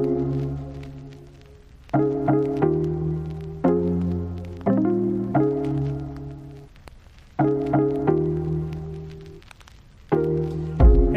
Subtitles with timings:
[0.00, 0.06] Hey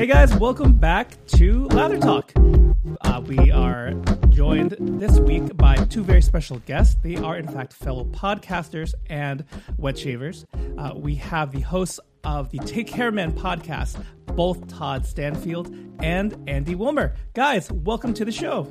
[0.07, 2.33] guys, welcome back to Lather Talk.
[2.99, 3.93] Uh, we are
[4.27, 6.97] joined this week by two very special guests.
[7.01, 9.45] They are, in fact, fellow podcasters and
[9.77, 10.45] wet shavers.
[10.77, 14.03] Uh, we have the hosts of the Take Care Men podcast,
[14.35, 17.15] both Todd Stanfield and Andy Wilmer.
[17.33, 18.67] Guys, welcome to the show.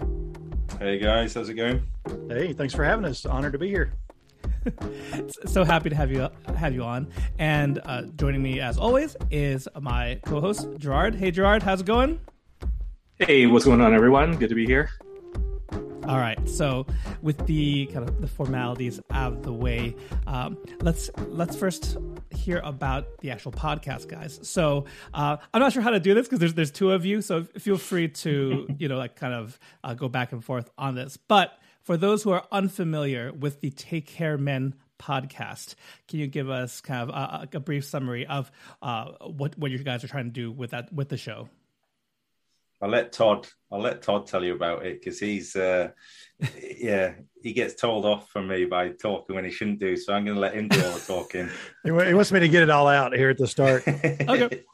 [0.79, 1.83] Hey guys, how's it going?
[2.29, 3.25] Hey, thanks for having us.
[3.25, 3.93] Honored to be here.
[5.47, 7.09] so happy to have you have you on.
[7.39, 11.15] And uh, joining me as always is my co-host Gerard.
[11.15, 12.21] Hey Gerard, how's it going?
[13.19, 14.37] Hey, what's going on, everyone?
[14.37, 14.91] Good to be here.
[16.09, 16.49] All right.
[16.49, 16.87] So,
[17.21, 19.95] with the kind of the formalities out of the way,
[20.27, 21.97] um, let's let's first
[22.31, 24.41] hear about the actual podcast, guys.
[24.43, 27.23] So, uh, I'm not sure how to do this because there's there's two of you,
[27.23, 30.97] so feel free to you know like kind of uh, go back and forth on
[30.97, 31.17] this.
[31.17, 35.77] But for those who are unfamiliar with the Take Care Men podcast,
[36.09, 38.51] can you give us kind of a, a brief summary of
[38.83, 41.49] uh, what what you guys are trying to do with that with the show?
[42.83, 43.47] I'll let Todd.
[43.71, 45.91] I'll let Todd tell you about it because he's, uh,
[46.77, 49.97] yeah, he gets told off from me by talking when he shouldn't do.
[49.97, 51.49] So I'm going to let him do all the talking.
[51.85, 53.87] he wants me to get it all out here at the start.
[53.89, 54.65] okay.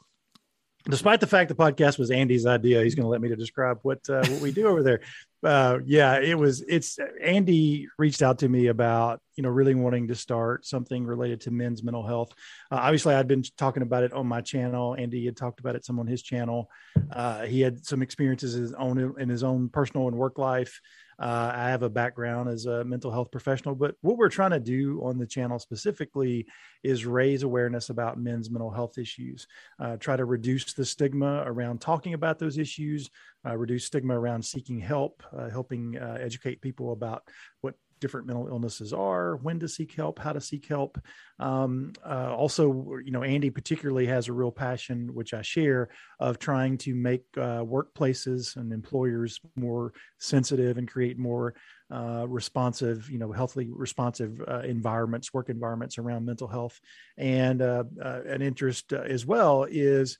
[0.89, 3.79] Despite the fact the podcast was Andy's idea, he's going to let me to describe
[3.83, 5.01] what uh, what we do over there
[5.43, 6.61] uh, yeah, it was.
[6.67, 11.41] It's Andy reached out to me about you know really wanting to start something related
[11.41, 12.33] to men's mental health.
[12.71, 14.95] Uh, obviously, I'd been talking about it on my channel.
[14.97, 16.69] Andy had talked about it some on his channel.
[17.11, 20.81] Uh, he had some experiences his own in his own personal and work life.
[21.19, 24.59] Uh, I have a background as a mental health professional, but what we're trying to
[24.59, 26.47] do on the channel specifically
[26.83, 29.45] is raise awareness about men's mental health issues,
[29.79, 33.09] uh, try to reduce the stigma around talking about those issues,
[33.45, 37.23] uh, reduce stigma around seeking help, uh, helping uh, educate people about
[37.61, 40.99] what different mental illnesses are, when to seek help, how to seek help.
[41.39, 46.39] Um, uh, also, you know, Andy particularly has a real passion, which I share, of
[46.39, 51.55] trying to make uh, workplaces and employers more sensitive and create more
[51.91, 56.79] uh, responsive, you know, healthily responsive uh, environments, work environments around mental health.
[57.17, 60.17] And uh, uh, an interest as well is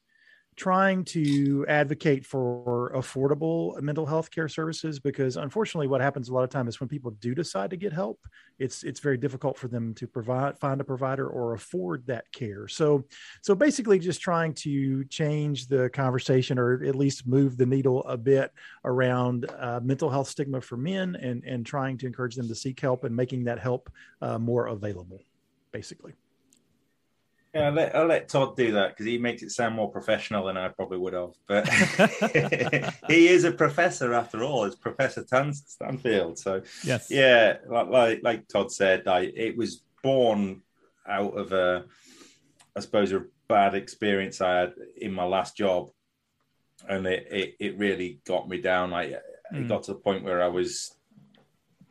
[0.59, 6.43] trying to advocate for affordable mental health care services because unfortunately what happens a lot
[6.43, 8.19] of time is when people do decide to get help
[8.59, 12.67] it's it's very difficult for them to provide find a provider or afford that care.
[12.67, 13.05] So
[13.41, 18.17] so basically just trying to change the conversation or at least move the needle a
[18.17, 18.51] bit
[18.83, 22.79] around uh, mental health stigma for men and and trying to encourage them to seek
[22.79, 23.89] help and making that help
[24.21, 25.21] uh, more available
[25.71, 26.13] basically
[27.53, 30.45] yeah, I'll let, I'll let Todd do that because he makes it sound more professional
[30.45, 31.33] than I probably would have.
[31.47, 31.67] But
[33.07, 34.65] he is a professor after all.
[34.65, 36.37] It's Professor Tan- Stanfield.
[36.37, 40.61] So yes, yeah, like, like, like Todd said, I, it was born
[41.07, 41.85] out of a,
[42.75, 45.89] I suppose, a bad experience I had in my last job,
[46.87, 48.93] and it it, it really got me down.
[48.93, 49.19] I mm.
[49.53, 50.93] it got to the point where I was,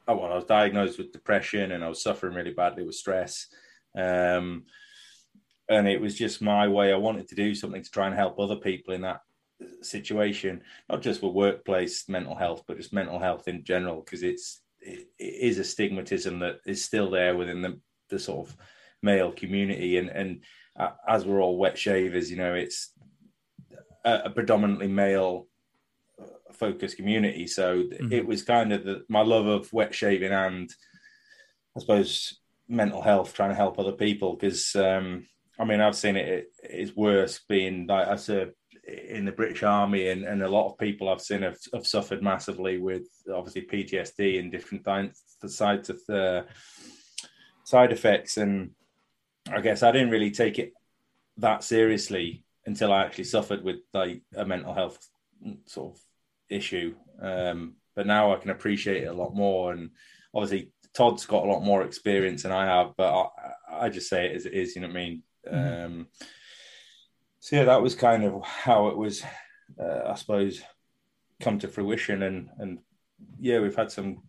[0.06, 3.48] oh, well, I was diagnosed with depression and I was suffering really badly with stress.
[3.96, 4.66] Um,
[5.68, 6.92] and it was just my way.
[6.92, 9.20] I wanted to do something to try and help other people in that
[9.82, 14.62] situation, not just for workplace mental health, but just mental health in general, because it's
[14.80, 17.78] it, it is a stigmatism that is still there within the,
[18.08, 18.56] the sort of
[19.02, 20.44] male community, and and
[20.78, 22.92] uh, as we're all wet shavers, you know, it's
[24.04, 25.48] a, a predominantly male
[26.20, 27.46] uh, focused community.
[27.46, 28.12] So mm-hmm.
[28.12, 30.72] it was kind of the, my love of wet shaving and
[31.76, 34.74] I suppose mental health, trying to help other people because.
[34.74, 35.26] Um,
[35.58, 36.52] I mean, I've seen it.
[36.62, 38.52] It's worse being like I said
[38.88, 42.22] in the British Army, and, and a lot of people I've seen have, have suffered
[42.22, 45.12] massively with obviously PTSD and different th-
[45.52, 46.46] sides of the
[47.64, 48.36] side effects.
[48.36, 48.70] And
[49.50, 50.72] I guess I didn't really take it
[51.38, 54.98] that seriously until I actually suffered with like a mental health
[55.66, 56.00] sort of
[56.48, 56.94] issue.
[57.20, 59.72] Um, but now I can appreciate it a lot more.
[59.72, 59.90] And
[60.34, 64.26] obviously, Todd's got a lot more experience than I have, but I, I just say
[64.26, 64.74] it as it is.
[64.74, 65.22] You know what I mean?
[65.52, 65.84] Mm-hmm.
[65.84, 66.06] Um,
[67.40, 69.22] so yeah, that was kind of how it was,
[69.80, 70.62] uh, I suppose,
[71.40, 72.22] come to fruition.
[72.22, 72.78] And and
[73.40, 74.22] yeah, we've had some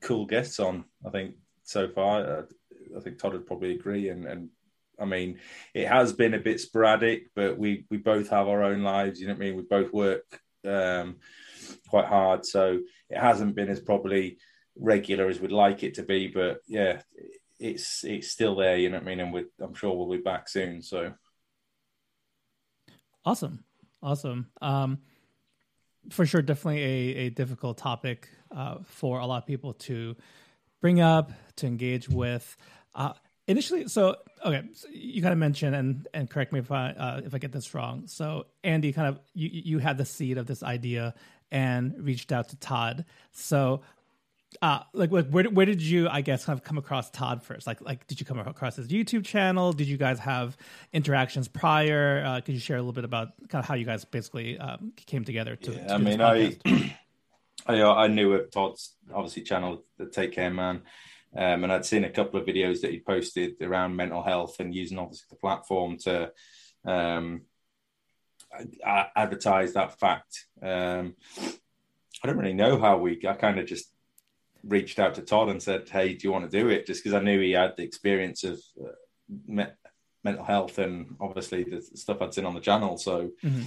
[0.00, 0.84] cool guests on.
[1.06, 2.20] I think so far.
[2.20, 2.42] Uh,
[2.96, 4.08] I think Todd would probably agree.
[4.08, 4.50] And and
[5.00, 5.38] I mean,
[5.74, 9.20] it has been a bit sporadic, but we we both have our own lives.
[9.20, 9.56] You know what I mean?
[9.56, 11.16] We both work um,
[11.88, 14.38] quite hard, so it hasn't been as probably
[14.76, 16.28] regular as we'd like it to be.
[16.28, 17.02] But yeah,
[17.62, 18.76] it's it's still there.
[18.76, 19.20] You know what I mean?
[19.20, 20.82] And we I'm sure we'll be back soon.
[20.82, 21.14] So
[23.24, 23.64] awesome,
[24.02, 24.48] awesome.
[24.60, 24.98] Um,
[26.10, 30.16] for sure, definitely a, a difficult topic uh, for a lot of people to
[30.80, 32.56] bring up, to engage with.
[32.94, 33.12] Uh,
[33.46, 37.20] initially, so okay, so you kind of mentioned, and and correct me if I uh,
[37.24, 38.06] if I get this wrong.
[38.06, 41.14] So Andy, kind of you you had the seed of this idea
[41.52, 43.04] and reached out to Todd.
[43.30, 43.82] So
[44.60, 47.80] uh like where where did you i guess kind of come across todd first like
[47.80, 50.56] like did you come across his youtube channel did you guys have
[50.92, 54.04] interactions prior uh could you share a little bit about kind of how you guys
[54.04, 56.54] basically um, came together to, yeah, to i mean i
[57.66, 60.82] I, uh, I knew of Todd's obviously channel, the Take Care Man,
[61.36, 64.74] um, and I'd seen a couple of videos that he posted around mental health and
[64.74, 66.32] using obviously the platform to
[66.84, 67.42] um,
[68.84, 70.46] advertise that fact.
[70.60, 71.14] Um,
[72.22, 73.20] I don't really know how we.
[73.26, 73.92] I kind of just
[74.64, 77.14] reached out to Todd and said, "Hey, do you want to do it?" Just because
[77.14, 78.92] I knew he had the experience of uh,
[79.46, 79.66] me-
[80.24, 82.96] mental health and obviously the stuff I'd seen on the channel.
[82.96, 83.62] So mm-hmm.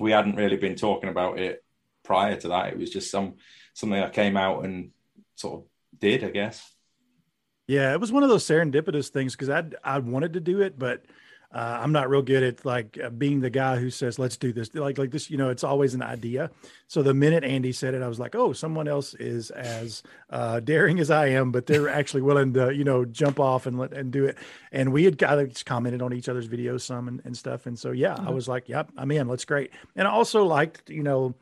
[0.00, 1.64] we hadn't really been talking about it
[2.04, 2.72] prior to that.
[2.72, 3.34] It was just some
[3.72, 4.90] something I came out and
[5.34, 5.66] sort of
[5.98, 6.74] did, I guess.
[7.66, 10.78] Yeah, it was one of those serendipitous things because I I wanted to do it,
[10.78, 11.04] but
[11.54, 14.52] uh, I'm not real good at like uh, being the guy who says, let's do
[14.52, 14.74] this.
[14.74, 16.50] Like, like this, you know, it's always an idea.
[16.88, 20.58] So the minute Andy said it, I was like, oh, someone else is as uh,
[20.58, 23.92] daring as I am, but they're actually willing to, you know, jump off and let
[23.92, 24.36] and do it.
[24.72, 27.66] And we had kind of commented on each other's videos some and, and stuff.
[27.66, 28.28] And so, yeah, mm-hmm.
[28.28, 29.28] I was like, yep, I'm in.
[29.28, 29.70] Let's great.
[29.94, 31.34] And I also liked, you know,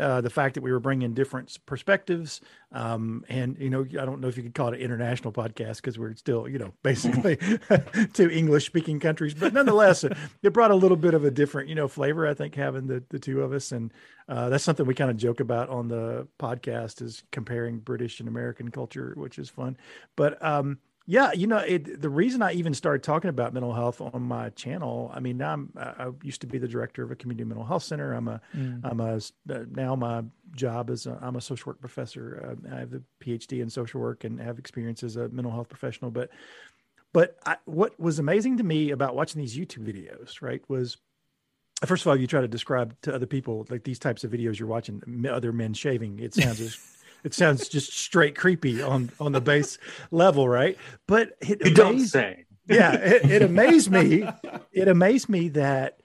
[0.00, 2.40] uh, the fact that we were bringing different perspectives.
[2.72, 5.76] Um, and, you know, I don't know if you could call it an international podcast
[5.76, 7.38] because we're still, you know, basically
[8.14, 11.68] two English speaking countries, but nonetheless, it, it, brought a little bit of a different,
[11.68, 13.72] you know, flavor, I think, having the, the two of us.
[13.72, 13.92] And
[14.28, 18.28] uh, that's something we kind of joke about on the podcast is comparing British and
[18.28, 19.76] American culture, which is fun.
[20.16, 24.00] But, um, yeah, you know, it, the reason I even started talking about mental health
[24.00, 27.16] on my channel, I mean, now I'm, I used to be the director of a
[27.16, 28.12] community mental health center.
[28.12, 28.80] I'm a, mm.
[28.84, 29.16] I'm a,
[29.52, 30.22] uh, now my
[30.54, 32.56] job is i am a social work professor.
[32.70, 35.68] Uh, I have a PhD in social work and have experience as a mental health
[35.68, 36.10] professional.
[36.10, 36.30] But,
[37.12, 40.96] but I, what was amazing to me about watching these YouTube videos, right, was
[41.86, 44.58] first of all, you try to describe to other people like these types of videos
[44.58, 46.18] you're watching other men shaving.
[46.20, 46.78] It sounds
[47.24, 49.78] it sounds just straight creepy on on the base
[50.10, 50.76] level, right?
[51.06, 52.44] But it you amazed, don't say.
[52.68, 54.28] Yeah, it, it amazed me.
[54.72, 56.00] It amazed me that,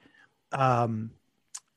[0.50, 1.12] um,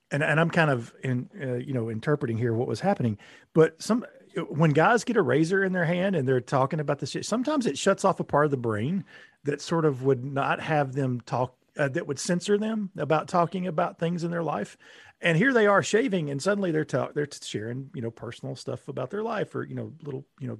[0.09, 3.19] and and I'm kind of in uh, you know interpreting here what was happening,
[3.53, 4.05] but some
[4.49, 7.67] when guys get a razor in their hand and they're talking about this, shit, sometimes
[7.67, 9.05] it shuts off a part of the brain
[9.43, 13.67] that sort of would not have them talk uh, that would censor them about talking
[13.67, 14.77] about things in their life
[15.21, 19.09] and here they are shaving and suddenly they're they're sharing you know personal stuff about
[19.09, 20.57] their life or you know little you know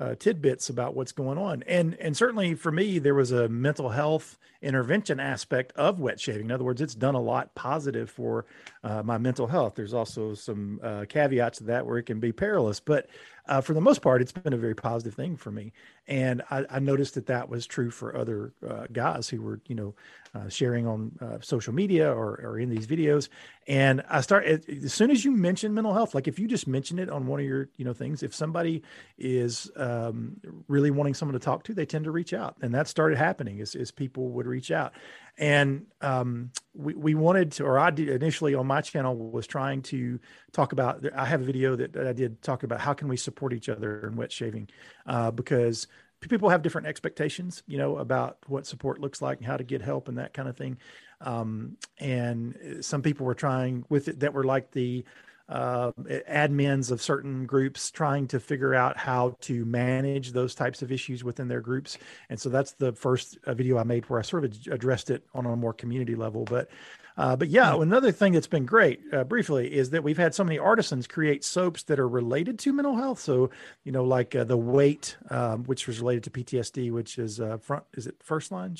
[0.00, 1.62] uh, tidbits about what's going on.
[1.66, 6.46] And and certainly for me there was a mental health intervention aspect of wet shaving.
[6.46, 8.46] In other words it's done a lot positive for
[8.82, 9.74] uh, my mental health.
[9.74, 12.80] There's also some uh, caveats to that where it can be perilous.
[12.80, 13.10] But
[13.46, 15.72] uh, for the most part it's been a very positive thing for me.
[16.08, 19.74] And I, I noticed that that was true for other uh, guys who were you
[19.74, 19.94] know
[20.34, 21.12] uh, sharing on
[21.42, 23.28] social media or, or in these videos.
[23.66, 26.98] And I start as soon as you mention mental health, like if you just mention
[26.98, 28.82] it on one of your, you know, things, if somebody
[29.18, 30.36] is um,
[30.68, 32.56] really wanting someone to talk to, they tend to reach out.
[32.62, 34.92] And that started happening as, as people would reach out.
[35.38, 39.82] And um, we, we wanted to, or I did initially on my channel was trying
[39.82, 40.20] to
[40.52, 43.16] talk about, I have a video that, that I did talk about how can we
[43.16, 44.68] support each other in wet shaving
[45.06, 45.86] uh, because
[46.20, 49.80] people have different expectations, you know, about what support looks like and how to get
[49.82, 50.76] help and that kind of thing.
[51.22, 55.04] Um, and some people were trying with it that were like the
[55.50, 55.90] uh,
[56.30, 61.24] admins of certain groups trying to figure out how to manage those types of issues
[61.24, 61.98] within their groups.
[62.28, 65.24] And so that's the first uh, video I made where I sort of addressed it
[65.34, 66.44] on a more community level.
[66.44, 66.70] But
[67.16, 70.44] uh, but yeah, another thing that's been great, uh, briefly, is that we've had so
[70.44, 73.18] many artisans create soaps that are related to mental health.
[73.18, 73.50] So,
[73.84, 77.58] you know, like uh, the weight, um, which was related to PTSD, which is uh,
[77.58, 78.76] front, is it first line?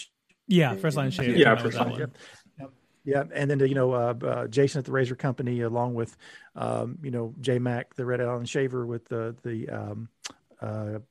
[0.46, 1.36] Yeah, first line shave.
[1.36, 2.10] Yeah, first line.
[2.58, 2.66] Yeah.
[3.04, 3.24] Yeah.
[3.34, 6.16] and then you know uh, uh, Jason at the Razor Company, along with
[6.56, 10.08] um, you know J Mac, the Red Island Shaver, with the the um,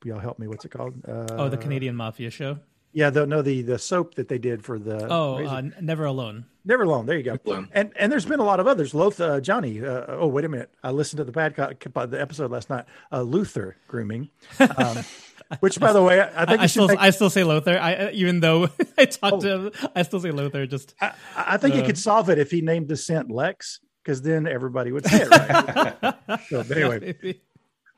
[0.04, 0.94] y'all help me, what's it called?
[1.06, 2.58] oh, the Canadian Mafia Show.
[2.92, 6.46] Yeah, the no the the soap that they did for the oh uh, never alone.
[6.64, 7.06] Never alone.
[7.06, 7.66] There you go.
[7.72, 8.94] And and there's been a lot of others.
[8.94, 9.84] Loth uh, Johnny.
[9.84, 10.70] Uh, oh wait a minute.
[10.82, 12.86] I listened to the bad co- the episode last night.
[13.12, 14.30] Uh, Luther grooming.
[14.76, 14.98] Um,
[15.58, 16.98] which by the way, I think I, I still make...
[16.98, 17.78] I still say Lothar.
[17.78, 19.40] I even though I talked oh.
[19.40, 20.66] to him, I still say Lothar.
[20.66, 24.22] Just I, I think he could solve it if he named the scent Lex, because
[24.22, 26.40] then everybody would say it right.
[26.48, 27.40] so, anyway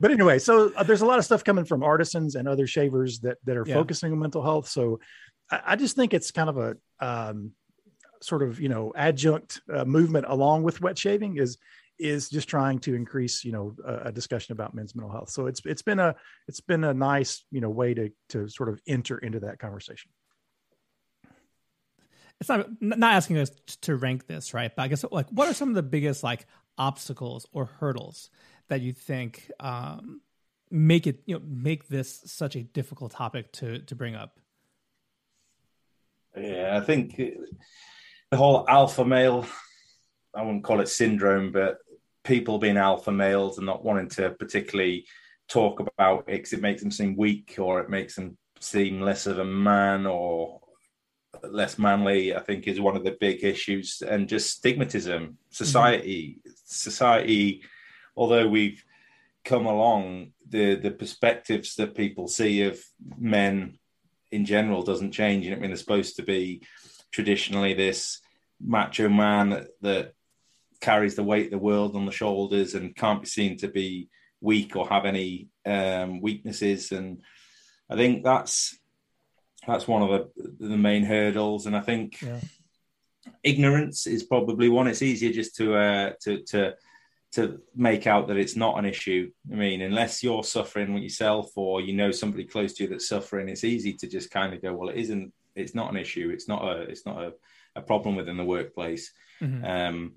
[0.03, 3.19] but anyway, so uh, there's a lot of stuff coming from artisans and other shavers
[3.21, 3.75] that that are yeah.
[3.75, 4.67] focusing on mental health.
[4.67, 4.99] So
[5.49, 7.51] I, I, just think it's kind of a um,
[8.21, 11.57] sort of you know adjunct uh, movement along with wet shaving is
[12.03, 15.29] is just trying to increase, you know, a, a, discussion about men's mental health.
[15.29, 16.15] So it's it's been a
[16.47, 20.11] it's been a nice, you know, way to to sort of enter into that conversation.
[22.39, 24.71] It's not not asking us to rank this, right?
[24.75, 26.45] But I guess like, what are some of the biggest like
[26.77, 28.29] obstacles or hurdles
[28.67, 30.21] that you think um,
[30.69, 34.39] make it you know make this such a difficult topic to to bring up?
[36.35, 39.45] Yeah, I think the whole alpha male,
[40.35, 41.77] I wouldn't call it syndrome, but
[42.23, 45.05] people being alpha males and not wanting to particularly
[45.47, 49.27] talk about it because it makes them seem weak or it makes them seem less
[49.27, 50.61] of a man or
[51.43, 54.01] less manly, I think is one of the big issues.
[54.07, 56.51] And just stigmatism, society, mm-hmm.
[56.65, 57.63] society,
[58.15, 58.83] although we've
[59.43, 62.79] come along, the the perspectives that people see of
[63.17, 63.77] men
[64.31, 65.47] in general doesn't change.
[65.47, 66.63] I mean, they're supposed to be
[67.11, 68.19] traditionally this
[68.59, 70.13] macho man that, that
[70.83, 74.09] carries the weight of the world on the shoulders and can't be seen to be
[74.41, 76.91] weak or have any um, weaknesses.
[76.91, 77.21] And
[77.89, 78.77] I think that's
[79.65, 81.67] that's one of the, the main hurdles.
[81.67, 82.41] And I think yeah.
[83.43, 84.87] ignorance is probably one.
[84.87, 86.75] It's easier just to uh, to to
[87.35, 89.31] to make out that it's not an issue.
[89.51, 93.47] I mean, unless you're suffering yourself or you know somebody close to you that's suffering,
[93.47, 95.31] it's easy to just kind of go, well, it isn't.
[95.55, 96.29] It's not an issue.
[96.33, 96.81] It's not a.
[96.81, 97.33] It's not a,
[97.75, 99.13] a problem within the workplace.
[99.41, 99.65] Mm-hmm.
[99.65, 100.13] Um,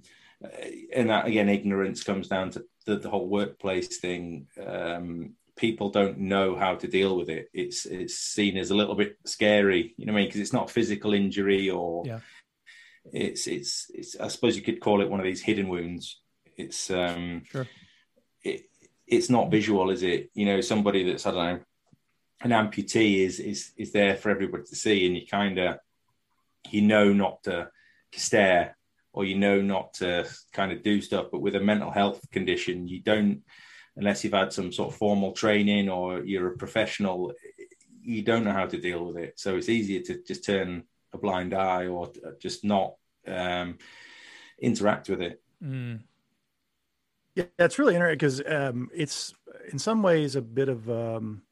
[0.94, 4.46] and that again, ignorance comes down to the, the whole workplace thing.
[4.64, 7.48] Um, people don't know how to deal with it.
[7.52, 10.28] It's it's seen as a little bit scary, you know what I mean?
[10.28, 12.20] Because it's not physical injury or yeah.
[13.12, 14.16] it's it's it's.
[14.20, 16.20] I suppose you could call it one of these hidden wounds
[16.56, 17.66] it's um, sure.
[18.42, 18.68] It,
[19.06, 20.30] it's not visual, is it?
[20.34, 21.60] You know, somebody that's I don't know,
[22.42, 25.78] an amputee is is is there for everybody to see, and you kind of
[26.70, 27.70] you know not to
[28.12, 28.75] stare
[29.16, 31.26] or you know not to kind of do stuff.
[31.32, 33.42] But with a mental health condition, you don't
[33.96, 37.32] unless you've had some sort of formal training or you're a professional,
[38.02, 39.40] you don't know how to deal with it.
[39.40, 42.94] So it's easier to just turn a blind eye or just not
[43.26, 43.78] um,
[44.60, 45.42] interact with it.
[45.64, 46.00] Mm.
[47.34, 49.34] Yeah, it's really interesting because um, it's
[49.72, 51.42] in some ways a bit of um,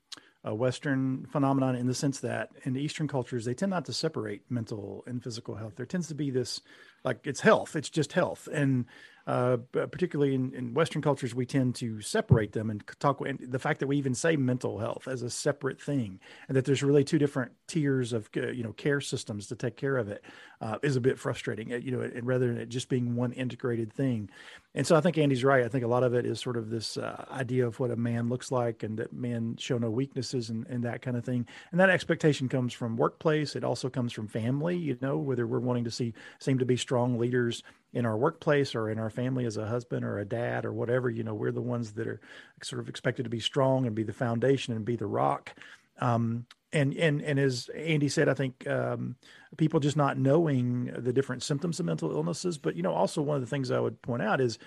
[0.45, 4.43] a Western phenomenon in the sense that in Eastern cultures they tend not to separate
[4.51, 5.77] mental and physical health.
[5.77, 6.61] There tends to be this
[7.05, 8.87] like it's health, it's just health, and
[9.27, 13.21] uh, particularly in, in, Western cultures, we tend to separate them and talk.
[13.27, 16.67] And the fact that we even say mental health as a separate thing, and that
[16.67, 20.09] there's really two different tiers of uh, you know care systems to take care of
[20.09, 20.23] it,
[20.61, 21.73] uh, is a bit frustrating.
[21.73, 24.29] Uh, you know, and rather than it just being one integrated thing.
[24.75, 25.65] And so I think Andy's right.
[25.65, 27.97] I think a lot of it is sort of this uh, idea of what a
[27.97, 31.47] man looks like, and that men show no weaknesses, and, and that kind of thing.
[31.71, 33.57] And that expectation comes from workplace.
[33.57, 34.77] It also comes from family.
[34.77, 37.63] You know, whether we're wanting to see seem to be strong leaders
[37.95, 41.09] in our workplace or in our family as a husband or a dad or whatever
[41.09, 42.21] you know we're the ones that are
[42.63, 45.55] sort of expected to be strong and be the foundation and be the rock
[46.01, 49.15] um, and and and as Andy said, I think um,
[49.57, 52.59] people just not knowing the different symptoms of mental illnesses.
[52.59, 54.59] But you know, also one of the things I would point out is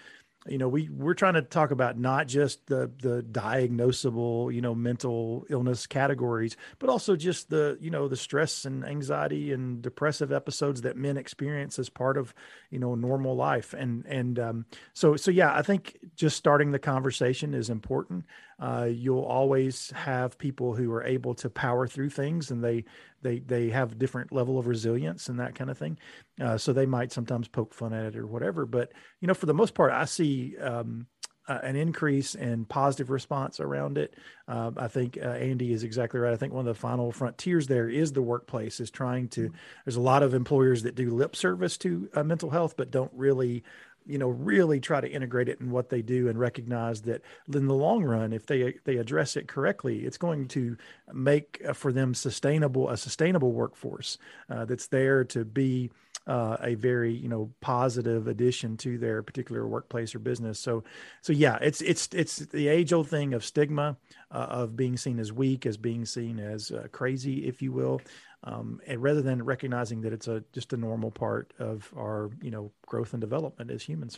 [0.50, 4.74] you know we we're trying to talk about not just the the diagnosable you know
[4.76, 10.32] mental illness categories but also just the you know the stress and anxiety and depressive
[10.32, 12.34] episodes that men experience as part of
[12.70, 13.74] you know normal life.
[13.74, 18.26] And and um, so so yeah i think just starting the conversation is important
[18.60, 22.84] uh, you'll always have people who are able to power through things and they
[23.22, 25.98] they they have different level of resilience and that kind of thing
[26.42, 29.46] uh, so they might sometimes poke fun at it or whatever but you know for
[29.46, 31.06] the most part i see um,
[31.48, 34.16] uh, an increase in positive response around it.
[34.48, 36.34] Uh, I think uh, Andy is exactly right.
[36.34, 39.52] I think one of the final frontiers there is the workplace is trying to.
[39.86, 43.12] There's a lot of employers that do lip service to uh, mental health, but don't
[43.14, 43.64] really
[44.08, 47.22] you know really try to integrate it in what they do and recognize that
[47.54, 50.78] in the long run if they they address it correctly it's going to
[51.14, 54.18] make uh, for them sustainable a sustainable workforce
[54.50, 55.90] uh, that's there to be
[56.28, 60.60] uh, a very you know positive addition to their particular workplace or business.
[60.60, 60.84] So,
[61.22, 63.96] so yeah, it's it's it's the age old thing of stigma
[64.32, 68.02] uh, of being seen as weak, as being seen as uh, crazy, if you will
[68.44, 72.52] um, and rather than recognizing that it's a just a normal part of our you
[72.52, 74.18] know growth and development as humans.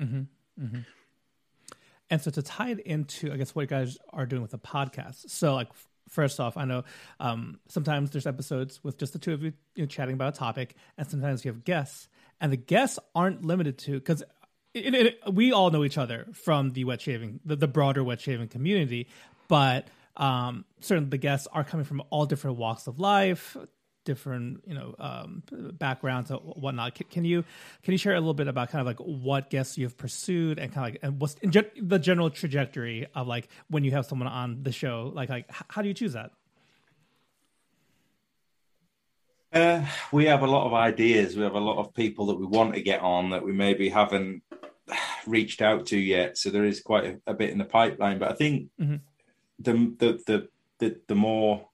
[0.00, 0.64] Mm-hmm.
[0.64, 0.80] Mm-hmm.
[2.10, 4.58] And so to tie it into, I guess what you guys are doing with the
[4.58, 5.30] podcast.
[5.30, 5.68] So like
[6.08, 6.84] first off, I know
[7.18, 10.38] um, sometimes there's episodes with just the two of you, you know, chatting about a
[10.38, 12.08] topic, and sometimes you have guests,
[12.40, 14.22] and the guests aren't limited to because
[15.32, 19.08] we all know each other from the wet shaving, the, the broader wet shaving community,
[19.48, 23.56] but um, certainly the guests are coming from all different walks of life,
[24.04, 25.42] different you know um,
[25.78, 26.94] backgrounds and whatnot.
[26.94, 27.44] Can, can, you
[27.82, 30.72] can you share a little bit about kind of like what guests you've pursued and
[30.72, 34.28] kind of like and what's gen- the general trajectory of like when you have someone
[34.28, 35.10] on the show?
[35.14, 36.30] Like like how do you choose that?
[39.52, 41.36] Uh, we have a lot of ideas.
[41.36, 43.88] We have a lot of people that we want to get on that we maybe
[43.88, 44.42] haven't
[45.26, 46.36] reached out to yet.
[46.36, 48.18] So there is quite a, a bit in the pipeline.
[48.18, 48.96] But I think mm-hmm.
[49.58, 51.68] The, the the the the more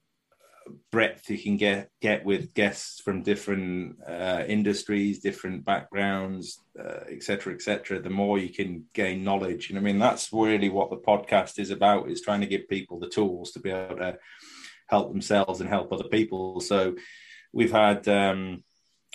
[0.90, 6.62] breadth you can get get with guests from different uh, industries, different backgrounds,
[7.08, 7.98] etc., uh, etc.
[7.98, 11.58] Et the more you can gain knowledge, and I mean that's really what the podcast
[11.58, 14.18] is about: is trying to give people the tools to be able to
[14.86, 16.60] help themselves and help other people.
[16.60, 16.96] So
[17.52, 18.64] we've had um,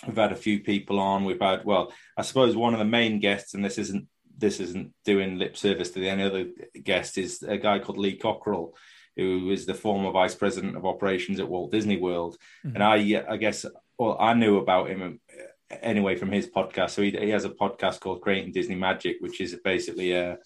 [0.06, 1.24] we've had a few people on.
[1.24, 4.92] We've had well, I suppose one of the main guests, and this isn't this isn't
[5.04, 6.46] doing lip service to any other
[6.82, 8.74] guest, is a guy called Lee Cockerell,
[9.16, 12.36] who is the former vice president of operations at Walt Disney World.
[12.64, 12.74] Mm-hmm.
[12.74, 13.64] And I, I guess,
[13.98, 16.90] well, I knew about him uh, anyway from his podcast.
[16.90, 20.36] So he, he has a podcast called Creating Disney Magic, which is basically a,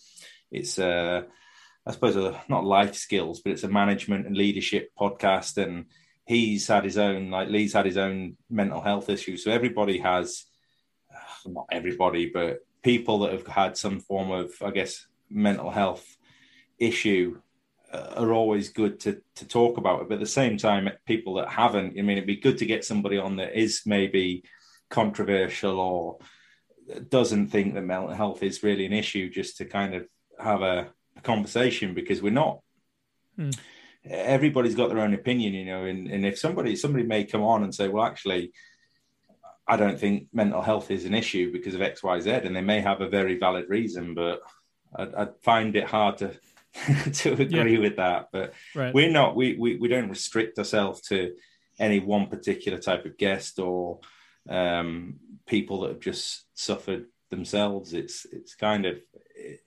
[0.53, 1.27] it's a,
[1.85, 5.61] I suppose a, not life skills, but it's a management and leadership podcast.
[5.61, 5.87] And
[6.27, 9.43] he's had his own, like Lee's had his own mental health issues.
[9.43, 10.45] So everybody has,
[11.13, 16.17] uh, not everybody, but people that have had some form of, I guess, mental health
[16.79, 17.41] issue
[17.93, 20.09] are always good to to talk about it.
[20.09, 22.85] But at the same time, people that haven't, I mean, it'd be good to get
[22.85, 24.45] somebody on that is maybe
[24.89, 26.19] controversial or
[27.09, 30.07] doesn't think that mental health is really an issue, just to kind of
[30.39, 32.61] have a, a conversation because we're not.
[33.37, 33.51] Hmm.
[34.05, 37.63] Everybody's got their own opinion, you know, and, and if somebody somebody may come on
[37.63, 38.53] and say, well, actually,
[39.71, 42.61] I don't think mental health is an issue because of X, Y, Z, and they
[42.61, 44.41] may have a very valid reason, but
[44.97, 46.35] I, I find it hard to
[47.13, 47.79] to agree yeah.
[47.79, 48.29] with that.
[48.33, 48.93] But right.
[48.93, 51.35] we're not we, we we don't restrict ourselves to
[51.79, 54.01] any one particular type of guest or
[54.49, 57.93] um, people that have just suffered themselves.
[57.93, 58.99] It's it's kind of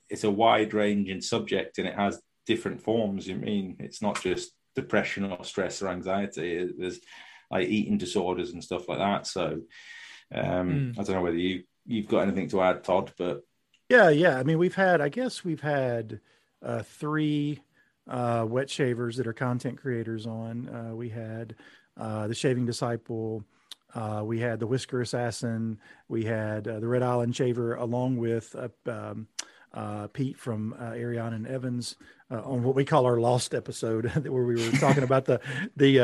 [0.10, 3.26] it's a wide ranging subject and it has different forms.
[3.26, 6.70] You mean it's not just depression or stress or anxiety.
[6.78, 7.00] There's
[7.54, 9.28] like eating disorders and stuff like that.
[9.28, 9.62] So
[10.34, 11.00] um, mm.
[11.00, 13.44] I don't know whether you you've got anything to add, Todd, but
[13.90, 14.38] yeah, yeah.
[14.38, 16.20] I mean, we've had I guess we've had
[16.64, 17.62] uh, three
[18.10, 20.70] uh, wet shavers that are content creators on.
[20.70, 21.56] Uh, we had
[21.98, 23.44] uh, the Shaving Disciple.
[23.94, 25.80] Uh, we had the Whisker Assassin.
[26.08, 28.56] We had uh, the Red Island Shaver, along with
[28.88, 29.28] um,
[29.74, 31.96] Uh, Pete from uh, Ariana and Evans.
[32.32, 35.40] Uh, on what we call our lost episode, where we were talking about the
[35.76, 35.98] the.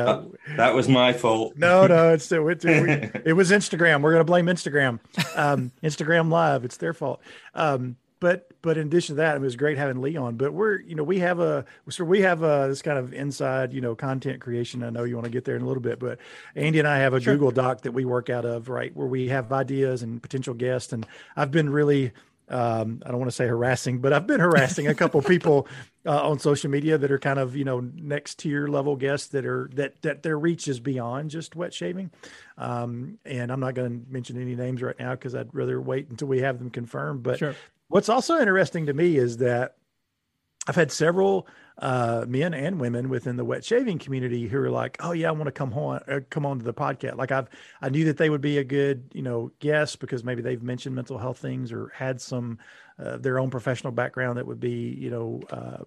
[0.57, 1.53] that was my fault.
[1.57, 4.01] No, no, it's it, it, it was Instagram.
[4.01, 4.99] We're going to blame Instagram,
[5.35, 6.65] um, Instagram Live.
[6.65, 7.19] It's their fault.
[7.55, 10.35] Um, but but in addition to that, it was great having Lee on.
[10.35, 13.73] But we're you know we have a so we have a this kind of inside
[13.73, 14.83] you know content creation.
[14.83, 16.19] I know you want to get there in a little bit, but
[16.55, 17.33] Andy and I have a sure.
[17.33, 20.91] Google Doc that we work out of right where we have ideas and potential guests.
[20.91, 21.05] And
[21.35, 22.11] I've been really
[22.49, 25.67] um, I don't want to say harassing, but I've been harassing a couple people
[26.05, 29.45] uh, on social media that are kind of you know next tier level guests that
[29.45, 32.11] are that that their reach is beyond just wet shaving.
[32.57, 36.09] Um, and I'm not going to mention any names right now because I'd rather wait
[36.09, 37.23] until we have them confirmed.
[37.23, 37.55] But sure.
[37.87, 39.75] What's also interesting to me is that
[40.67, 41.47] I've had several
[41.79, 45.31] uh, men and women within the wet shaving community who are like, "Oh yeah, I
[45.31, 47.47] want to come on, uh, come on to the podcast." Like I've,
[47.81, 50.95] I knew that they would be a good, you know, guest because maybe they've mentioned
[50.95, 52.59] mental health things or had some
[53.01, 55.83] uh, their own professional background that would be, you know, uh,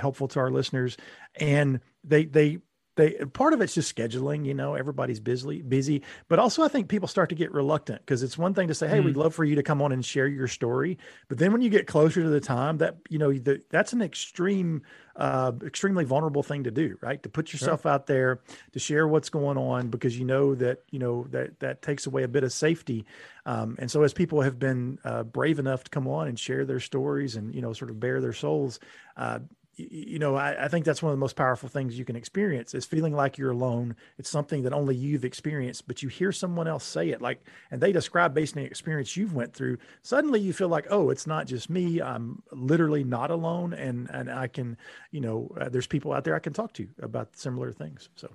[0.00, 0.96] helpful to our listeners,
[1.36, 2.58] and they they
[2.96, 6.88] they part of it's just scheduling you know everybody's busy busy but also i think
[6.88, 9.32] people start to get reluctant because it's one thing to say hey mm we'd love
[9.32, 12.24] for you to come on and share your story but then when you get closer
[12.24, 14.82] to the time that you know the, that's an extreme
[15.14, 17.92] uh, extremely vulnerable thing to do right to put yourself sure.
[17.92, 18.40] out there
[18.72, 22.24] to share what's going on because you know that you know that that takes away
[22.24, 23.06] a bit of safety
[23.44, 26.64] um, and so as people have been uh, brave enough to come on and share
[26.64, 28.80] their stories and you know sort of bare their souls
[29.16, 29.38] uh,
[29.76, 32.74] you know, I, I, think that's one of the most powerful things you can experience
[32.74, 33.94] is feeling like you're alone.
[34.18, 37.80] It's something that only you've experienced, but you hear someone else say it, like, and
[37.80, 39.76] they describe based on the experience you've went through.
[40.02, 42.00] Suddenly, you feel like, oh, it's not just me.
[42.00, 44.78] I'm literally not alone, and and I can,
[45.10, 48.08] you know, uh, there's people out there I can talk to about similar things.
[48.16, 48.30] So.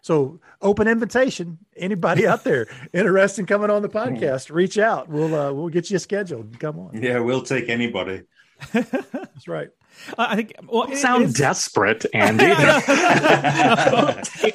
[0.00, 1.56] So open invitation.
[1.78, 5.08] Anybody out there interested in coming on the podcast, reach out.
[5.08, 6.60] We'll uh, we'll get you scheduled.
[6.60, 7.02] Come on.
[7.02, 8.24] Yeah, we'll take anybody.
[8.72, 9.70] That's right.
[10.18, 10.54] I think.
[10.66, 11.34] Well, it, sound is...
[11.34, 12.46] desperate, Andy.
[12.46, 12.56] take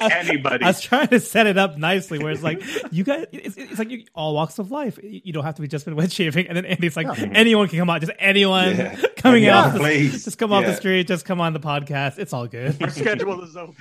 [0.02, 0.64] anybody.
[0.64, 3.26] I was trying to set it up nicely, where it's like you guys.
[3.32, 4.98] It's, it's like you, all walks of life.
[5.02, 7.30] You don't have to be just been wet shaving, and then Andy's like, yeah.
[7.32, 9.00] anyone can come on, just anyone yeah.
[9.16, 9.76] coming yeah, out.
[9.76, 12.18] Please, just come off the street, just come on the podcast.
[12.18, 12.80] It's all good.
[12.82, 13.76] Our schedule is open.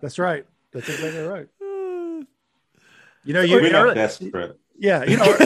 [0.00, 0.44] That's right.
[0.72, 1.48] That's exactly right.
[3.24, 4.58] You know, you, we're not desperate.
[4.78, 5.36] Yeah, you know,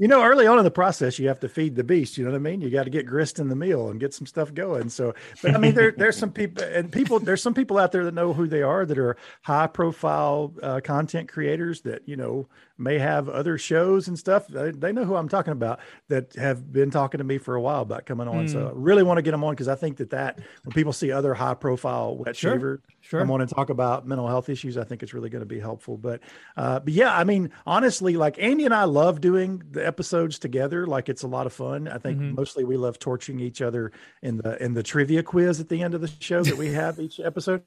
[0.00, 2.16] you know, early on in the process, you have to feed the beast.
[2.16, 2.62] You know what I mean?
[2.62, 4.88] You got to get grist in the meal and get some stuff going.
[4.88, 7.20] So, but I mean, there there's some people and people.
[7.20, 10.80] There's some people out there that know who they are that are high profile uh,
[10.82, 12.48] content creators that you know
[12.80, 14.48] may have other shows and stuff.
[14.48, 17.60] They, they, know who I'm talking about that have been talking to me for a
[17.60, 18.46] while about coming on.
[18.46, 18.52] Mm.
[18.52, 20.92] So, I really want to get them on because I think that that when people
[20.92, 22.52] see other high profile wet sure.
[22.52, 23.20] shaver sure.
[23.20, 25.60] come on and talk about mental health issues, I think it's really going to be
[25.60, 25.96] helpful.
[25.96, 26.20] But,
[26.56, 30.86] uh, but yeah, I mean, honestly, like Andy and I love doing the episodes together.
[30.86, 31.88] Like it's a lot of fun.
[31.88, 32.34] I think mm-hmm.
[32.34, 35.94] mostly we love torching each other in the in the trivia quiz at the end
[35.94, 37.62] of the show that we have each episode.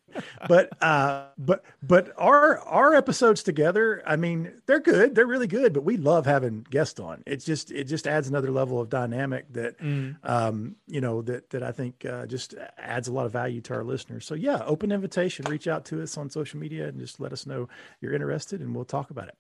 [0.48, 5.03] But uh, but but our our episodes together, I mean, they're good.
[5.10, 5.74] They're really good.
[5.74, 7.24] But we love having guests on.
[7.26, 10.16] It's just it just adds another level of dynamic that mm.
[10.24, 13.74] um, you know that that I think uh, just adds a lot of value to
[13.74, 14.26] our listeners.
[14.26, 15.46] So yeah, open invitation.
[15.50, 17.70] Reach out to us on social media and just let us know
[18.02, 19.36] you're interested, and we'll talk about it.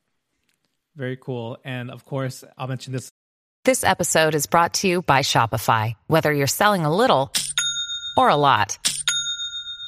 [0.95, 1.57] Very cool.
[1.63, 3.11] And of course, I'll mention this.
[3.65, 5.93] This episode is brought to you by Shopify.
[6.07, 7.31] Whether you're selling a little
[8.17, 8.77] or a lot,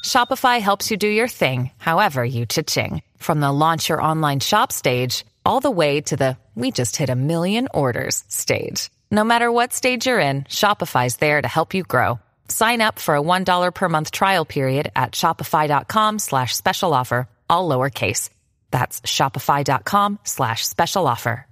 [0.04, 3.02] Shopify helps you do your thing, however you cha-ching.
[3.18, 7.10] From the launch your online shop stage, all the way to the we just hit
[7.10, 8.90] a million orders stage.
[9.10, 12.18] No matter what stage you're in, Shopify's there to help you grow.
[12.48, 17.68] Sign up for a $1 per month trial period at shopify.com slash special offer, all
[17.68, 18.30] lowercase.
[18.70, 21.46] That's shopify.com slash special offer.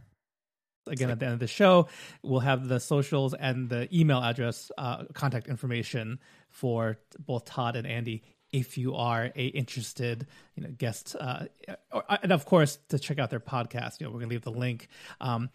[0.87, 1.88] Again, at the end of the show,
[2.22, 6.18] we'll have the socials and the email address, uh, contact information
[6.50, 8.22] for both Todd and Andy
[8.55, 11.45] if you are a interested you know guest uh,
[11.93, 14.51] or, and of course to check out their podcast you know we're gonna leave the
[14.51, 14.87] link
[15.21, 15.51] um,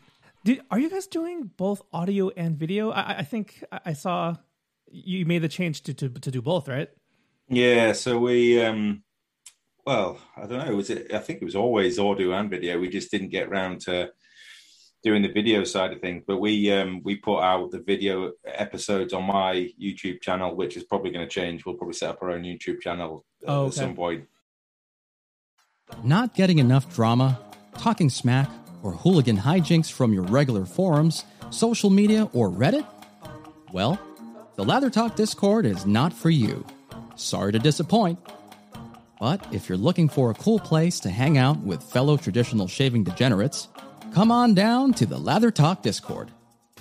[0.70, 4.36] are you guys doing both audio and video i, I think i saw
[4.92, 6.90] you made the change to, to to do both right
[7.48, 9.02] yeah so we um
[9.86, 10.76] well, I don't know.
[10.76, 11.12] Was it?
[11.16, 12.80] I think it was always audio and video.
[12.80, 14.12] We just didn't get around to
[15.04, 16.24] doing the video side of things.
[16.26, 20.84] But we um, we put out the video episodes on my YouTube channel, which is
[20.84, 21.66] probably going to change.
[21.66, 23.68] We'll probably set up our own YouTube channel uh, oh, okay.
[23.68, 24.28] at some point.
[26.04, 27.40] Not getting enough drama,
[27.78, 28.50] talking smack,
[28.84, 32.86] or hooligan hijinks from your regular forums, social media, or Reddit?
[33.72, 34.00] Well,
[34.56, 36.66] the Lather Talk Discord is not for you.
[37.16, 38.20] Sorry to disappoint.
[39.20, 43.04] But if you're looking for a cool place to hang out with fellow traditional shaving
[43.04, 43.68] degenerates,
[44.14, 46.32] come on down to the Lather Talk Discord.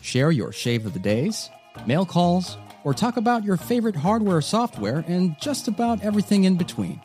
[0.01, 1.51] Share your shave of the days,
[1.87, 7.01] mail calls, or talk about your favorite hardware software and just about everything in between.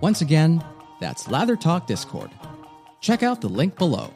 [0.00, 0.64] Once again,
[1.00, 2.30] that's Lather Talk Discord.
[3.00, 4.12] Check out the link below.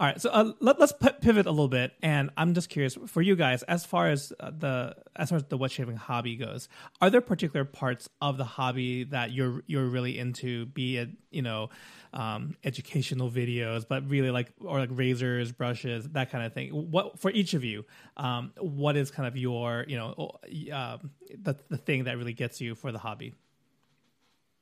[0.00, 3.20] All right, so uh, let, us pivot a little bit, and I'm just curious for
[3.20, 6.70] you guys, as far as uh, the as far as the wet shaving hobby goes,
[7.02, 10.64] are there particular parts of the hobby that you're you're really into?
[10.64, 11.68] Be it you know
[12.14, 16.70] um, educational videos, but really like or like razors, brushes, that kind of thing.
[16.70, 17.84] What for each of you?
[18.16, 20.38] Um, what is kind of your you know
[20.72, 20.96] uh,
[21.38, 23.34] the the thing that really gets you for the hobby?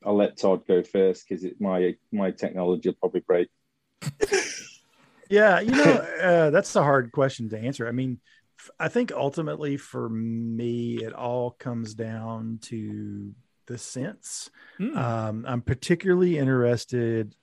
[0.04, 3.48] I'll let Todd go first because my my technology will probably break.
[5.28, 5.82] yeah, you know,
[6.22, 7.88] uh, that's a hard question to answer.
[7.88, 8.20] I mean,
[8.78, 13.32] I think ultimately for me, it all comes down to
[13.66, 14.50] the scents.
[14.80, 14.96] Mm.
[14.96, 17.34] Um, I'm particularly interested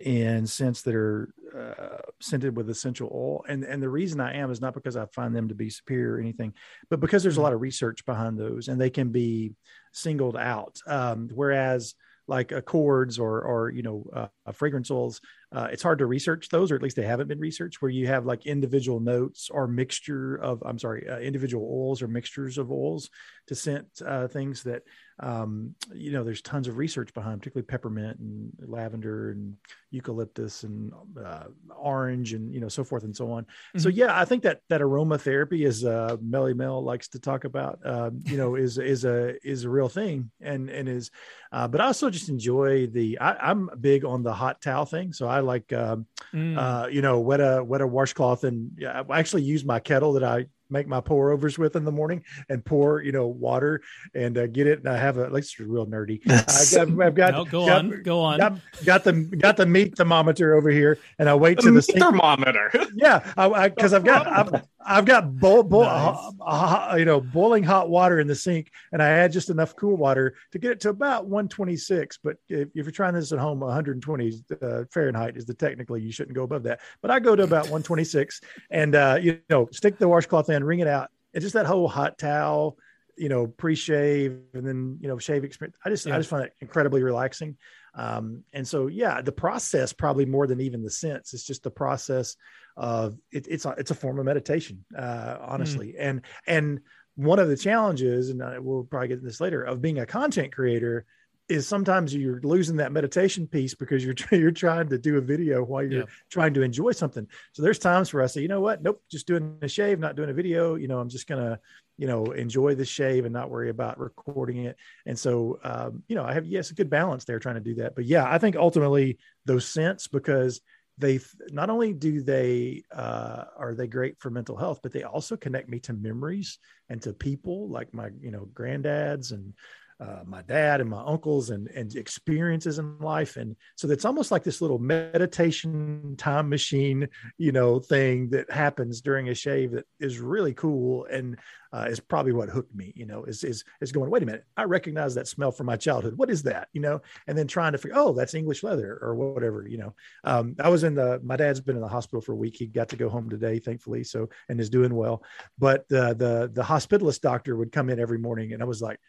[0.00, 4.50] in scents that are uh, scented with essential oil, and and the reason I am
[4.50, 6.52] is not because I find them to be superior or anything,
[6.90, 7.44] but because there's a hmm.
[7.44, 9.52] lot of research behind those, and they can be
[9.92, 10.78] singled out.
[10.86, 11.94] Um, whereas
[12.26, 15.20] like accords or or you know uh, fragrance oils
[15.52, 18.06] uh, it's hard to research those or at least they haven't been researched where you
[18.06, 22.70] have like individual notes or mixture of i'm sorry uh, individual oils or mixtures of
[22.70, 23.10] oils
[23.46, 24.82] to scent uh, things that
[25.20, 29.56] um, you know there's tons of research behind particularly peppermint and lavender and
[29.90, 30.92] eucalyptus and
[31.24, 31.44] uh,
[31.76, 33.78] orange and you know so forth and so on mm-hmm.
[33.78, 37.78] so yeah i think that that aromatherapy as uh, melly mel likes to talk about
[37.84, 41.10] um, you know is is a is a real thing and and is
[41.52, 45.12] uh, but i also just enjoy the I, i'm big on the hot towel thing
[45.12, 46.58] so i like um, mm.
[46.58, 50.14] uh, you know wet a wet a washcloth and yeah, I actually use my kettle
[50.14, 53.82] that I make my pour overs with in the morning and pour you know water
[54.14, 54.78] and uh, get it.
[54.78, 56.20] And i have a like it's real nerdy.
[56.28, 58.38] I got, i've got no, go got, on go on.
[58.38, 62.70] got, got, the got the meat thermometer over here and i wait to the thermometer.
[62.94, 66.32] Yeah i because i've got I've, I've got boil, boil, nice.
[66.40, 69.74] uh, uh, you know boiling hot water in the sink and i add just enough
[69.76, 73.38] cool water to get it to about 126 but if, if you're trying this at
[73.38, 76.80] home 120 uh, fahrenheit is the technically you shouldn't go above that.
[77.00, 80.80] But i go to about 126 and uh, you know stick the washcloth in wring
[80.80, 81.08] it out.
[81.32, 82.76] And just that whole hot towel
[83.16, 85.76] you know, pre-shave and then, you know, shave experience.
[85.84, 86.14] I just, yeah.
[86.14, 87.56] I just find it incredibly relaxing.
[87.94, 91.32] Um, and so, yeah, the process probably more than even the sense.
[91.32, 92.36] It's just the process
[92.76, 95.88] of it, it's a, it's a form of meditation, uh, honestly.
[95.92, 96.00] Mm.
[96.00, 96.80] And, and
[97.14, 100.06] one of the challenges, and I, we'll probably get to this later of being a
[100.06, 101.06] content creator
[101.48, 105.62] is sometimes you're losing that meditation piece because you're you're trying to do a video
[105.62, 106.06] while you're yeah.
[106.30, 107.26] trying to enjoy something.
[107.52, 110.16] So there's times where I say, you know what, nope, just doing a shave, not
[110.16, 110.74] doing a video.
[110.76, 111.58] You know, I'm just gonna,
[111.98, 114.76] you know, enjoy the shave and not worry about recording it.
[115.06, 117.74] And so, um, you know, I have yes, a good balance there trying to do
[117.76, 117.94] that.
[117.94, 120.60] But yeah, I think ultimately those scents because
[120.96, 121.18] they
[121.50, 125.68] not only do they uh, are they great for mental health, but they also connect
[125.68, 129.54] me to memories and to people like my you know granddads and
[130.00, 133.36] uh, my dad and my uncles and, and experiences in life.
[133.36, 139.00] And so it's almost like this little meditation time machine, you know, thing that happens
[139.00, 141.06] during a shave that is really cool.
[141.10, 141.36] And
[141.74, 144.44] uh, is probably what hooked me, you know, is, is, is going, wait a minute,
[144.56, 146.16] I recognize that smell from my childhood.
[146.16, 146.68] What is that?
[146.72, 149.94] You know, and then trying to figure, oh, that's English leather or whatever, you know,
[150.22, 152.54] um, I was in the, my dad's been in the hospital for a week.
[152.56, 154.04] He got to go home today, thankfully.
[154.04, 155.24] So, and is doing well,
[155.58, 159.00] but the, the, the hospitalist doctor would come in every morning and I was like,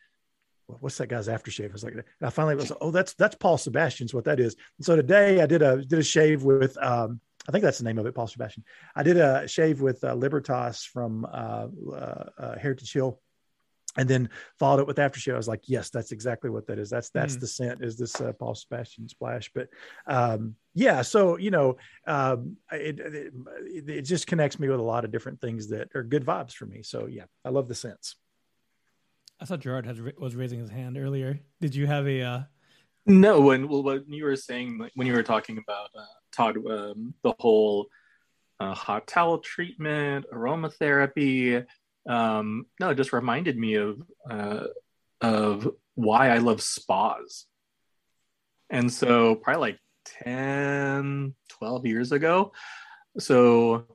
[0.68, 1.70] what's that guy's aftershave?
[1.70, 4.40] I was like, and I finally was, like, oh, that's that's Paul Sebastian's what that
[4.40, 4.56] is.
[4.78, 7.84] And so today I did a did a shave with um, I think that's the
[7.84, 8.64] name of it, Paul Sebastian.
[8.96, 13.20] I did a shave with uh, Libertas from uh, uh, uh Heritage Hill,
[13.98, 15.36] and then followed it with aftershave.
[15.36, 16.90] I was like, yes, that's exactly what that is.
[16.90, 17.42] That's that's mm.
[17.42, 19.52] the scent is this uh, Paul Sebastian splash.
[19.54, 19.70] But
[20.08, 23.34] um, yeah, so you know, um, it, it,
[23.90, 26.66] it just connects me with a lot of different things that are good vibes for
[26.66, 26.82] me.
[26.82, 28.16] So yeah, I love the scents.
[29.40, 31.40] I thought Gerard had, was raising his hand earlier.
[31.60, 32.22] Did you have a?
[32.22, 32.42] Uh...
[33.06, 37.14] No, when well, when you were saying when you were talking about uh, Todd, um,
[37.24, 37.88] the whole
[38.60, 41.66] uh, hot towel treatment, aromatherapy.
[42.08, 44.66] Um, no, it just reminded me of uh,
[45.22, 47.46] of why I love spas.
[48.70, 49.80] And so, probably like
[50.24, 52.52] 10, 12 years ago.
[53.20, 53.86] So,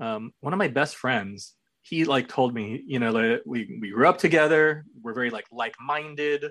[0.00, 1.54] um, one of my best friends
[1.88, 4.84] he like told me, you know, like we we grew up together.
[5.00, 6.44] We're very like like-minded,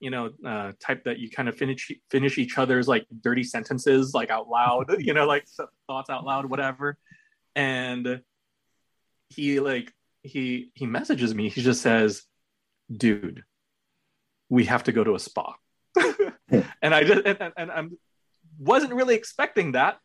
[0.00, 4.14] you know, uh, type that you kind of finish finish each other's like dirty sentences
[4.14, 5.46] like out loud, you know, like
[5.86, 6.96] thoughts out loud, whatever.
[7.54, 8.22] And
[9.28, 11.50] he like he he messages me.
[11.50, 12.22] He just says,
[12.90, 13.42] "Dude,
[14.48, 15.54] we have to go to a spa."
[16.50, 17.98] and I just and, and I'm
[18.58, 19.98] wasn't really expecting that,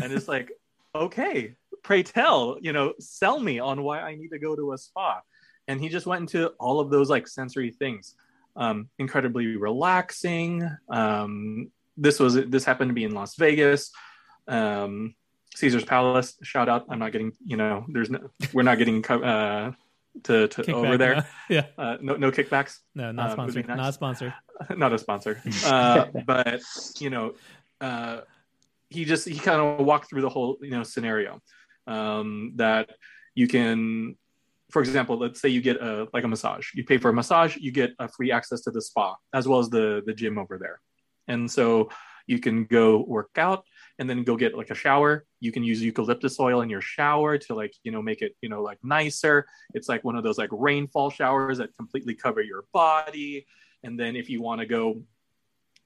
[0.00, 0.52] and it's like,
[0.94, 4.78] okay, pray tell, you know, sell me on why I need to go to a
[4.78, 5.20] spa.
[5.66, 8.14] And he just went into all of those like sensory things.
[8.56, 10.68] Um, incredibly relaxing.
[10.88, 13.92] Um, this was this happened to be in Las Vegas.
[14.48, 15.14] Um,
[15.54, 16.36] Caesar's Palace.
[16.42, 16.86] Shout out.
[16.88, 19.72] I'm not getting, you know, there's no, we're not getting uh,
[20.24, 21.16] to, to over there.
[21.16, 21.22] No.
[21.48, 21.66] Yeah.
[21.78, 22.78] Uh, no, no kickbacks.
[22.94, 23.68] No, not uh, sponsored.
[23.68, 23.76] Nice.
[23.76, 24.34] Not a sponsor.
[24.76, 25.42] not a sponsor.
[25.64, 26.62] Uh, but
[26.98, 27.34] you know,
[27.80, 28.20] uh,
[28.90, 31.40] he just he kind of walked through the whole you know scenario
[31.88, 32.90] um, that
[33.34, 34.16] you can
[34.70, 36.68] for example let's say you get a like a massage.
[36.74, 39.58] You pay for a massage you get a free access to the spa as well
[39.58, 40.80] as the the gym over there.
[41.26, 41.90] And so
[42.26, 43.64] you can go work out
[43.98, 45.24] and then go get like a shower.
[45.40, 48.48] You can use eucalyptus oil in your shower to like you know make it you
[48.48, 49.46] know like nicer.
[49.74, 53.46] It's like one of those like rainfall showers that completely cover your body.
[53.82, 55.02] And then if you want to go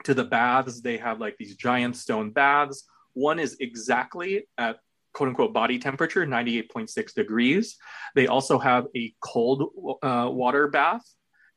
[0.04, 2.84] to the baths they have like these giant stone baths.
[3.14, 4.78] One is exactly at
[5.12, 7.76] quote unquote body temperature, 98.6 degrees.
[8.14, 11.02] They also have a cold uh, water bath.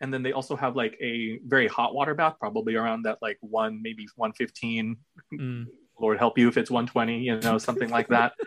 [0.01, 3.37] And then they also have like a very hot water bath, probably around that like
[3.39, 4.97] one, maybe 115.
[5.33, 5.65] Mm.
[5.99, 8.33] Lord help you if it's 120, you know, something like that.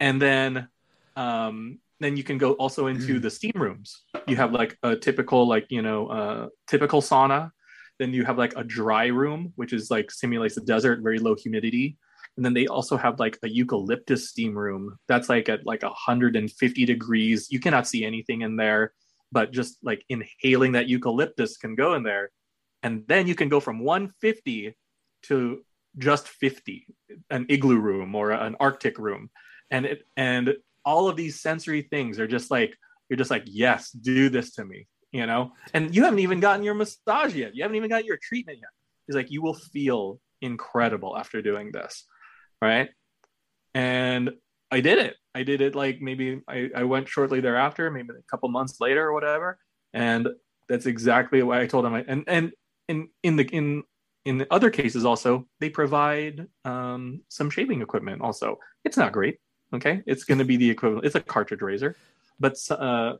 [0.00, 0.66] And then,
[1.14, 4.02] um, then you can go also into the steam rooms.
[4.26, 7.52] You have like a typical, like, you know, uh, typical sauna.
[8.00, 11.36] Then you have like a dry room, which is like simulates the desert, very low
[11.36, 11.98] humidity
[12.36, 16.84] and then they also have like a eucalyptus steam room that's like at like 150
[16.86, 17.48] degrees.
[17.50, 18.92] You cannot see anything in there
[19.32, 22.30] but just like inhaling that eucalyptus can go in there.
[22.82, 24.76] And then you can go from 150
[25.24, 25.64] to
[25.98, 26.86] just 50
[27.30, 29.30] an igloo room or an arctic room.
[29.70, 32.76] And it and all of these sensory things are just like
[33.08, 35.52] you're just like yes do this to me you know?
[35.74, 37.54] And you haven't even gotten your massage yet.
[37.54, 38.70] You haven't even got your treatment yet.
[39.06, 42.06] He's like you will feel incredible after doing this
[42.62, 42.88] right?
[43.74, 44.30] And
[44.70, 45.16] I did it.
[45.34, 49.06] I did it like maybe I, I went shortly thereafter, maybe a couple months later
[49.08, 49.58] or whatever.
[49.92, 50.28] And
[50.68, 51.94] that's exactly why I told him.
[51.94, 52.52] And and
[52.88, 53.82] in in the in
[54.24, 58.22] in other cases also they provide um, some shaving equipment.
[58.22, 59.38] Also, it's not great.
[59.74, 61.06] Okay, it's going to be the equivalent.
[61.06, 61.96] It's a cartridge razor,
[62.38, 63.14] but uh,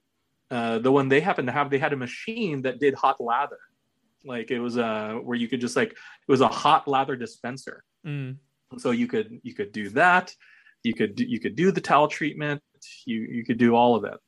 [0.51, 3.59] uh, the one they happened to have, they had a machine that did hot lather.
[4.25, 7.85] Like it was uh, where you could just like it was a hot lather dispenser.
[8.07, 8.37] Mm.
[8.79, 10.35] So you could you could do that.
[10.83, 12.63] You could do, you could do the towel treatment.
[13.07, 14.19] You you could do all of it.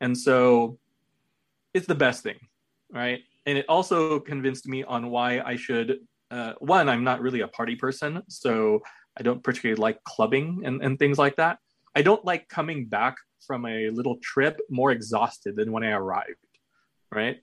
[0.00, 0.78] And so
[1.72, 2.38] it's the best thing,
[2.90, 3.20] right?
[3.46, 5.98] And it also convinced me on why I should.
[6.30, 8.80] Uh, one, I'm not really a party person, so
[9.16, 11.58] I don't particularly like clubbing and, and things like that.
[11.94, 16.36] I don't like coming back from a little trip more exhausted than when I arrived,
[17.12, 17.38] right?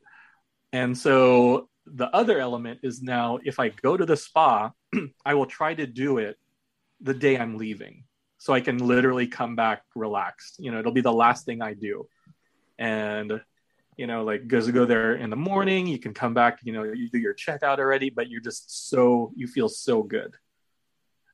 [0.73, 4.71] And so the other element is now if I go to the spa,
[5.25, 6.37] I will try to do it
[7.01, 8.05] the day I'm leaving.
[8.37, 10.55] So I can literally come back relaxed.
[10.59, 12.07] You know, it'll be the last thing I do.
[12.79, 13.41] And,
[13.97, 16.83] you know, like to go there in the morning, you can come back, you know,
[16.83, 20.33] you do your checkout already, but you're just so, you feel so good.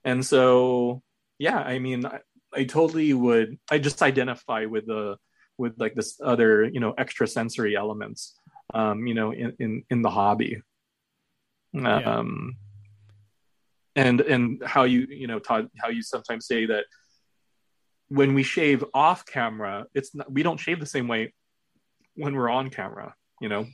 [0.04, 1.02] And so,
[1.40, 2.20] yeah, I mean, I,
[2.54, 5.18] I totally would, I just identify with the,
[5.58, 8.38] with like this other, you know, extra sensory elements
[8.74, 10.62] um, you know, in, in, in the hobby.
[11.74, 11.98] Yeah.
[11.98, 12.58] Um,
[13.98, 16.86] and, and how you, you know, Todd, how you sometimes say that
[18.10, 21.34] when we shave off camera, it's not, we don't shave the same way
[22.16, 23.66] when we're on camera, you know,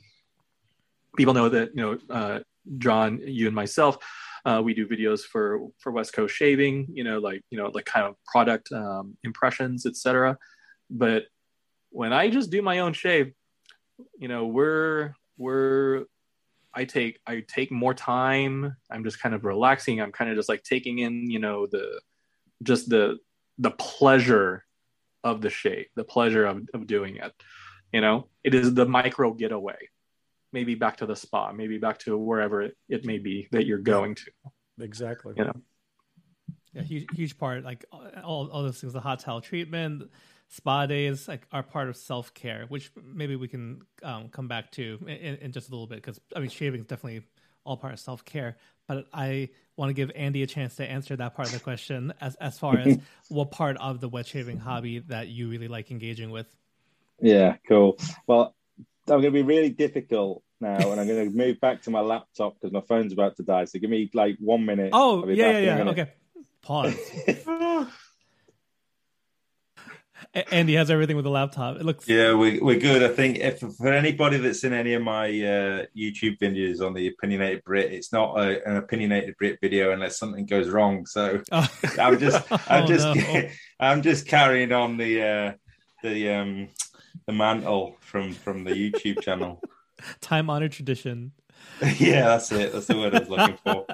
[1.16, 2.40] people know that, you know, uh,
[2.78, 3.98] John, you and myself,
[4.44, 7.84] uh, we do videos for for West Coast Shaving, you know, like you know, like
[7.84, 10.36] kind of product um, impressions, etc.
[10.90, 11.24] But
[11.90, 13.32] when I just do my own shave,
[14.18, 16.04] you know we're we're
[16.74, 18.76] i take i take more time.
[18.90, 20.00] I'm just kind of relaxing.
[20.00, 22.00] I'm kind of just like taking in you know the
[22.62, 23.18] just the
[23.58, 24.64] the pleasure
[25.22, 27.32] of the shape, the pleasure of, of doing it
[27.94, 28.26] you know?
[28.42, 29.78] It is the micro getaway.
[30.52, 33.78] Maybe back to the spa maybe back to wherever it, it may be that you're
[33.78, 34.30] going to.
[34.80, 35.34] Exactly.
[35.36, 35.54] you know?
[36.72, 37.64] Yeah, huge, huge part.
[37.64, 40.10] Like all, all those things, the hot towel treatment,
[40.48, 44.70] spa days, like are part of self care, which maybe we can um, come back
[44.72, 45.96] to in, in just a little bit.
[45.96, 47.22] Because I mean, shaving is definitely
[47.64, 48.56] all part of self care.
[48.86, 52.12] But I want to give Andy a chance to answer that part of the question
[52.20, 55.90] as as far as what part of the wet shaving hobby that you really like
[55.90, 56.54] engaging with.
[57.20, 57.98] Yeah, cool.
[58.26, 58.54] Well,
[59.06, 62.00] I'm going to be really difficult now, and I'm going to move back to my
[62.00, 63.64] laptop because my phone's about to die.
[63.64, 64.90] So give me like one minute.
[64.92, 65.90] Oh yeah, yeah, yeah.
[65.90, 66.12] Okay,
[66.62, 66.96] pause.
[70.50, 71.76] Andy has everything with a laptop.
[71.76, 73.02] It looks Yeah, we, we're good.
[73.02, 77.08] I think if for anybody that's seen any of my uh, YouTube videos on the
[77.08, 81.06] opinionated Brit, it's not a, an opinionated Brit video unless something goes wrong.
[81.06, 81.68] So Oh.
[81.98, 83.48] I'm just, I'm Oh, just, no.
[83.80, 85.52] I'm just carrying on the uh,
[86.02, 86.68] the um,
[87.26, 89.60] the mantle from from the YouTube channel.
[90.20, 91.32] time honored tradition.
[91.98, 92.72] yeah, that's it.
[92.72, 93.86] That's the word I was looking for.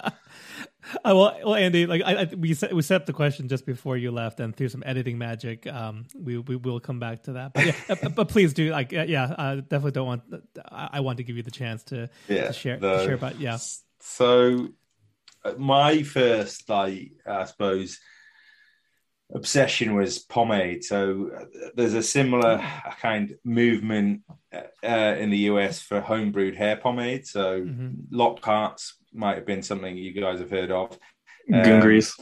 [0.96, 3.64] Uh, well, well, Andy, like I, I, we set we set up the question just
[3.66, 7.33] before you left, and through some editing magic, um, we we will come back to
[7.35, 7.53] that.
[7.55, 10.22] But yeah, uh, but please do like uh, yeah, I definitely don't want.
[10.70, 13.14] I, I want to give you the chance to, Yeah, to share the- to share
[13.14, 13.59] about yeah.
[14.00, 14.68] So,
[15.44, 17.98] uh, my first, like, I suppose,
[19.33, 20.85] obsession was pomade.
[20.85, 22.62] So, uh, there's a similar
[23.00, 24.22] kind movement
[24.53, 27.26] uh, in the US for homebrewed hair pomade.
[27.26, 28.07] So, Mhm.
[28.11, 30.99] Lockhart's might have been something you guys have heard of.
[31.51, 32.16] goon Um, grease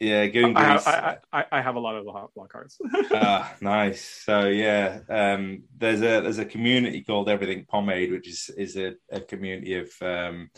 [0.00, 0.86] Yeah, Goon I, Grease.
[0.86, 2.78] I, I, I have a lot of lock lock cards
[3.12, 4.04] ah, nice.
[4.04, 8.94] So yeah, um, there's a there's a community called Everything Pomade, which is is a,
[9.10, 10.50] a community of um,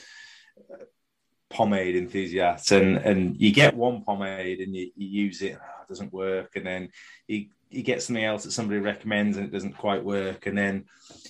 [1.51, 5.89] pomade enthusiasts, and and you get one pomade and you, you use it, oh, it
[5.89, 6.89] doesn't work, and then
[7.29, 10.85] you you get something else that somebody recommends and it doesn't quite work, and then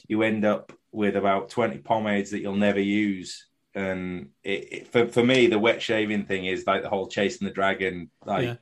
[0.09, 3.47] you end up with about twenty pomades that you'll never use.
[3.77, 7.47] And it, it, for for me, the wet shaving thing is like the whole chasing
[7.47, 8.57] the dragon, like Yeah.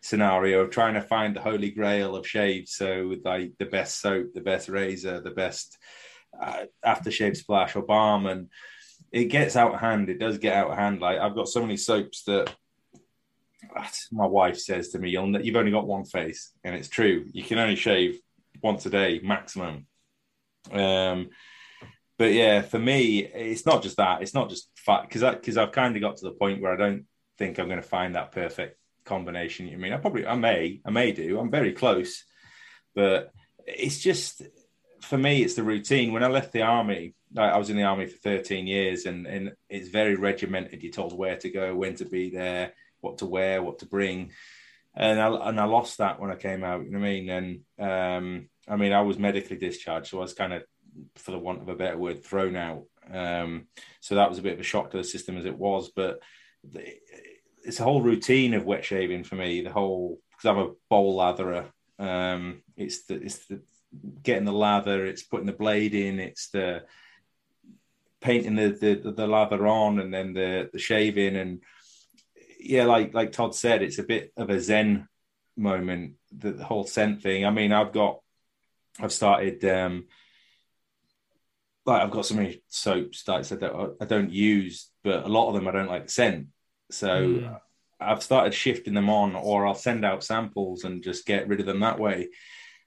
[0.00, 2.72] scenario of trying to find the holy grail of shaves.
[2.72, 5.76] So like the best soap, the best razor, the best
[6.40, 8.48] uh, aftershave splash or balm, and
[9.10, 10.08] it gets out of hand.
[10.08, 11.00] It does get out of hand.
[11.00, 12.54] Like I've got so many soaps that
[14.12, 17.26] my wife says to me, "You'll you've only got one face," and it's true.
[17.32, 18.20] You can only shave
[18.62, 19.86] once a day maximum.
[20.70, 21.30] Um,
[22.20, 24.20] but yeah, for me, it's not just that.
[24.20, 26.76] It's not just fat because because I've kind of got to the point where I
[26.76, 27.06] don't
[27.38, 29.68] think I'm going to find that perfect combination.
[29.68, 31.40] You mean I probably I may I may do.
[31.40, 32.26] I'm very close,
[32.94, 33.32] but
[33.66, 34.42] it's just
[35.00, 36.12] for me it's the routine.
[36.12, 39.26] When I left the army, I I was in the army for 13 years, and
[39.26, 40.82] and it's very regimented.
[40.82, 44.32] You're told where to go, when to be there, what to wear, what to bring,
[44.94, 46.84] and I and I lost that when I came out.
[46.84, 47.30] You know what I mean?
[47.30, 50.64] And um, I mean I was medically discharged, so I was kind of,
[51.16, 52.84] for the want of a better word, thrown out.
[53.12, 53.66] Um,
[54.00, 56.20] so that was a bit of a shock to the system as it was, but.
[56.62, 56.94] The,
[57.62, 59.60] it's a whole routine of wet shaving for me.
[59.60, 61.66] The whole because I'm a bowl latherer.
[61.98, 63.60] Um, it's the it's the
[64.22, 66.84] getting the lather, it's putting the blade in, it's the
[68.20, 71.60] painting the the, the lather on, and then the the shaving, and
[72.58, 75.08] yeah, like like Todd said, it's a bit of a zen
[75.56, 76.14] moment.
[76.32, 77.44] The, the whole scent thing.
[77.44, 78.20] I mean, I've got,
[79.00, 79.64] I've started.
[79.64, 80.06] um
[81.90, 85.28] like I've got so many soaps that I said that I don't use, but a
[85.28, 86.46] lot of them I don't like the scent.
[86.90, 87.60] So mm.
[88.00, 91.66] I've started shifting them on, or I'll send out samples and just get rid of
[91.66, 92.28] them that way.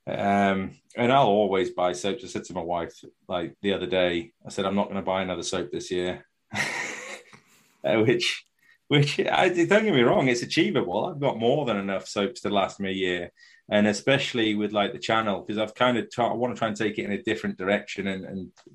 [0.08, 2.24] Um, and I'll always buy soaps.
[2.24, 2.94] I said to my wife
[3.28, 6.26] like the other day, I said I'm not going to buy another soap this year,
[7.84, 8.46] which,
[8.94, 11.08] which I, don't get me wrong, it's achievable.
[11.08, 13.32] I've got more than enough soaps to last me a year,
[13.68, 16.78] and especially with like the channel because I've kind of I want to try and
[16.78, 18.24] take it in a different direction and,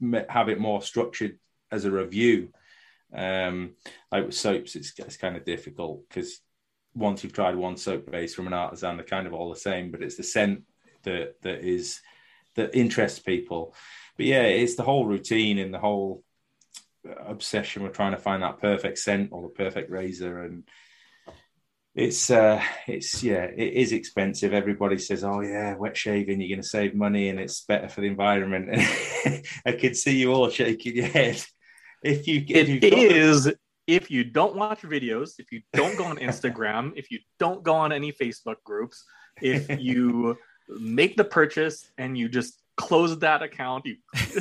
[0.02, 1.38] and have it more structured
[1.70, 2.48] as a review.
[3.14, 3.76] Um,
[4.10, 6.40] like with soaps, it's, it's kind of difficult because
[6.94, 9.92] once you've tried one soap base from an artisan, they're kind of all the same,
[9.92, 10.64] but it's the scent
[11.04, 12.00] that that is
[12.56, 13.72] that interests people.
[14.16, 16.24] But yeah, it's the whole routine and the whole
[17.04, 20.42] obsession with trying to find that perfect scent or the perfect razor.
[20.42, 20.64] And
[21.94, 24.52] it's uh it's yeah it is expensive.
[24.52, 28.00] Everybody says oh yeah wet shaving you're going to save money and it's better for
[28.00, 28.68] the environment.
[29.66, 31.42] I could see you all shaking your head.
[32.02, 33.52] If you if it is
[33.88, 37.74] if you don't watch videos if you don't go on instagram if you don't go
[37.74, 39.04] on any facebook groups
[39.40, 40.36] if you
[40.68, 43.96] make the purchase and you just close that account you,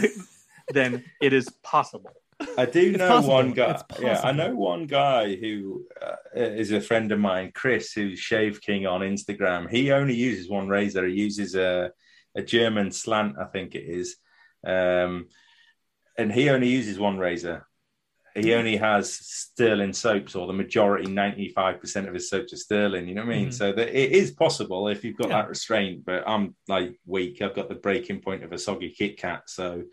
[0.74, 2.14] then it is possible
[2.58, 3.34] I do it's know possible.
[3.34, 3.82] one guy.
[4.00, 8.62] Yeah, I know one guy who uh, is a friend of mine, Chris, who's Shave
[8.62, 9.70] King on Instagram.
[9.70, 11.06] He only uses one razor.
[11.08, 11.92] He uses a
[12.36, 14.18] a German slant, I think it is,
[14.66, 15.28] um,
[16.18, 17.66] and he only uses one razor.
[18.36, 22.58] He only has Stirling soaps, or the majority, ninety five percent of his soaps are
[22.58, 23.08] Stirling.
[23.08, 23.50] You know what I mean?
[23.50, 23.54] Mm.
[23.54, 25.42] So that it is possible if you've got yeah.
[25.42, 26.06] that restraint.
[26.06, 27.42] But I'm like weak.
[27.42, 29.84] I've got the breaking point of a soggy Kit Kat, so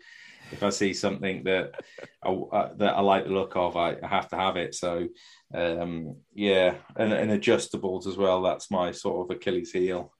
[0.51, 1.81] if I see something that
[2.23, 4.75] I, uh, that I like the look of, I, I have to have it.
[4.75, 5.07] So
[5.53, 8.41] um, yeah, and, and, adjustables as well.
[8.41, 10.11] That's my sort of Achilles heel.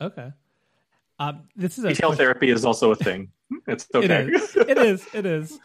[0.00, 0.32] Okay.
[1.18, 2.24] Um, this is a retail question...
[2.24, 3.30] therapy is also a thing.
[3.68, 4.06] It's okay.
[4.06, 4.56] it is.
[4.56, 5.06] It is.
[5.14, 5.58] It is.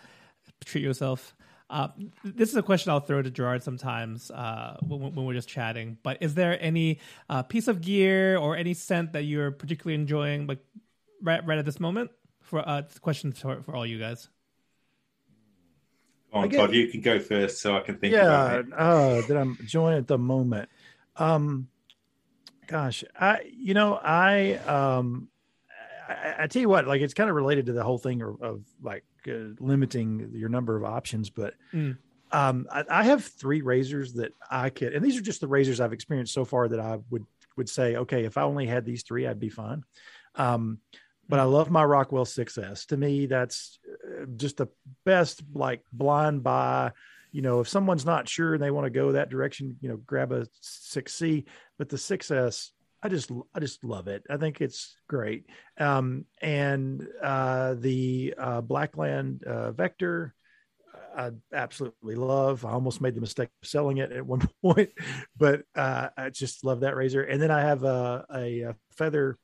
[0.66, 1.36] Treat yourself.
[1.70, 1.88] Uh,
[2.24, 5.98] this is a question I'll throw to Gerard sometimes uh, when, when, we're just chatting.
[6.04, 7.00] But is there any
[7.30, 10.60] uh, piece of gear or any scent that you're particularly enjoying, like
[11.24, 12.12] right, right at this moment?
[12.52, 14.28] For uh, questions for, for all you guys.
[16.34, 18.74] on, Todd, you can go first so I can think yeah, about it.
[18.74, 20.70] Uh, that I'm enjoying at the moment.
[21.16, 21.70] Um,
[22.68, 25.30] gosh, I, you know, I, um,
[26.08, 28.42] I, I, tell you what, like it's kind of related to the whole thing of,
[28.42, 31.98] of like uh, limiting your number of options, but mm.
[32.34, 35.80] um, I, I, have three razors that I could, and these are just the razors
[35.80, 37.26] I've experienced so far that I would
[37.56, 39.84] would say, okay, if I only had these three, I'd be fine.
[40.36, 40.80] Um,
[41.32, 42.88] but I love my Rockwell 6S.
[42.88, 44.68] To me, that's uh, just the
[45.06, 46.92] best, like blind buy.
[47.32, 49.96] You know, if someone's not sure and they want to go that direction, you know,
[49.96, 51.46] grab a 6C.
[51.80, 52.72] But the 6S,
[53.02, 54.24] I just, I just love it.
[54.30, 55.46] I think it's great.
[55.80, 60.36] Um, and uh, the uh, Blackland uh, Vector,
[61.16, 62.66] I absolutely love.
[62.66, 64.92] I almost made the mistake of selling it at one point,
[65.38, 67.24] but uh, I just love that razor.
[67.24, 69.38] And then I have a, a, a feather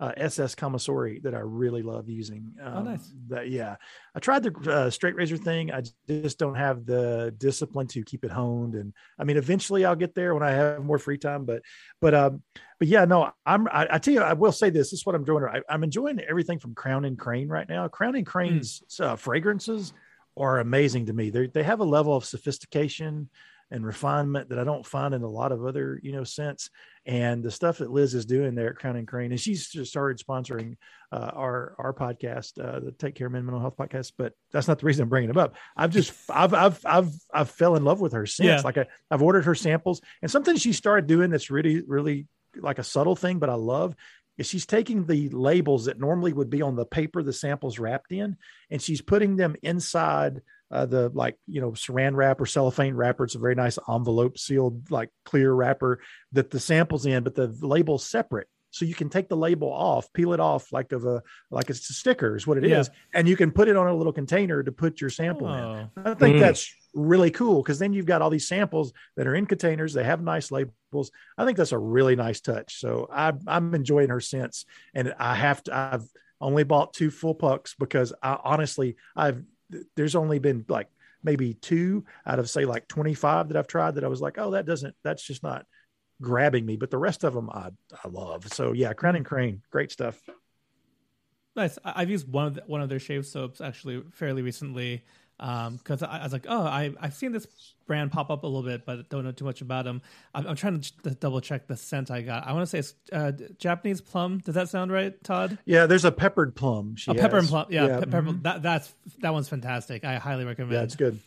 [0.00, 2.52] uh, SS Kamisori that I really love using.
[2.62, 3.12] Um, oh, nice.
[3.28, 3.76] That yeah,
[4.14, 5.70] I tried the uh, straight razor thing.
[5.70, 9.94] I just don't have the discipline to keep it honed, and I mean, eventually I'll
[9.94, 11.44] get there when I have more free time.
[11.44, 11.62] But
[12.00, 12.42] but um,
[12.78, 13.68] but yeah, no, I'm.
[13.68, 14.90] I, I tell you, I will say this.
[14.90, 15.62] This is what I'm enjoying.
[15.68, 17.86] I, am enjoying everything from Crown and Crane right now.
[17.86, 19.04] Crown and Crane's mm.
[19.04, 19.92] uh, fragrances
[20.36, 21.30] are amazing to me.
[21.30, 23.28] They they have a level of sophistication
[23.74, 26.70] and refinement that I don't find in a lot of other, you know, scents.
[27.04, 29.90] And the stuff that Liz is doing there at Crown and Crane, and she's just
[29.90, 30.76] started sponsoring
[31.12, 34.12] uh, our our podcast, uh, the Take Care of Men Mental Health podcast.
[34.16, 35.56] But that's not the reason I'm bringing them up.
[35.76, 38.46] I've just I've I've I've I've fell in love with her since.
[38.46, 38.60] Yeah.
[38.64, 42.78] Like I, I've ordered her samples, and something she started doing that's really really like
[42.78, 43.96] a subtle thing, but I love
[44.38, 48.12] is she's taking the labels that normally would be on the paper the samples wrapped
[48.12, 48.36] in,
[48.70, 50.42] and she's putting them inside
[50.74, 53.24] uh, the like you know saran wrap or cellophane wrapper.
[53.24, 56.00] It's a very nice envelope sealed like clear wrapper
[56.32, 58.48] that the samples in, but the label's separate.
[58.72, 61.22] So you can take the label off, peel it off like of a
[61.52, 62.80] like it's a sticker is what it yeah.
[62.80, 65.52] is, and you can put it on a little container to put your sample oh.
[65.54, 65.90] in.
[66.04, 66.40] I think mm.
[66.40, 69.94] that's really cool because then you've got all these samples that are in containers.
[69.94, 71.12] They have nice labels.
[71.38, 72.80] I think that's a really nice touch.
[72.80, 75.76] So I, I'm enjoying her since, and I have to.
[75.76, 76.08] I've
[76.40, 79.44] only bought two full pucks because I honestly I've
[79.96, 80.88] there's only been like
[81.22, 84.52] maybe two out of say like 25 that I've tried that I was like, oh,
[84.52, 85.66] that doesn't, that's just not
[86.20, 86.76] grabbing me.
[86.76, 88.52] But the rest of them I, I love.
[88.52, 90.20] So yeah, Crown and Crane, great stuff.
[91.56, 91.78] Nice.
[91.84, 95.04] I, have used one of the, one of their shave soaps actually fairly recently
[95.38, 97.46] because um, I, I, was like, oh, I I've seen this
[97.86, 100.00] brand pop up a little bit, but don't know too much about them.
[100.34, 102.46] I'm, I'm trying to double check the scent I got.
[102.46, 104.38] I want to say it's uh, Japanese plum.
[104.38, 105.58] Does that sound right, Todd?
[105.64, 106.96] Yeah, there's a peppered plum.
[106.96, 107.66] She a pepper and plum.
[107.68, 108.00] Yeah, yeah.
[108.00, 108.42] Pe- mm-hmm.
[108.42, 110.04] that that's that one's fantastic.
[110.04, 110.72] I highly recommend.
[110.72, 111.18] Yeah, it's good.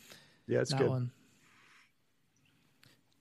[0.48, 0.90] Yeah, it's that good.
[0.90, 1.12] One.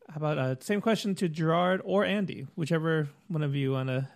[0.09, 4.09] How about uh, same question to Gerard or Andy, whichever one of you want to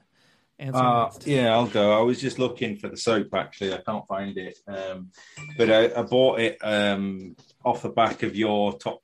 [0.60, 1.98] uh, Yeah, I'll go.
[1.98, 3.74] I was just looking for the soap actually.
[3.74, 5.10] I can't find it, um,
[5.56, 9.02] but I, I, bought it um, off the back of your top.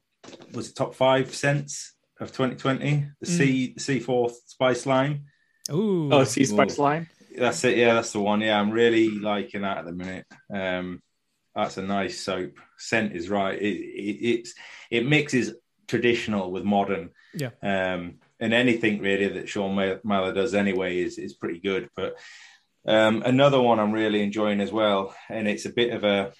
[0.53, 3.07] Was it top five scents of 2020?
[3.21, 3.29] The mm.
[3.29, 5.25] C C4 Spice Lime.
[5.71, 7.09] Ooh, oh, C Spice Lime.
[7.37, 7.77] That's it.
[7.77, 8.41] Yeah, that's the one.
[8.41, 10.27] Yeah, I'm really liking that at the minute.
[10.53, 11.03] Um,
[11.55, 12.59] that's a nice soap.
[12.77, 13.59] Scent is right.
[13.61, 14.55] It, it, it's
[14.91, 15.55] it mixes
[15.87, 17.11] traditional with modern.
[17.35, 17.51] Yeah.
[17.63, 21.89] Um, and anything really that Sean Miller does anyway is is pretty good.
[21.97, 22.17] But
[22.87, 26.33] um, another one I'm really enjoying as well, and it's a bit of a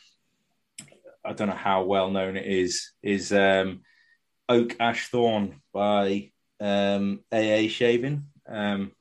[1.25, 3.81] I don't know how well known it is is um,
[4.49, 6.31] Oak Ash Thorn by
[6.61, 8.27] um, AA Shaving.
[8.49, 8.93] Um,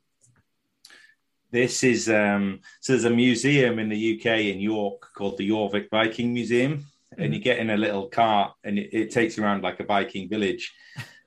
[1.52, 5.90] this is um, so there's a museum in the UK in York called the Jorvik
[5.90, 6.86] Viking Museum,
[7.18, 7.44] and you mm-hmm.
[7.44, 10.74] get in a little cart and it, it takes you around like a Viking village,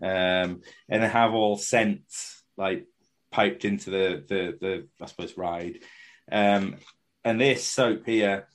[0.02, 2.86] um, and they have all scents like
[3.30, 5.80] piped into the the the I suppose ride,
[6.30, 6.76] um,
[7.24, 8.46] and this soap here,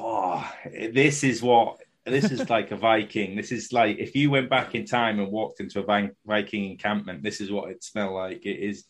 [0.00, 3.36] oh, this is what this is like a Viking.
[3.36, 7.22] This is like if you went back in time and walked into a Viking encampment,
[7.22, 8.44] this is what it smelled like.
[8.44, 8.84] It is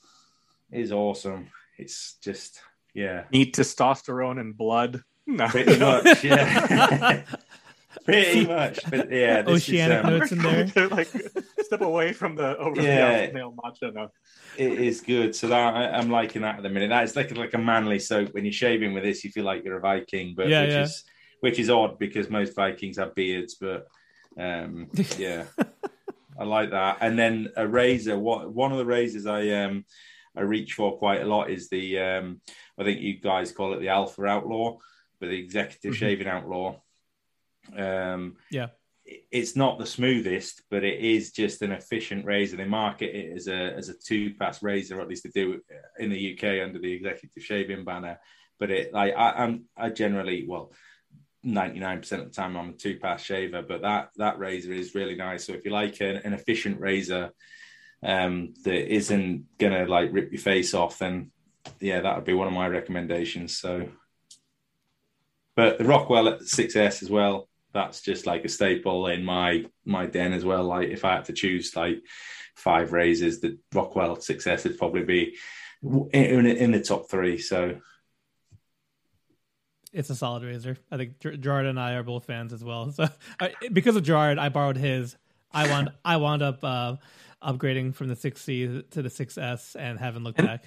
[0.71, 1.49] is awesome.
[1.79, 2.61] It's just
[2.95, 3.25] yeah.
[3.33, 5.03] Need testosterone and blood.
[5.31, 5.47] No.
[5.47, 7.23] Pretty much, yeah.
[8.05, 9.43] Pretty much, but yeah.
[9.47, 10.65] Oceanic is, um, notes in there.
[10.75, 11.09] They're like
[11.61, 13.91] step away from the over yeah, the male macho.
[13.91, 14.11] No.
[14.59, 15.35] It is good.
[15.35, 16.91] So that I, am liking that at the minute.
[16.91, 18.35] That is like like a manly soap.
[18.35, 20.83] When you're shaving with this, you feel like you're a Viking, but yeah, which yeah.
[20.83, 21.05] is
[21.41, 23.55] which is odd because most Vikings have beards.
[23.55, 23.87] But
[24.39, 25.45] um, yeah,
[26.39, 26.99] I like that.
[27.01, 28.19] And then a razor.
[28.19, 29.87] What one of the razors I um
[30.37, 32.43] I reach for quite a lot is the um
[32.79, 34.77] I think you guys call it the Alpha Outlaw
[35.21, 35.99] but the executive mm-hmm.
[35.99, 36.77] shaving outlaw.
[37.77, 38.69] Um, yeah,
[39.31, 42.57] it's not the smoothest, but it is just an efficient razor.
[42.57, 45.61] They market it as a as a two pass razor, or at least they do
[45.99, 48.19] in the UK under the executive shaving banner.
[48.59, 50.73] But it like I, I'm I generally well.
[51.47, 55.15] 99% of the time I'm a two pass shaver, but that that razor is really
[55.15, 55.47] nice.
[55.47, 57.31] So if you like an, an efficient razor
[58.03, 61.31] um, that isn't gonna like rip your face off, then
[61.79, 63.57] yeah, that would be one of my recommendations.
[63.57, 63.89] So
[65.59, 67.49] but the Rockwell at 6S as well,
[67.79, 70.65] that's just like a staple in my my den as well.
[70.65, 72.03] Like if I had to choose like
[72.57, 75.37] five razors, the Rockwell 6S would probably be
[76.13, 77.39] in, in the top three.
[77.39, 77.77] So
[79.93, 80.77] it's a solid razor.
[80.91, 82.93] I think Gerard and I are both fans as well.
[82.97, 83.09] So
[83.41, 85.17] I, because of Gerard, I borrowed his.
[85.53, 86.97] I wound I wound up uh,
[87.43, 90.65] upgrading from the 6C to the 6S and haven't looked back.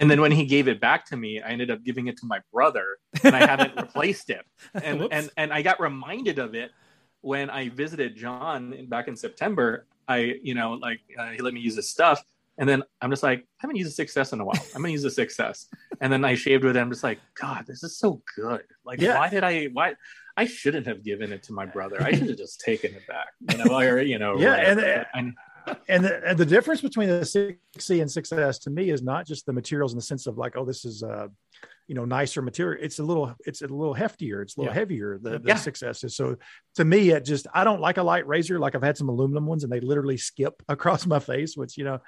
[0.00, 2.26] And then when he gave it back to me, I ended up giving it to
[2.26, 4.44] my brother, and I haven't replaced it.
[4.74, 6.72] And and and I got reminded of it
[7.20, 9.86] when I visited John in, back in September.
[10.08, 12.24] I you know like uh, he let me use his stuff,
[12.56, 14.58] and then I'm just like I haven't used a 6S in a while.
[14.74, 15.66] I'm gonna use a 6S,
[16.00, 16.80] and then I shaved with it.
[16.80, 18.64] I'm just like God, this is so good.
[18.84, 19.18] Like yeah.
[19.18, 19.94] why did I why?
[20.36, 22.02] I shouldn't have given it to my brother.
[22.02, 23.28] I should have just taken it back.
[23.50, 24.80] You know, or you know, yeah, whatever.
[24.80, 25.34] and and
[25.66, 29.52] the, and the difference between the 6C and 6S to me is not just the
[29.52, 31.28] materials in the sense of like, oh, this is uh,
[31.90, 32.80] you know, nicer material.
[32.80, 34.42] It's a little, it's a little heftier.
[34.42, 34.78] It's a little yeah.
[34.78, 35.18] heavier.
[35.20, 35.54] The, the yeah.
[35.54, 36.14] 6S is.
[36.14, 36.36] So
[36.76, 38.60] to me, it just, I don't like a light razor.
[38.60, 41.82] Like I've had some aluminum ones and they literally skip across my face, which, you
[41.82, 41.98] know,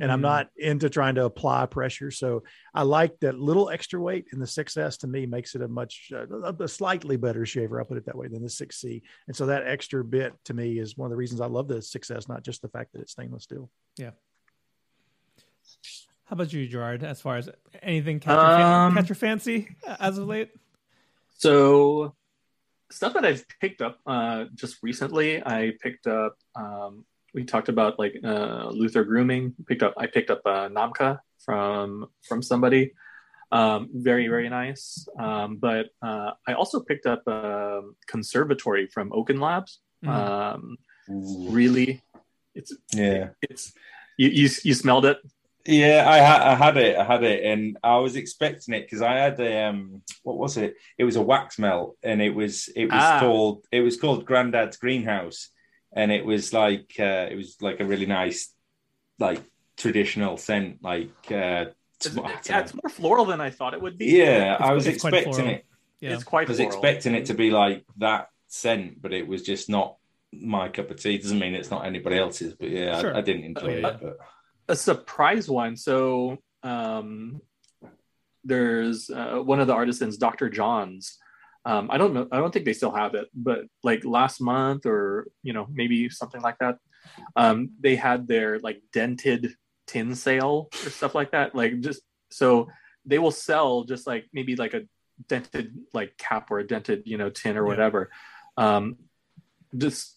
[0.00, 0.22] and I'm mm-hmm.
[0.22, 2.10] not into trying to apply pressure.
[2.10, 2.42] So
[2.74, 6.10] I like that little extra weight in the 6S to me makes it a much,
[6.14, 7.78] uh, a slightly better shaver.
[7.78, 9.02] I'll put it that way than the 6C.
[9.26, 11.76] And so that extra bit to me is one of the reasons I love the
[11.76, 13.70] 6S, not just the fact that it's stainless steel.
[13.96, 14.10] Yeah.
[16.24, 17.04] How about you, Gerard?
[17.04, 17.50] As far as
[17.82, 20.50] anything catch your, um, catch your fancy as of late?
[21.36, 22.14] So
[22.90, 27.98] stuff that I've picked up uh, just recently, I picked up um, we talked about
[27.98, 29.54] like uh, Luther grooming.
[29.66, 32.92] Picked up I picked up uh, Namka from from somebody.
[33.52, 35.06] Um, very very nice.
[35.18, 39.80] Um, but uh, I also picked up a um, conservatory from Oaken Labs.
[40.04, 40.14] Mm-hmm.
[40.14, 40.76] Um,
[41.52, 42.02] really,
[42.54, 43.72] it's yeah, it's
[44.16, 45.18] you you, you smelled it.
[45.66, 46.96] Yeah, I, ha- I had it.
[46.96, 50.56] I had it, and I was expecting it because I had a um, what was
[50.56, 50.74] it?
[50.96, 53.20] It was a wax melt, and it was it was ah.
[53.20, 55.50] called it was called Granddad's Greenhouse,
[55.92, 58.52] and it was like uh, it was like a really nice
[59.18, 59.42] like
[59.76, 61.66] traditional scent like uh,
[61.96, 62.60] It's, Smart, yeah, yeah.
[62.60, 64.06] it's more floral than I thought it would be.
[64.06, 65.66] Yeah, I was expecting it.
[66.00, 66.14] Yeah.
[66.14, 66.72] It's quite I was floral.
[66.72, 69.96] expecting it to be like that scent, but it was just not
[70.32, 71.18] my cup of tea.
[71.18, 73.14] Doesn't mean it's not anybody else's, but yeah, Sure.
[73.14, 74.00] I, I didn't enjoy Uh, it.
[74.00, 74.16] But
[74.68, 75.76] a surprise one.
[75.76, 77.42] So um,
[78.44, 80.48] there's uh, one of the artisans, Dr.
[80.48, 81.18] Jon's.
[81.64, 82.26] Um, I don't know.
[82.32, 86.08] I don't think they still have it, but like last month or you know maybe
[86.08, 86.78] something like that,
[87.36, 89.52] um, they had their like dented
[89.86, 91.54] tin sale or stuff like that.
[91.54, 92.68] Like just so
[93.04, 94.82] they will sell just like maybe like a
[95.28, 97.68] dented like cap or a dented you know tin or Yeah.
[97.68, 98.10] whatever.
[98.56, 98.96] Um,
[99.76, 100.16] just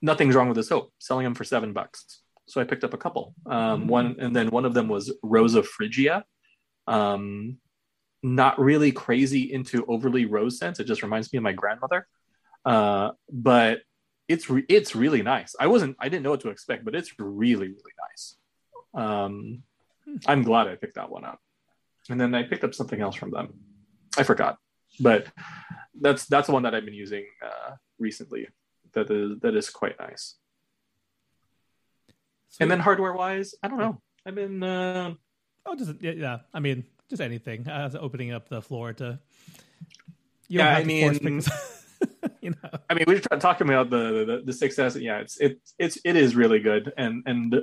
[0.00, 0.92] nothing's wrong with the soap.
[0.98, 2.22] Selling them for seven bucks.
[2.46, 3.34] So I picked up a couple.
[3.46, 6.24] Um, one and then one of them was Rosa Phrygia.
[6.86, 7.58] Um,
[8.22, 10.80] not really crazy into overly rose scents.
[10.80, 12.06] It just reminds me of my grandmother.
[12.64, 13.80] Uh, but
[14.28, 15.54] it's re- it's really nice.
[15.58, 18.36] I wasn't I didn't know what to expect, but it's really really nice.
[18.94, 19.62] Um,
[20.26, 21.40] I'm glad I picked that one up.
[22.10, 23.54] And then I picked up something else from them.
[24.16, 24.58] I forgot,
[25.00, 25.26] but
[26.00, 28.48] that's that's the one that I've been using uh, recently.
[28.94, 30.34] That is that is quite nice.
[32.60, 34.00] And then hardware wise, I don't know.
[34.26, 35.14] I've been uh,
[35.66, 36.38] oh, just yeah, yeah.
[36.52, 37.68] I mean, just anything.
[37.68, 39.18] Uh, I was opening up the floor to.
[40.48, 41.14] You Yeah, I mean-
[42.40, 42.70] you know.
[42.88, 45.00] I mean, we were trying talking about the the, the 6S.
[45.00, 47.62] Yeah, it's it it's it is really good, and and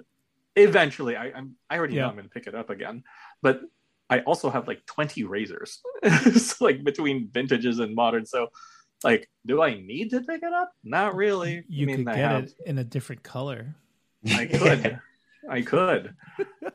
[0.56, 2.02] eventually, I I'm, I already Yeah.
[2.04, 3.04] know I'm going to pick it up again,
[3.42, 3.62] but
[4.10, 5.82] I also have like 20 razors,
[6.36, 8.26] so like between vintages and modern.
[8.26, 8.50] So,
[9.04, 10.72] like, do I need to pick it up?
[10.84, 11.64] Not really.
[11.68, 13.76] You I mean, could I get have, it in a different color.
[14.30, 15.00] I could,
[15.50, 16.16] I could.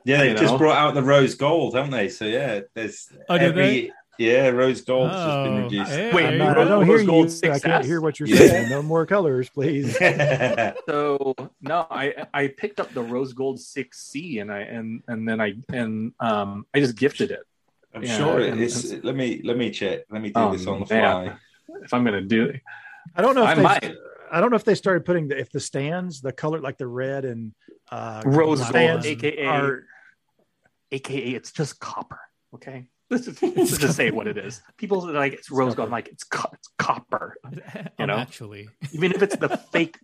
[0.05, 0.59] yeah, they You just know?
[0.59, 2.09] brought out the rose gold, haven't they?
[2.09, 5.91] So yeah, there's Oh, did every yeah, rose gold's just been Oh, reduced.
[5.93, 6.39] yeah, Wait, I'm yeah.
[6.39, 7.53] not- I don't Rose hear you.
[7.55, 8.37] I can't hear what you're Yeah.
[8.37, 8.69] saying.
[8.71, 9.97] No more colors, please.
[10.89, 15.41] So no, I I picked up the rose gold 6C, and I and and then
[15.41, 17.41] I and um I just gifted it.
[17.95, 18.95] I'm Yeah, sure it and- is.
[19.03, 20.01] Let me let me check.
[20.11, 21.27] Let me do Oh, this on the man.
[21.27, 21.37] fly.
[21.83, 22.61] If I'm gonna do it,
[23.17, 23.95] I don't know if I they might.
[24.33, 26.87] I don't know if they started putting the if the stands, the color like the
[26.87, 27.53] red and
[27.91, 29.85] uh Rose gold, aka are
[30.93, 32.21] aka it's just copper.
[32.55, 34.63] Okay, let's just, let's just say what it is.
[34.77, 35.89] People are like it's rose gold.
[35.89, 37.37] I'm like it's co- it's copper.
[37.99, 38.17] You know?
[38.17, 39.99] actually, Even if it's the fake,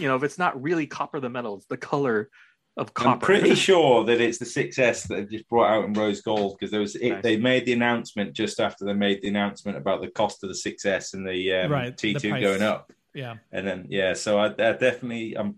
[0.00, 2.28] you know, if it's not really copper, the metal, it's the color
[2.76, 3.10] of copper.
[3.10, 6.56] I'm pretty sure that it's the 6S that they've just brought out in rose gold
[6.58, 7.22] because there was it, Nice.
[7.22, 10.54] they made the announcement just after they made the announcement about the cost of the
[10.54, 12.42] 6S and the um, Right, T2 price.
[12.42, 13.36] going up, yeah.
[13.52, 15.56] and then yeah, so I, I definitely I'm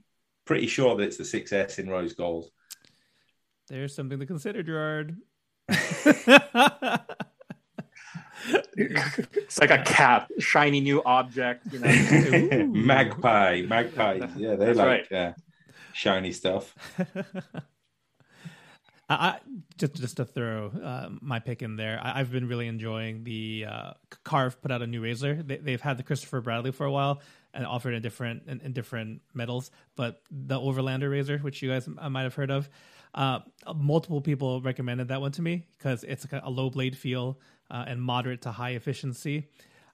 [0.50, 2.50] pretty sure that it's the 6S in rose gold.
[3.68, 5.16] There's something to consider, Gerard.
[5.68, 6.26] it's
[9.60, 11.72] like a cap, shiny new object.
[11.72, 14.26] You know, magpie, magpie.
[14.36, 15.34] Yeah, they That's like uh,
[15.92, 16.74] shiny stuff.
[19.08, 19.38] I, I
[19.78, 23.66] just just to throw uh, my pick in there, I, I've been really enjoying the
[23.68, 23.92] uh,
[24.24, 25.44] Karve put out a new razor.
[25.44, 27.22] They, they've had the Christopher Bradley for a while
[27.54, 31.88] and offered in different in, in different metals, but the Overlander razor, which you guys
[31.98, 32.68] uh, might have heard of,
[33.14, 33.40] uh,
[33.74, 37.38] multiple people recommended that one to me because it's a low blade feel
[37.70, 39.48] uh, and moderate to high efficiency.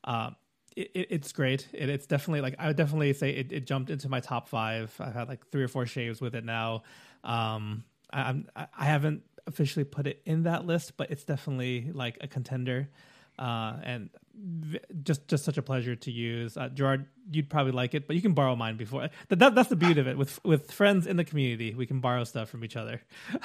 [0.05, 0.31] Uh,
[0.77, 1.69] it, it, it's great.
[1.73, 4.95] It, it's definitely like I would definitely say it, jumped into my top five.
[5.01, 6.83] I've had like three or four shaves with it now.
[7.25, 12.19] Um, I, I'm I haven't officially put it in that list, but it's definitely like
[12.21, 12.91] a contender.
[13.39, 16.57] Uh, and v- just just such a pleasure to use.
[16.57, 19.09] Uh, Gerard, you'd probably like it, but you can borrow mine before.
[19.29, 20.17] That, that that's the beauty of it.
[20.17, 23.03] With with friends in the community, we can borrow stuff from each other.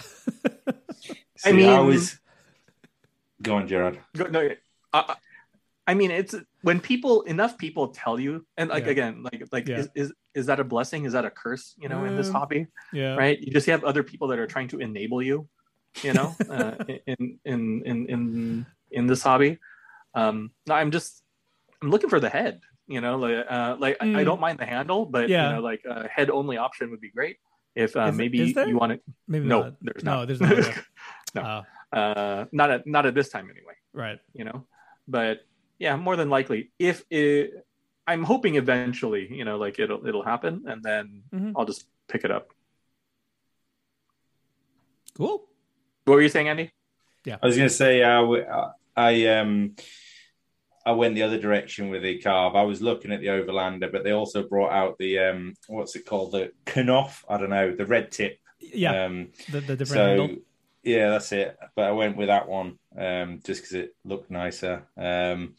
[1.02, 2.18] See, I mean- I was.
[3.42, 4.00] Go on, Gerard.
[4.16, 4.50] Go- no,
[4.94, 5.16] I,
[5.88, 8.92] I mean, it's when people enough people tell you, and like Yeah.
[8.92, 9.80] again, like like Yeah.
[9.80, 11.06] is, is is that a blessing?
[11.06, 11.74] Is that a curse?
[11.78, 13.40] You know, in this Um, hobby, yeah, right?
[13.42, 15.50] You just have other people that are trying to enable you,
[16.04, 16.76] you know, uh,
[17.08, 19.58] in in in in in this hobby.
[20.14, 21.24] Um, no, I'm just
[21.82, 22.62] I'm looking for the head.
[22.88, 24.26] You know, like uh, like I- I Mm.
[24.26, 25.48] don't mind the handle, but Yeah.
[25.50, 27.38] you know, like a head only option would be great.
[27.76, 29.74] If uh, Is- maybe is you want to, Maybe no, not.
[29.82, 30.58] there's no, there's not.
[30.58, 30.82] yeah.
[31.36, 31.42] No.
[31.42, 31.64] Uh,
[31.96, 33.76] uh, not at not at this time anyway.
[33.94, 34.20] right.
[34.34, 34.66] you know
[35.08, 35.46] but
[35.80, 37.66] yeah more than likely if it
[38.08, 41.52] i'm hoping eventually you know like it'll it'll happen and then Mhm.
[41.56, 42.46] i'll just pick it up
[45.18, 45.44] Cool.
[46.06, 46.72] what were you saying andy
[47.26, 49.76] yeah I was going to say, uh, w- uh, I um,
[50.86, 52.56] I went the other direction with the Karve.
[52.56, 56.06] I was looking at the Overlander, but they also brought out the um, what's it
[56.06, 56.52] called, the
[56.84, 57.24] Knopf.
[57.30, 58.38] I don't know, the red tip.
[58.60, 60.38] Yeah, Um, the the different so handle.
[60.84, 61.58] yeah, that's it.
[61.76, 64.88] But I went with that one um, just because it looked nicer.
[64.98, 65.56] Um,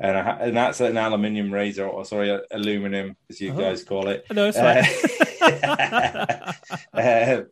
[0.00, 3.58] and I, and that's an aluminium razor, or sorry, aluminum as you Oh.
[3.58, 4.24] guys call it.
[4.32, 4.84] No, it's Uh,
[6.94, 7.42] uh,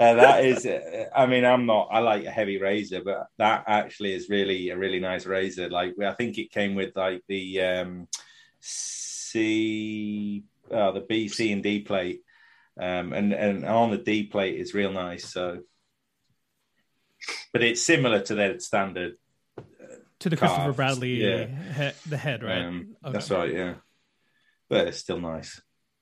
[0.00, 1.88] Uh, that is, uh, I mean, I'm not.
[1.92, 5.68] I like a heavy razor, but that actually is really a really nice razor.
[5.68, 8.08] Like, I think it came with like the um,
[8.60, 12.22] C, uh, the B, C, and D plate,
[12.80, 15.26] um, and and on the D plate is real nice.
[15.26, 15.58] So,
[17.52, 19.16] but it's similar to their standard.
[20.20, 21.46] to the Christopher Bradley, yeah.
[21.46, 22.62] he- the head, right?
[22.64, 23.12] Um, Okay.
[23.12, 23.74] That's right, yeah.
[24.70, 25.60] But it's still nice.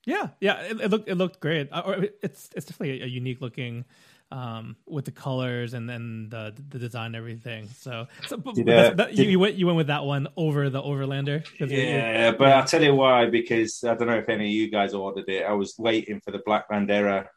[0.08, 1.68] Yeah, yeah, it, it looked it looked great.
[1.70, 3.84] Uh, it's it's definitely a, a unique looking
[4.30, 7.68] um with the colors and then the the design and everything.
[7.84, 10.04] So, so but, Did, but uh, that, you, did- you went you went with that
[10.04, 11.38] one over the Overlander.
[11.58, 13.26] 'Cause you- you- Yeah, but I'll tell you why.
[13.38, 15.44] Because I don't know if any of you guys ordered it.
[15.44, 17.28] I was waiting for the Blackland Era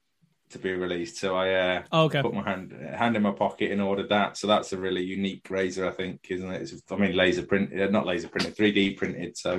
[0.52, 2.22] to be released, so I uh, Oh, okay.
[2.22, 4.38] put my hand hand in my pocket and ordered that.
[4.38, 6.62] So that's a really unique razor, I think, isn't it?
[6.62, 9.38] It's, I mean, laser printed, not laser printed, three D printed.
[9.38, 9.52] So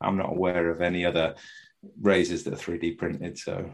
[0.00, 1.34] I'm not aware of any other
[2.00, 3.38] razors that are three D printed.
[3.38, 3.70] So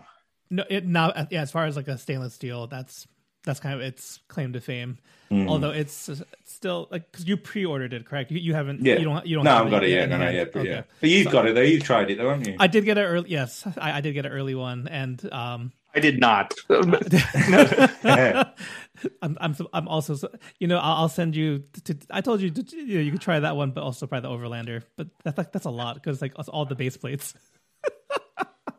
[0.50, 1.42] No, it now uh, yeah.
[1.42, 3.06] As far as like a stainless steel, that's
[3.44, 4.98] that's kind of its claim to fame.
[5.30, 5.48] mm.
[5.48, 6.10] Although it's
[6.44, 8.30] still like because you pre-ordered it, correct?
[8.30, 8.84] You, you haven't.
[8.84, 9.26] yeah, You don't.
[9.26, 9.44] You don't.
[9.44, 10.08] No, have I've got it in yet.
[10.10, 10.36] No, no, hand?
[10.36, 10.82] yeah, but yeah.
[11.00, 11.62] But you've So- got it though.
[11.62, 12.56] You've tried it, though, haven't you?
[12.58, 13.30] I did get it early.
[13.30, 16.52] Yes, I, I did get an early one, and um, I did not.
[19.22, 20.28] I'm, I'm, I'm also,
[20.58, 21.62] you know, I'll, I'll send you.
[21.84, 24.28] To, I told you, to, you, know, you could try that one, but also probably
[24.28, 24.82] the Overlander.
[24.96, 27.34] But that's like that's a lot because like all the base plates.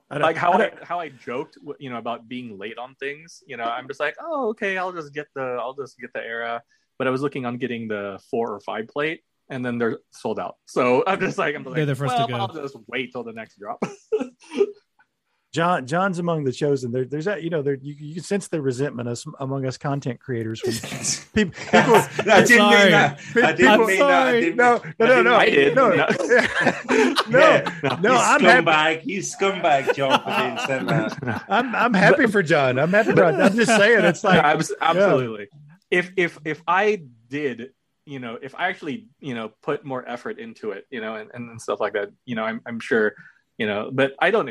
[0.09, 2.95] I don't- like how I I, how I joked, you know, about being late on
[2.95, 3.43] things.
[3.45, 6.21] You know, I'm just like, oh, okay, I'll just get the I'll just get the
[6.21, 6.61] era.
[6.97, 10.39] But I was looking on getting the four or five plate, and then they're sold
[10.39, 10.55] out.
[10.65, 12.35] So I'm just like, I'm They're like, the first to well, go.
[12.35, 13.81] I'll just wait till the next drop.
[15.51, 16.91] John John's among the chosen.
[16.91, 19.77] There, there's that you know there you, you can sense the resentment us, among us
[19.77, 21.53] content creators people.
[21.73, 22.81] people I didn't sorry.
[22.83, 23.19] mean that.
[23.35, 24.11] I didn't I'm mean that.
[24.11, 24.41] I sorry.
[24.41, 25.35] didn't, no, no, no, no.
[25.35, 25.75] I did.
[25.75, 26.05] No, No.
[27.29, 27.99] no, Yeah.
[28.01, 28.15] no.
[28.15, 28.65] I'm happy.
[28.67, 29.05] scumbag.
[29.05, 31.43] You scumbag, John, for being sent that.
[31.49, 32.77] I'm I'm happy for John.
[32.77, 33.15] I'm happy for.
[33.17, 33.41] John.
[33.41, 34.05] I'm just saying.
[34.05, 35.47] It's like Abs- absolutely.
[35.89, 37.71] If if if I did,
[38.05, 41.29] you know, if I actually, you know, put more effort into it, you know, and,
[41.33, 43.13] and stuff like that, you know, I'm I'm sure,
[43.57, 44.49] you know, but I don't.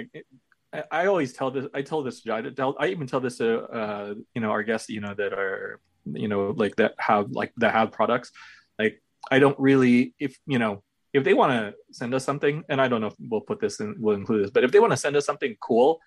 [0.73, 1.67] I- I always tell this.
[1.75, 2.27] I tell this.
[2.27, 2.77] I tell.
[2.79, 4.89] I even tell this to uh, you know our guests.
[4.89, 8.31] You know that are you know like that have like that have products.
[8.79, 10.83] Like I don't really if you know
[11.15, 13.81] if they want to send us something, and I don't know if we'll put this
[13.81, 13.97] in.
[13.99, 16.01] We'll include this, but if they want to send us something cool,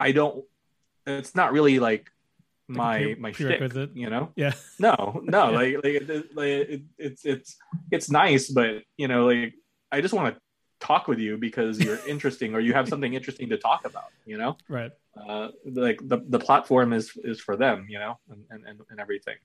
[0.00, 0.44] I don't.
[1.06, 2.10] It's not really like
[2.68, 3.60] my pre- my shtick,
[3.94, 7.56] you know Yeah, no no like like, it, like it, it's it's
[7.90, 9.54] it's nice but you know like
[9.90, 10.40] i just want to
[10.80, 14.38] talk with you because you're interesting or you have something interesting to talk about you
[14.38, 14.92] know right.
[15.28, 19.00] uh like the, the platform is is for them you know and and, and, and
[19.00, 19.36] everything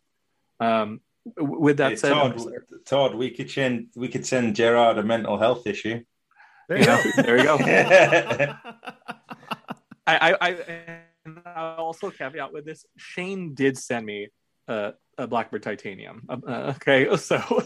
[0.59, 1.01] um
[1.37, 2.41] with that Hey, said Todd,
[2.85, 6.03] Todd, we could send we could send Gerard a mental health issue.
[6.67, 7.23] there you you go.
[7.23, 7.57] there you go
[10.05, 10.99] I, I, I
[11.45, 12.85] I'll also caveat with this.
[12.97, 14.27] Shane did send me
[14.67, 16.23] uh, a Blackbird Titanium.
[16.29, 17.63] Uh, okay, so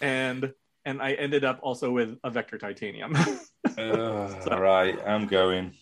[0.00, 0.52] and
[0.84, 3.14] and I ended up also with a Vector Titanium.
[3.78, 5.74] all right, I'm going.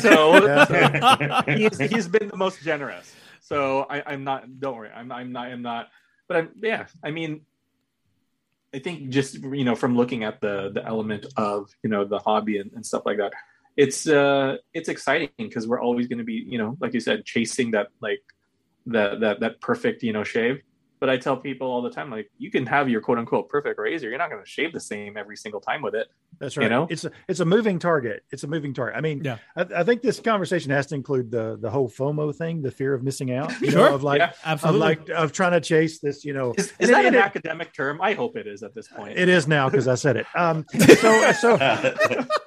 [0.00, 1.42] so Yeah.
[1.56, 3.14] he's, he's been the most generous.
[3.40, 4.60] So I, I'm not.
[4.60, 4.90] Don't worry.
[4.94, 5.46] I'm I'm not.
[5.48, 5.88] I'm not.
[6.28, 6.50] But I'm.
[6.60, 6.86] Yeah.
[7.02, 7.42] I mean,
[8.74, 12.18] I think just you know from looking at the the element of you know the
[12.18, 13.32] hobby and, and stuff like that,
[13.76, 17.24] it's uh it's exciting because we're always going to be you know like you said
[17.24, 18.22] chasing that like
[18.86, 20.62] that that that perfect you know shave.
[21.02, 23.76] But I tell people all the time like you can have your quote unquote perfect
[23.80, 24.08] razor.
[24.08, 26.06] You're not going to shave the same every single time with it.
[26.38, 26.62] That's right.
[26.62, 26.86] You know?
[26.88, 28.22] It's a it's a moving target.
[28.30, 28.96] It's a moving target.
[28.96, 29.38] I mean, Yeah.
[29.56, 32.94] I, I think this conversation has to include the the whole FOMO thing, the fear
[32.94, 33.50] of missing out.
[33.60, 33.88] You Sure.
[33.88, 36.24] know, of like Yeah, of like of trying to chase this.
[36.24, 38.00] You know, Is, is that and an it- academic term?
[38.00, 39.18] I hope it is at this point.
[39.18, 40.26] It is now because I said it.
[40.36, 40.64] Um,
[41.00, 41.56] so so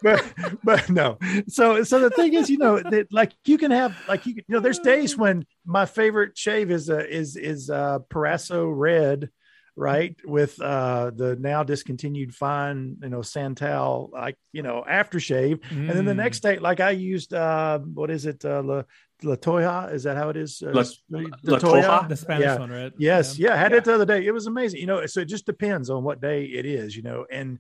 [0.02, 0.34] but
[0.64, 1.18] but no.
[1.50, 4.44] So so the thing is, you know, that like you can have like you, you
[4.48, 9.30] know, there's days when my favorite shave is uh, is is uh Proraso red,
[9.76, 15.90] right, with uh the now discontinued fine, you know, Santal like you know aftershave, and
[15.90, 16.18] then the Mm.
[16.18, 18.84] next day, like I used uh what is it uh La,
[19.24, 19.92] La Toya?
[19.94, 20.62] Is that how it is?
[20.62, 22.06] Uh, La- La Toja?
[22.10, 22.60] the Spanish Yeah.
[22.60, 22.92] one, right?
[22.98, 23.48] Yes, Yeah.
[23.50, 23.78] yeah, I had Yeah.
[23.80, 24.26] it the other day.
[24.26, 24.80] It was amazing.
[24.82, 27.60] You know, so it just depends on what day it is, you know, and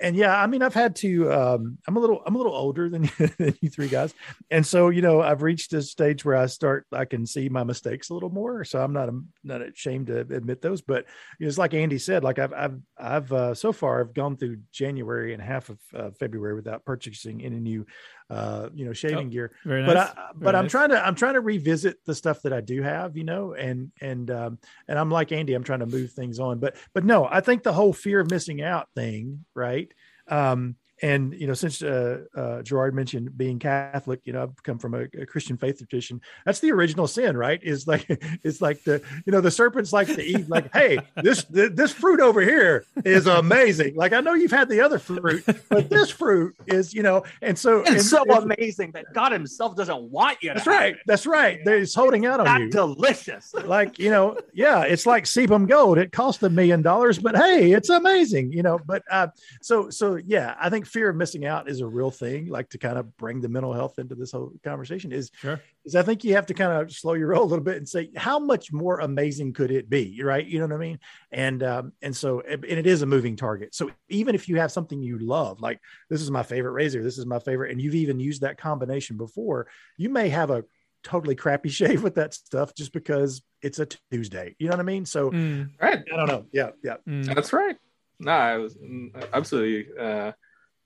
[0.00, 1.32] and yeah, I mean, I've had to.
[1.32, 3.02] Um, I'm a little, I'm a little older than,
[3.38, 4.14] than you three guys,
[4.50, 7.64] and so you know, I've reached a stage where I start, I can see my
[7.64, 8.64] mistakes a little more.
[8.64, 10.80] So I'm not, I'm not ashamed to admit those.
[10.80, 11.06] But
[11.38, 15.34] it's like Andy said, like I've, I've, I've uh, so far I've gone through January
[15.34, 17.86] and half of uh, February without purchasing any new,
[18.30, 19.88] uh, you know, shaving gear Very nice.
[19.88, 20.70] but I, but Very I'm nice.
[20.70, 23.90] trying to I'm trying to revisit the stuff that I do have, you know, and
[24.00, 24.58] and um,
[24.88, 26.58] and I'm like Andy, I'm trying to move things on.
[26.60, 29.92] But but no, I think the whole fear of missing out thing, right?
[30.28, 34.78] Um, and you know, since uh, uh, Gerard mentioned being Catholic, you know, I've come
[34.78, 36.20] from a, a, Christian faith tradition.
[36.44, 37.60] That's the original sin, right?
[37.62, 38.06] Is like
[38.44, 42.20] it's like the you know the serpents like to eat like, hey, this this fruit
[42.20, 43.94] over here is amazing.
[43.96, 47.58] Like I know you've had the other fruit, but this fruit is you know, and
[47.58, 50.52] so it's and, so and, amazing that God Himself doesn't want you.
[50.54, 50.94] That's right.
[50.94, 51.00] It.
[51.06, 51.60] That's right.
[51.66, 52.70] He's holding out on you.
[52.70, 53.54] Delicious.
[53.54, 55.98] Like you know, yeah, it's like sebum gold.
[55.98, 58.52] It cost a million dollars, but hey, it's amazing.
[58.52, 59.28] You know, but uh,
[59.62, 62.46] so so yeah, I think fear of missing out is a real thing.
[62.46, 65.60] Like to kind of bring the mental health into this whole conversation is sure.
[65.84, 67.88] is I think you have to kind of slow your roll a little bit and
[67.88, 70.44] say how much more amazing could it be, right?
[70.44, 70.98] You know what I mean?
[71.30, 73.74] And um, and so and it is a moving target.
[73.74, 77.18] So even if you have something you love, like this is my favorite razor, this
[77.18, 80.64] is my favorite, and you've even used that combination before, you may have a
[81.02, 84.54] totally crappy shave with that stuff just because it's a Tuesday.
[84.58, 85.06] You know what I mean?
[85.06, 85.70] So mm.
[85.80, 86.02] right.
[86.12, 86.46] I don't know.
[86.52, 86.96] Yeah, yeah.
[87.08, 87.34] Mm.
[87.34, 87.76] That's right.
[88.20, 90.32] No, I was mm, absolutely uh,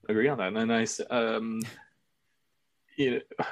[0.08, 0.52] agree on that.
[0.54, 1.62] And I, um,
[2.96, 3.46] you know,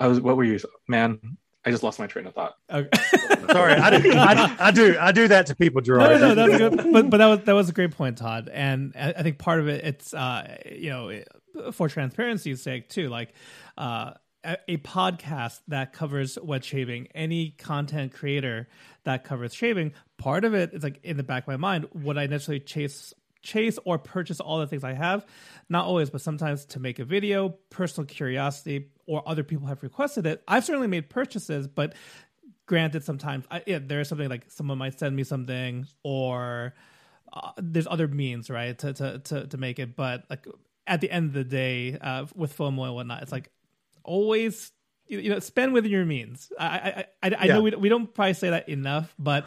[0.00, 1.18] I was, what were you, man?
[1.64, 2.56] I just lost my train of thought.
[2.70, 2.88] Okay.
[3.52, 4.96] Sorry, I, do, I, I, do.
[4.98, 6.20] I do that to people, Gerard.
[6.20, 6.92] No, no, no, that was good.
[6.92, 8.50] But, but that was that was a great point, Todd.
[8.52, 11.22] And I, I think part of it, it's uh, you know,
[11.72, 13.08] for transparency's sake too.
[13.08, 13.32] Like,
[13.78, 14.12] uh,
[14.44, 18.68] a, a podcast that covers wet shaving, any content creator
[19.04, 21.88] that covers shaving, part of it is like in the back of my mind.
[21.94, 25.26] Would I necessarily chase chase or purchase all the things I have.
[25.68, 30.26] Not always, but sometimes to make a video, personal curiosity, or other people have requested
[30.26, 30.42] it.
[30.46, 31.94] I've certainly made purchases, but
[32.66, 36.74] granted, sometimes I, yeah, there's something like someone might send me something, or
[37.32, 39.96] uh, there's other means, right, to, to to to make it.
[39.96, 40.46] But like
[40.86, 43.50] at the end of the day, uh, with FOMO and whatnot, it's like
[44.04, 44.72] always
[45.06, 46.52] you know spend within your means.
[46.58, 47.54] I I I, I yeah.
[47.54, 49.46] know we we don't probably say that enough, but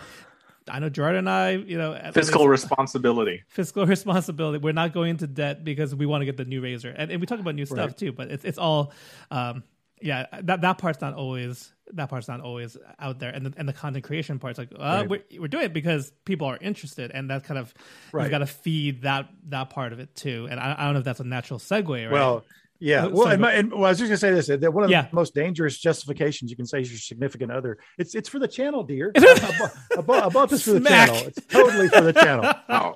[0.69, 3.43] I know Jordan and I, you know, fiscal responsibility.
[3.47, 4.57] Fiscal responsibility.
[4.57, 7.21] We're not going into debt because we want to get the new razor, and, and
[7.21, 7.97] we talk about new stuff right.
[7.97, 8.11] too.
[8.11, 8.91] But it's it's all,
[9.29, 9.63] um,
[10.01, 10.25] yeah.
[10.41, 13.73] That that part's not always that part's not always out there, and the, and the
[13.73, 15.09] content creation part's like, uh, right.
[15.09, 17.73] we're we're doing it because people are interested, and that's kind of
[18.11, 18.23] right.
[18.23, 20.47] you've got to feed that that part of it too.
[20.49, 22.11] And I, I don't know if that's a natural segue, right?
[22.11, 22.43] Well
[22.79, 23.05] yeah.
[23.07, 25.03] Well, and, and, well, I was just gonna say this: that one of yeah.
[25.03, 27.77] the most dangerous justifications you can say is your significant other.
[27.97, 29.11] It's it's for the channel, dear.
[29.97, 31.15] above, above is for the channel.
[31.15, 32.53] It's totally for the channel.
[32.67, 32.93] Oh.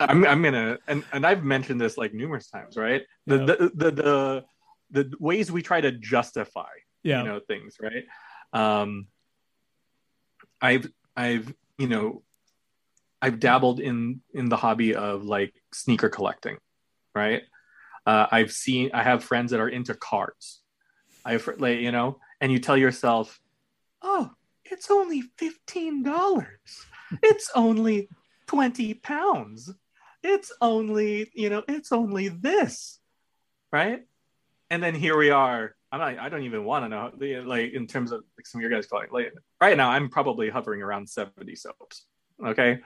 [0.00, 3.02] I'm I'm gonna and, and I've mentioned this like numerous times, right?
[3.26, 3.44] The, yeah.
[3.46, 4.44] the, the the
[4.90, 6.68] the ways we try to justify
[7.02, 7.22] yeah.
[7.22, 8.04] you know things, right?
[8.52, 9.08] Um
[10.60, 12.22] I've I've you know
[13.20, 16.58] I've dabbled in in the hobby of like sneaker collecting,
[17.14, 17.42] right?
[18.08, 20.62] Uh, I've seen, I have friends that are into cars.
[21.26, 23.38] I've like, you know, and you tell yourself,
[24.00, 24.30] oh,
[24.64, 26.86] it's only fifteen dollars.
[27.22, 28.08] it's only
[28.46, 29.70] twenty pounds.
[30.22, 32.98] It's only, you know, it's only this,
[33.70, 34.00] right?
[34.70, 35.74] And then here we are.
[35.92, 38.62] I'm not, I don't even want to know, like, in terms of like some of
[38.62, 39.08] your guys calling.
[39.10, 42.06] Like, right now, I'm probably hovering around 70 soaps.
[42.42, 42.78] Okay,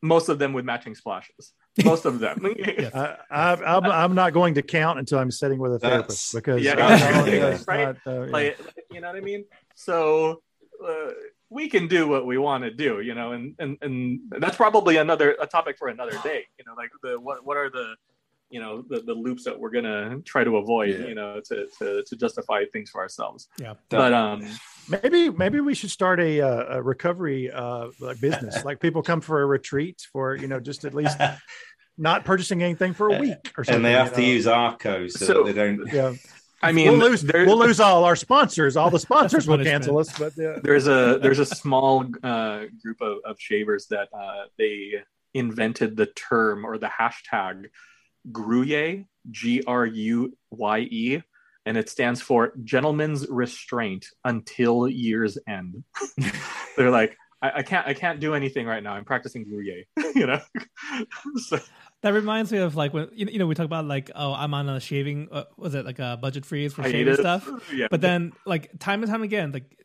[0.00, 2.54] most of them with matching splashes most of them.
[2.56, 2.94] yes.
[2.94, 6.62] I, am I'm not going to count until I'm sitting with a therapist that's, because
[6.62, 7.84] yeah, uh, right.
[7.84, 8.32] Not, uh, yeah.
[8.32, 8.58] like,
[8.92, 9.44] you know what I mean.
[9.74, 10.42] So
[10.86, 11.10] uh,
[11.50, 14.96] we can do what we want to do, you know, and and and that's probably
[14.98, 16.46] another a topic for another day.
[16.58, 17.94] You know, like the what what are the
[18.50, 21.06] you know the, the loops that we're gonna try to avoid yeah.
[21.06, 24.46] you know to, to to justify things for ourselves yeah but um
[24.88, 29.20] maybe maybe we should start a, uh, a recovery uh like business like people come
[29.20, 31.18] for a retreat for you know just at least
[31.98, 34.26] not purchasing anything for a week or something and they have to know?
[34.26, 36.12] use Arko so, so they don't yeah
[36.62, 38.74] I mean, we'll lose we'll lose all our sponsors.
[38.74, 40.18] All the sponsors will cancel us.
[40.18, 40.56] But yeah.
[40.62, 44.94] there's a there's a small uh, group of, of shavers that uh, they
[45.34, 47.66] invented the term or the hashtag
[48.30, 51.22] Gruye, G R U Y E,
[51.66, 55.84] and it stands for Gentleman's Restraint until year's end.
[56.76, 58.94] They're like, I, I, can't, I can't do anything right now.
[58.94, 59.84] I'm practicing Gruye,
[60.14, 60.40] you know.
[61.36, 61.58] so,
[62.00, 64.68] that reminds me of like when you know we talk about like oh I'm on
[64.68, 67.86] a shaving uh, was it like a budget freeze for shaving stuff yeah.
[67.90, 69.78] but then like time and time again like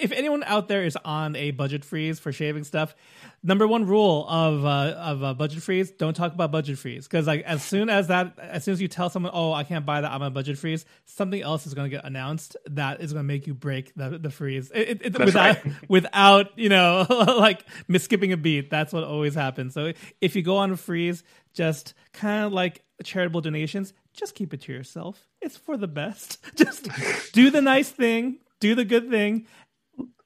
[0.00, 2.94] if anyone out there is on a budget freeze for shaving stuff,
[3.42, 7.26] number one rule of uh, of a budget freeze: don't talk about budget freeze because
[7.26, 10.00] like as soon as that, as soon as you tell someone, "Oh, I can't buy
[10.00, 13.24] that, I'm on budget freeze," something else is going to get announced that is going
[13.24, 15.74] to make you break the the freeze it, it, without right.
[15.88, 17.64] without you know like
[17.98, 18.70] skipping a beat.
[18.70, 19.74] That's what always happens.
[19.74, 21.22] So if you go on a freeze,
[21.54, 25.28] just kind of like charitable donations, just keep it to yourself.
[25.40, 26.38] It's for the best.
[26.56, 26.88] Just
[27.32, 29.46] do the nice thing, do the good thing,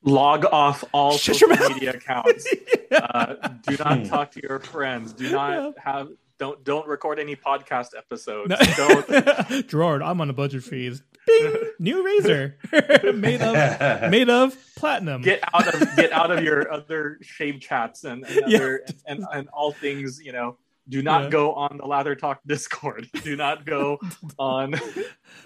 [0.05, 2.47] log off all Shut social media accounts.
[2.91, 2.99] yeah.
[3.15, 5.13] uh, do not talk to your friends.
[5.13, 5.71] Do not yeah.
[5.93, 6.09] have.
[6.39, 8.55] don't don't record any podcast episodes.
[8.77, 9.67] Don't.
[9.69, 11.03] Gerard, I'm on a budget freeze.
[11.25, 12.57] Bing, new razor
[13.15, 15.23] made of made of platinum.
[15.23, 18.59] Get out of get out of your other shave chats and and, Yeah.
[18.59, 20.21] other, and, and all things.
[20.21, 21.31] You know, do not Yeah.
[21.31, 23.09] go on the Lather Talk Discord.
[23.23, 24.01] Do not go
[24.37, 24.75] on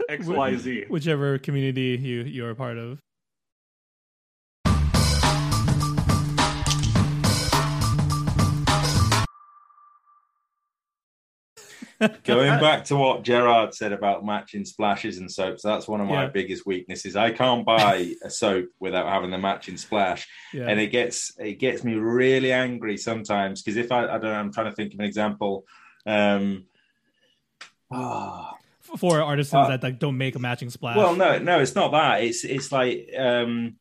[0.08, 0.84] X Y Z.
[0.88, 3.02] whichever community you you're a part of.
[12.24, 16.24] Going back to what Gerard said about matching splashes and soaps, that's one of my
[16.24, 16.28] Yeah.
[16.28, 17.16] biggest weaknesses.
[17.16, 20.66] I can't buy a soap without having the matching splash, Yeah.
[20.68, 24.32] and it gets it gets me really angry sometimes because if I, I don't know,
[24.34, 25.64] I'm trying to think of an example.
[26.06, 26.66] Um,
[27.90, 28.54] ah,
[28.98, 30.96] for artisans Uh, that like don't make a matching splash.
[30.96, 32.22] well, no, no, it's not that.
[32.22, 33.76] It's it's like um,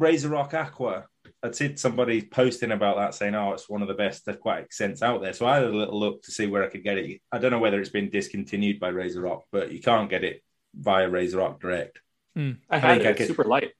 [0.00, 1.06] RazoRock Aqua.
[1.42, 5.02] I'd seen somebody posting about that saying, "Oh, it's one of the best aquatic scents
[5.02, 7.20] out there." So I had a little look to see where I could get it.
[7.30, 10.42] I don't know whether it's been discontinued by RazoRock, but you can't get it
[10.74, 12.00] via RazoRock Direct.
[12.36, 13.06] I had think it.
[13.06, 13.72] I It's could- super light.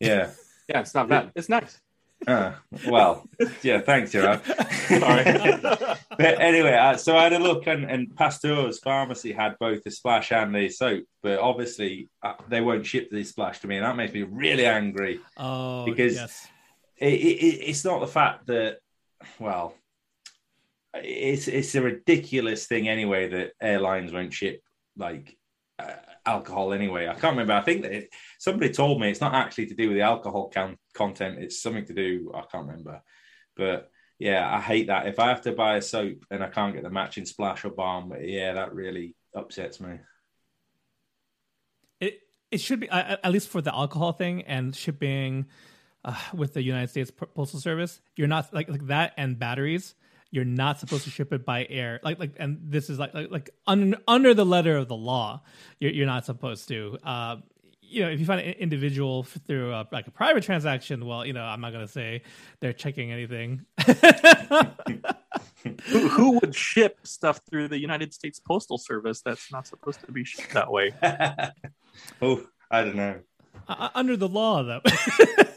[0.00, 0.30] Yeah.
[0.70, 1.32] Yeah, it's not bad.
[1.34, 1.80] It's nice.
[2.26, 3.26] Ah, well,
[3.62, 3.80] yeah.
[3.80, 4.44] Thanks, Gerard.
[4.70, 5.24] Sorry.
[6.18, 9.90] but anyway, uh, so I had a look, and, and Pasteur's pharmacy had both the
[9.90, 13.86] splash and the soap, but obviously uh, they won't ship the splash to me, and
[13.86, 15.20] that makes me really angry.
[15.38, 16.48] oh, because- yes.
[17.00, 18.78] It, it, it's not the fact that
[19.38, 19.74] well
[20.94, 24.62] it's it's a ridiculous thing anyway that airlines won't ship
[24.96, 25.36] like
[25.78, 25.92] uh,
[26.26, 27.06] alcohol anyway.
[27.06, 27.52] I can't remember.
[27.52, 30.48] I think that it, somebody told me it's not actually to do with the alcohol
[30.48, 31.38] can, content.
[31.38, 33.00] It's something to do i can't remember.
[33.56, 35.06] But yeah i hate that.
[35.06, 37.70] If i have to buy a soap and i can't get the matching splash or
[37.70, 39.98] balm yeah that really upsets me.
[42.00, 42.20] It
[42.50, 45.46] it should be at least for the alcohol thing and shipping
[46.08, 48.00] uh, with the United States Postal Service.
[48.16, 49.94] You're not like like that and batteries.
[50.30, 52.00] You're not supposed to ship it by air.
[52.02, 55.42] Like like and this is like like, like un, under the letter of the law.
[55.78, 56.98] You're you're not supposed to.
[57.04, 57.36] Uh,
[57.90, 61.32] you know, if you find an individual through a, like a private transaction, well, you
[61.32, 62.20] know, I'm not gonna say
[62.60, 63.64] they're checking anything.
[65.86, 70.12] who, who would ship stuff through the United States Postal Service that's not supposed to
[70.12, 70.92] be shipped that way?
[72.22, 73.18] oh i don't know
[73.68, 74.80] Uh, under the law though.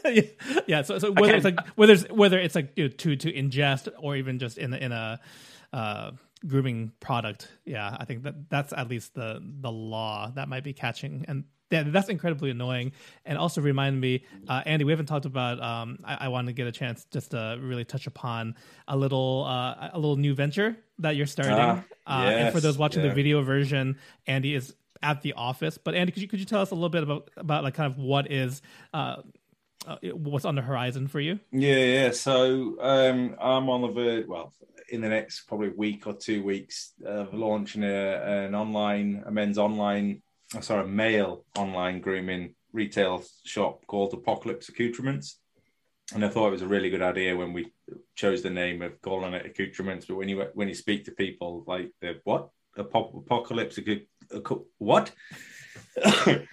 [0.04, 0.22] Yeah,
[0.66, 3.32] yeah so, so whether it's like whether it's whether it's like you know, to to
[3.32, 5.20] ingest or even just in a, in a
[5.72, 6.10] uh
[6.46, 10.72] grooming product yeah i think that that's at least the the law that might be
[10.72, 11.24] catching.
[11.28, 12.92] And yeah, that's incredibly annoying.
[13.24, 16.52] And also remind me uh, andy we haven't talked about um, I, I want to
[16.52, 18.56] get a chance just to really touch upon
[18.88, 21.82] a little uh, a little new venture that you're starting.
[22.06, 23.08] Ah, uh, and for those watching yeah.
[23.08, 26.60] the video version andy is at the office but andy could you could you tell
[26.60, 28.62] us a little bit about about like kind of what is
[28.94, 29.16] uh,
[29.86, 32.10] uh what's on the horizon for you Yeah, yeah.
[32.10, 34.26] So um, I'm on the verge.
[34.26, 34.52] Well,
[34.88, 39.58] in the next probably week or two weeks, of launching a, an online, a men's
[39.58, 40.22] online,
[40.54, 45.38] oh, sorry, male online grooming retail shop called Apocalypse Accoutrements.
[46.14, 47.72] And I thought it was a really good idea when we
[48.14, 50.06] chose the name of calling it accoutrements.
[50.06, 52.48] But when you when you speak to people, like the what
[52.78, 53.78] Apo- apocalypse
[54.78, 55.12] what?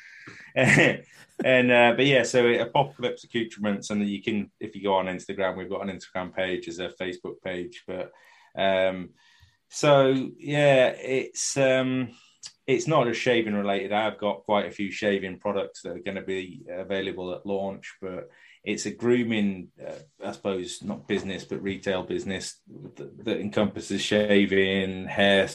[0.55, 5.57] and uh, but yeah, so apocalypse accoutrements, and you can if you go on Instagram,
[5.57, 8.11] we've got an Instagram page as a Facebook page, but
[8.55, 9.09] um,
[9.69, 12.09] so yeah, it's um,
[12.67, 13.93] it's not just shaving related.
[13.93, 17.95] I've got quite a few shaving products that are going to be available at launch,
[18.01, 18.29] but
[18.69, 19.93] it's a grooming, uh,
[20.23, 22.59] I suppose, not business but retail business
[22.95, 25.45] that, that encompasses shaving, hair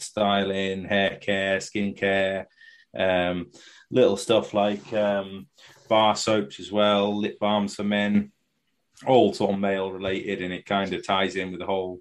[1.21, 2.49] care, skin care,
[2.97, 3.53] um,
[3.91, 5.47] little stuff like um,
[5.89, 8.33] bar soaps as well, lip balms for men,
[9.07, 12.01] all sort of male related, and it kind of ties in with the whole.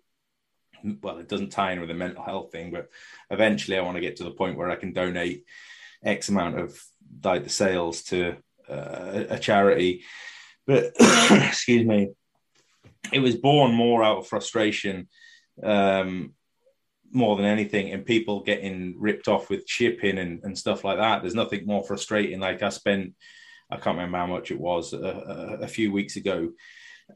[1.01, 2.89] Well, it doesn't tie in with the mental health thing, but
[3.29, 5.45] eventually I want to get to the point where I can donate
[6.03, 6.77] X amount of
[7.23, 8.35] like the sales to
[8.67, 10.03] uh, a charity.
[10.65, 12.09] But excuse me,
[13.11, 15.07] it was born more out of frustration
[15.61, 16.33] um,
[17.11, 21.21] more than anything, and people getting ripped off with shipping and, and stuff like that.
[21.21, 22.39] There's nothing more frustrating.
[22.39, 23.13] Like I spent,
[23.69, 26.51] I can't remember how much it was a, a, a few weeks ago,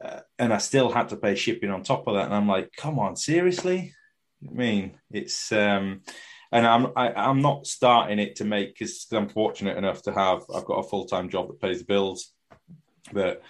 [0.03, 2.25] uh, and I still had to pay shipping on top of that.
[2.25, 3.93] And I'm like, come on, seriously?
[4.47, 6.01] I mean, it's um,
[6.51, 10.43] and I'm I, I'm not starting it to make because I'm fortunate enough to have
[10.53, 12.33] I've got a full time job that pays the bills,
[13.11, 13.41] but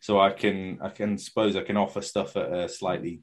[0.00, 3.22] so I can I can suppose I can offer stuff at a slightly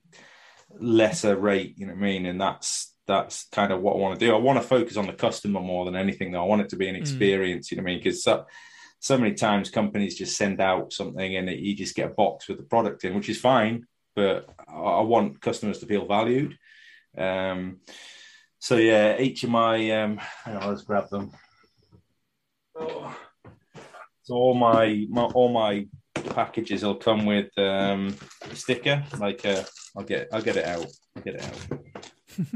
[0.79, 1.75] lesser rate.
[1.77, 2.25] You know what I mean?
[2.25, 4.33] And that's that's kind of what I want to do.
[4.33, 6.31] I want to focus on the customer more than anything.
[6.31, 7.69] Though I want it to be an experience.
[7.69, 7.99] You know what I mean?
[7.99, 8.45] Because so,
[8.99, 12.47] so many times companies just send out something and it, you just get a box
[12.47, 13.85] with the product in, which is fine.
[14.15, 16.57] But I, I want customers to feel valued.
[17.17, 17.81] Um,
[18.59, 21.31] so yeah, each of my um, hang on, let's grab them.
[22.75, 23.15] Oh.
[24.23, 28.15] So all my, my all my packages will come with um,
[28.49, 29.03] a sticker.
[29.19, 29.63] Like uh,
[29.97, 30.85] I'll get I'll get it out.
[31.15, 31.79] I'll get it out.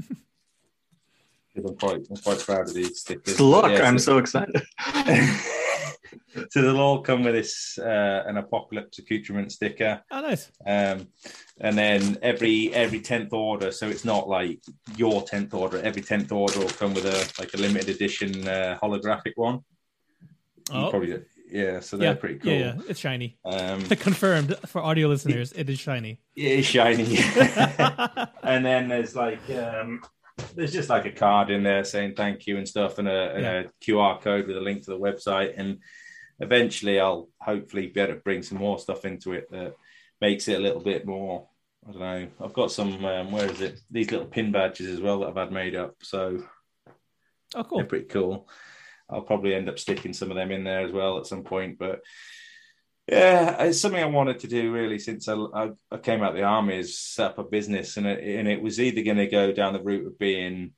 [1.57, 3.39] I'm quite I'm quite proud of these stickers.
[3.39, 4.61] Look, yeah, I'm so, so excited.
[6.49, 10.01] so they'll all come with this uh, an apocalypse accoutrement sticker.
[10.11, 10.51] Oh, nice.
[10.67, 11.07] Um,
[11.61, 14.59] and then every every tenth order, so it's not like
[14.97, 15.81] your tenth order.
[15.81, 19.61] Every tenth order will come with a like a limited edition uh, holographic one.
[20.71, 20.89] Oh.
[20.89, 22.51] probably yeah, so they're yeah, pretty cool.
[22.51, 23.37] Yeah, yeah, it's shiny.
[23.45, 26.19] Um, confirmed for audio listeners, it is shiny.
[26.35, 27.17] It is shiny.
[28.43, 30.01] and then there's like um,
[30.55, 33.51] there's just like a card in there saying thank you and stuff, and a, yeah.
[33.51, 35.53] a QR code with a link to the website.
[35.57, 35.79] And
[36.39, 39.75] eventually, I'll hopefully be able to bring some more stuff into it that
[40.21, 41.47] makes it a little bit more.
[41.87, 42.27] I don't know.
[42.43, 43.05] I've got some.
[43.05, 43.79] Um, where is it?
[43.91, 45.95] These little pin badges as well that I've had made up.
[46.01, 46.43] So,
[47.53, 47.77] oh, cool.
[47.77, 48.49] They're pretty cool.
[49.09, 51.77] I'll probably end up sticking some of them in there as well at some point.
[51.77, 52.01] But
[53.07, 56.35] yeah, it's something I wanted to do really since I, I, I came out of
[56.35, 59.27] the army is set up a business, and it, and it was either going to
[59.27, 60.71] go down the route of being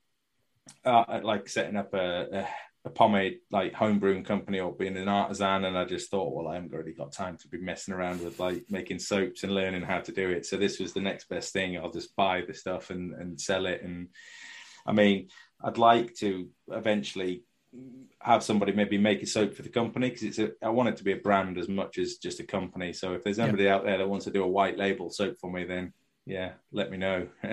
[0.84, 2.48] uh, like setting up a, a,
[2.86, 5.64] a pomade like home brewing company or being an artisan.
[5.64, 8.40] And I just thought, well, I haven't really got time to be messing around with
[8.42, 10.46] like making soaps and learning how to do it.
[10.46, 11.78] So this was the next best thing.
[11.78, 13.84] I'll just buy the stuff and and sell it.
[13.84, 14.10] And
[14.86, 15.30] I mean,
[15.64, 17.44] I'd like to eventually
[18.20, 20.98] have somebody maybe make a soap for the company because it's a, I want it
[20.98, 22.92] to be a brand as much as just a company.
[22.94, 23.76] So if there's anybody yeah.
[23.76, 25.94] out there that wants to do a white label soap for me, then
[26.26, 27.28] yeah, let me know.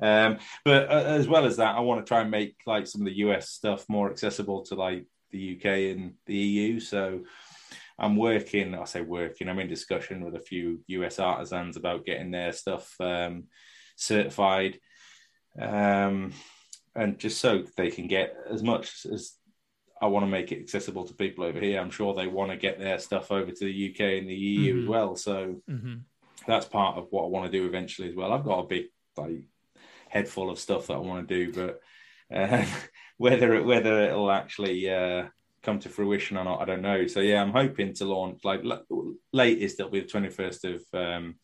[0.00, 3.00] um, but uh, as well as that, I want to try and make like some
[3.00, 6.80] of the US stuff more accessible to like the UK and the EU.
[6.80, 7.22] So
[7.98, 12.30] I'm working, I say working, I'm in discussion with a few US artisans about getting
[12.30, 13.44] their stuff um,
[13.96, 14.78] certified.
[15.58, 16.32] Um,
[16.96, 19.34] and just so they can get as much as
[20.00, 21.80] I want to make it accessible to people over here.
[21.80, 24.74] I'm sure they want to get their stuff over to the UK and the EU
[24.74, 24.82] mm-hmm.
[24.82, 25.16] as well.
[25.16, 25.94] So mm-hmm.
[26.46, 28.32] that's part of what I want to do eventually as well.
[28.32, 28.86] I've got a big
[29.16, 29.44] like
[30.08, 31.80] head full of stuff that I want to do, but
[32.36, 32.64] uh,
[33.16, 35.26] whether it, whether it'll actually uh,
[35.62, 37.06] come to fruition or not, I don't know.
[37.06, 38.62] So yeah, I'm hoping to launch like
[39.32, 41.36] latest it'll be the 21st of um,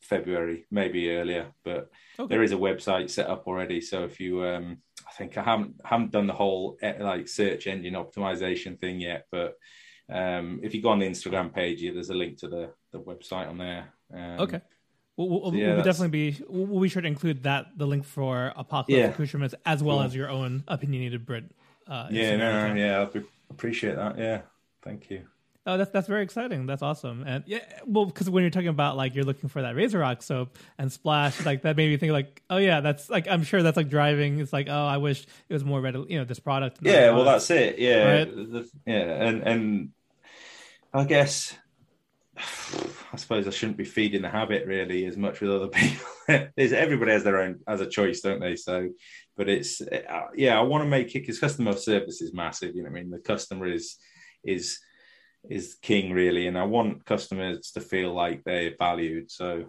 [0.00, 2.28] February, maybe earlier, but okay.
[2.28, 3.80] there is a website set up already.
[3.80, 7.66] So if you, um, I think I haven't haven't done the whole eh, like search
[7.66, 9.56] engine optimization thing yet, but
[10.10, 13.00] um, if you go on the Instagram page, yeah, there's a link to the the
[13.00, 13.92] website on there.
[14.12, 14.60] Um, okay.
[15.16, 18.04] We'll, we'll, so yeah, we'll definitely be we'll be sure to include that the link
[18.04, 19.06] for Apocalypse yeah.
[19.06, 20.04] Accoutrements as well cool.
[20.04, 21.44] as your own opinionated Brit.
[21.88, 24.18] Uh, yeah, no, no, yeah, I appreciate that.
[24.18, 24.42] Yeah,
[24.82, 25.22] thank you.
[25.66, 26.66] Oh, that's that's very exciting.
[26.66, 27.24] That's awesome.
[27.26, 30.56] And yeah, well, because when you're talking about like you're looking for that RazoRock soap
[30.78, 33.76] and Splash, like that made me think like, oh yeah, that's like I'm sure that's
[33.76, 34.38] like driving.
[34.38, 36.78] It's like, oh, I wish it was more readily, you know, this product.
[36.82, 37.78] Yeah, well, that's it.
[37.78, 38.36] Yeah, right?
[38.36, 39.88] the, yeah, and and
[40.94, 41.52] I guess
[42.36, 46.06] I suppose I shouldn't be feeding the habit really as much with other people.
[46.56, 48.54] There's everybody has their own as a choice, don't they?
[48.54, 48.90] So,
[49.36, 52.76] but it's uh, yeah, I want to make it because customer service is massive.
[52.76, 53.96] You know, I mean, the customer is
[54.44, 54.78] is
[55.50, 59.30] is king really and i want customers to feel like they're valued.
[59.30, 59.66] So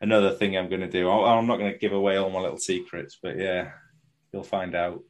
[0.00, 2.58] another thing i'm going to do i'm not going to give away all my little
[2.58, 3.70] secrets but yeah
[4.32, 5.00] you'll find out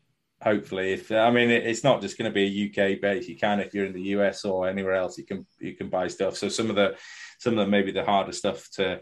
[0.43, 0.93] hopefully.
[0.93, 3.27] If i mean it's not just going to be a uk base.
[3.27, 6.07] You can if you're in the us or anywhere else you can you can buy
[6.09, 6.37] stuff.
[6.37, 6.97] So some of the
[7.39, 9.01] some of the maybe the harder stuff to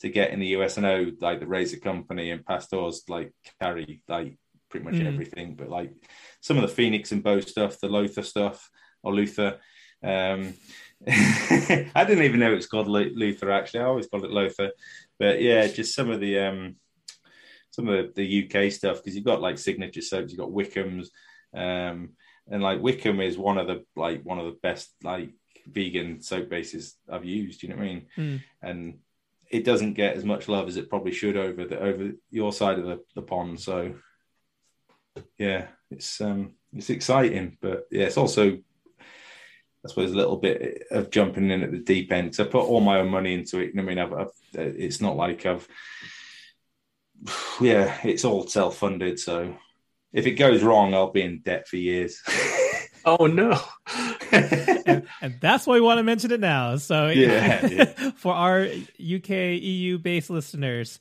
[0.00, 4.02] to get in the us i know like the razor company and Pasteur's like carry
[4.08, 4.36] like
[4.68, 5.06] pretty much mm.
[5.06, 5.92] everything but like
[6.40, 8.68] some of the Phoenix and Beau stuff the lothar stuff
[9.02, 9.58] or luther
[10.02, 10.54] um,
[11.08, 13.50] I didn't even know it was called Luther.
[13.50, 14.70] Actually, I always called it Lothar.
[15.18, 16.76] But yeah, just some of the um,
[17.70, 21.10] some of the UK stuff because you've got like signature soaps, you've got Wickham's,
[21.54, 22.10] um,
[22.50, 25.30] and like Wickham is one of the like one of the best like
[25.66, 27.62] vegan soap bases I've used.
[27.62, 28.06] You know what I mean?
[28.16, 28.42] Mm.
[28.62, 28.98] And
[29.50, 32.78] it doesn't get as much love as it probably should over the over your side
[32.78, 33.60] of the, the pond.
[33.60, 33.94] So
[35.38, 38.58] yeah, it's um it's exciting, but yeah, it's also
[39.84, 42.34] I suppose a little bit of jumping in at the deep end.
[42.34, 43.72] So I put all my own money into it.
[43.76, 45.66] I mean, I've, I've, it's not like I've,
[47.60, 49.18] yeah, it's all self funded.
[49.18, 49.56] So
[50.12, 52.22] if it goes wrong, I'll be in debt for years.
[53.04, 53.60] oh no!
[54.30, 56.76] and, and, that's why we want to mention it now.
[56.76, 58.10] So yeah, yeah.
[58.16, 59.30] for our UK
[59.60, 61.00] EU based listeners,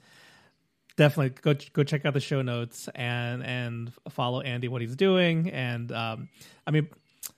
[0.98, 5.50] definitely go go check out the show notes and and follow Andy what he's doing.
[5.50, 6.30] And um,
[6.66, 6.90] I mean,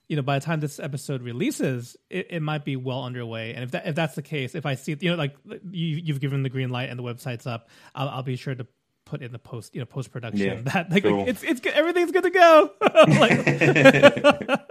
[0.08, 3.54] you know, by the time this episode releases, it, it might be well underway.
[3.54, 6.20] And if that if that's the case, if I see, you know, like you you've
[6.20, 8.66] given the green light and the website's up, I'll, I'll be sure to
[9.06, 11.20] put in the post you know post production Yeah, that like, cool.
[11.20, 12.72] like, it's it's good, everything's good to go.
[13.08, 14.60] like,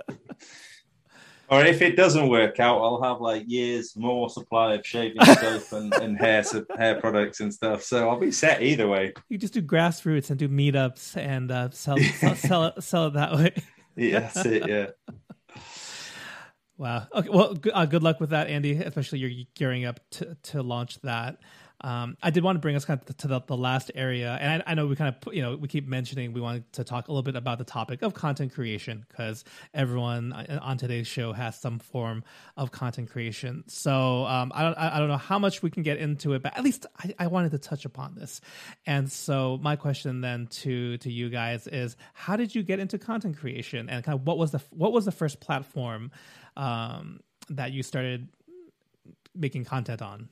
[1.52, 5.72] Or if it doesn't work out, I'll have like years more supply of shaving soap
[5.72, 6.42] and, and hair
[6.78, 7.82] hair products and stuff.
[7.82, 9.12] So I'll be set either way.
[9.28, 13.12] you just do grassroots and do meetups and uh, sell sell sell it, sell it
[13.14, 13.52] that way.
[13.96, 14.68] Yeah, that's it.
[14.68, 14.86] Yeah.
[16.78, 17.06] Wow.
[17.14, 17.28] Okay.
[17.28, 18.72] Well, good, uh, good luck with that, Andy.
[18.76, 21.38] Especially you're gearing up to to launch that.
[21.82, 24.62] Um, I did want to bring us kind of to the, the last area, and
[24.66, 27.08] I, I know we kind of you know we keep mentioning we wanted to talk
[27.08, 29.44] a little bit about the topic of content creation because
[29.74, 32.22] everyone on today's show has some form
[32.56, 33.64] of content creation.
[33.66, 36.56] So um, I don't I don't know how much we can get into it, but
[36.56, 38.40] at least I, I wanted to touch upon this.
[38.86, 42.98] And so my question then to to you guys is, how did you get into
[42.98, 46.12] content creation, and kind of what was the what was the first platform
[46.56, 48.28] um, that you started
[49.34, 50.28] making content on?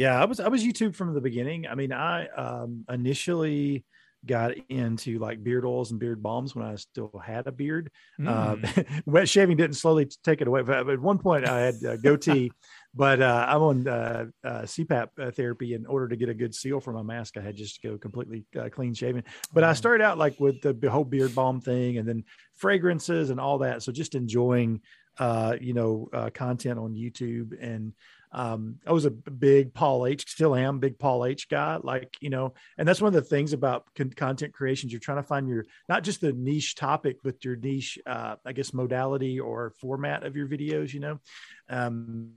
[0.00, 1.66] Yeah, I was I was YouTube from the beginning.
[1.66, 3.84] I mean, I um, initially
[4.24, 7.90] got into like beard oils and beard balms when I still had a beard.
[8.26, 8.64] Um,
[9.04, 10.62] wet shaving didn't slowly take it away.
[10.62, 12.50] But at one point, I had a goatee,
[12.94, 15.74] but uh, I'm on uh, uh, CPAP uh, therapy.
[15.74, 17.98] In order to get a good seal for my mask, I had just to go
[17.98, 19.22] completely uh, clean shaven.
[19.52, 22.24] But I started out like with the whole beard balm thing, and then
[22.56, 23.82] fragrances and all that.
[23.82, 24.80] So just enjoying,
[25.18, 27.92] uh, you know, uh, content on YouTube and
[28.32, 31.78] um, I was a big Paul H, still am big Paul H guy.
[31.82, 34.92] Like, you know, and that's one of the things about con- content creations.
[34.92, 38.52] You're trying to find your, not just the niche topic, but your niche, uh, I
[38.52, 41.20] guess, modality or format of your videos, you know?
[41.68, 42.34] Um,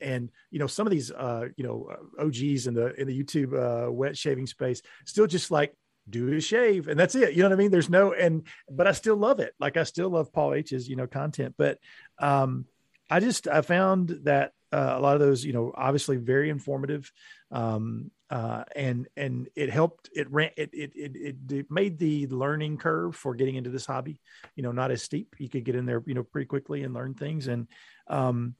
[0.00, 3.52] and you know some of these uh you know og's in the in the youtube
[3.52, 5.74] uh wet shaving space still just like
[6.08, 8.86] do a shave and that's it you know what i mean there's no and but
[8.86, 11.78] i still love it like i still love paul h's you know content but
[12.20, 12.64] um
[13.10, 17.10] i just i found that uh, a lot of those you know obviously very informative
[17.50, 22.76] um uh and and it helped it ran it it it, it, made the learning
[22.76, 24.20] curve for getting into this hobby
[24.56, 26.94] you know not as steep you could get in there you know pretty quickly and
[26.94, 27.66] learn things and
[28.08, 28.54] um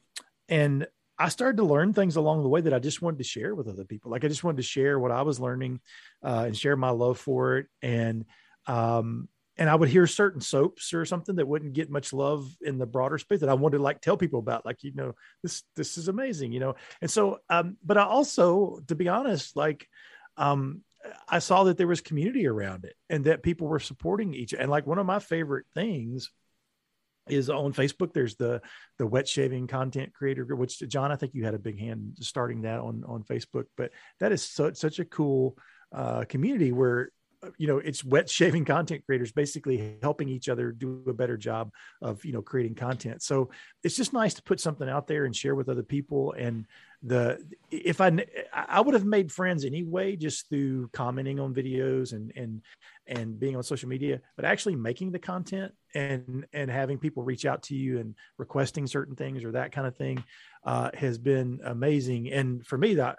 [0.48, 0.86] and
[1.18, 3.68] I started to learn things along the way that I just wanted to share with
[3.68, 4.10] other people.
[4.10, 5.80] Like I just wanted to share what I was learning
[6.22, 7.66] uh, and share my love for it.
[7.80, 8.24] And
[8.66, 9.28] um,
[9.62, 12.86] and I would hear certain soaps or something that wouldn't get much love in the
[12.86, 14.66] broader space that I wanted to like tell people about.
[14.66, 15.14] Like you know,
[15.44, 16.74] this this is amazing, you know.
[17.01, 19.86] And so, um, but I also, to be honest, like
[20.36, 20.80] um,
[21.28, 24.52] I saw that there was community around it and that people were supporting each.
[24.52, 26.28] And like one of my favorite things
[27.28, 28.12] is on Facebook.
[28.12, 28.62] There's the
[28.98, 32.16] the wet shaving content creator group, which John, I think you had a big hand
[32.18, 33.66] starting that on on Facebook.
[33.76, 35.56] But that is such such a cool
[35.94, 37.12] uh, community where
[37.59, 41.70] you know it's wet shaving content creators basically helping each other do a better job
[42.01, 43.23] of you know creating content.
[43.23, 43.51] So
[43.82, 46.35] it's just nice to put something out there and share with other people.
[46.39, 46.66] And
[47.05, 48.12] the if i
[48.55, 52.62] i would have made friends anyway just through commenting on videos and and
[53.09, 57.44] and being on social media but actually making the content and and having people reach
[57.44, 60.23] out to you and requesting certain things or that kind of thing
[60.64, 62.31] uh, has been amazing.
[62.32, 63.19] And for me that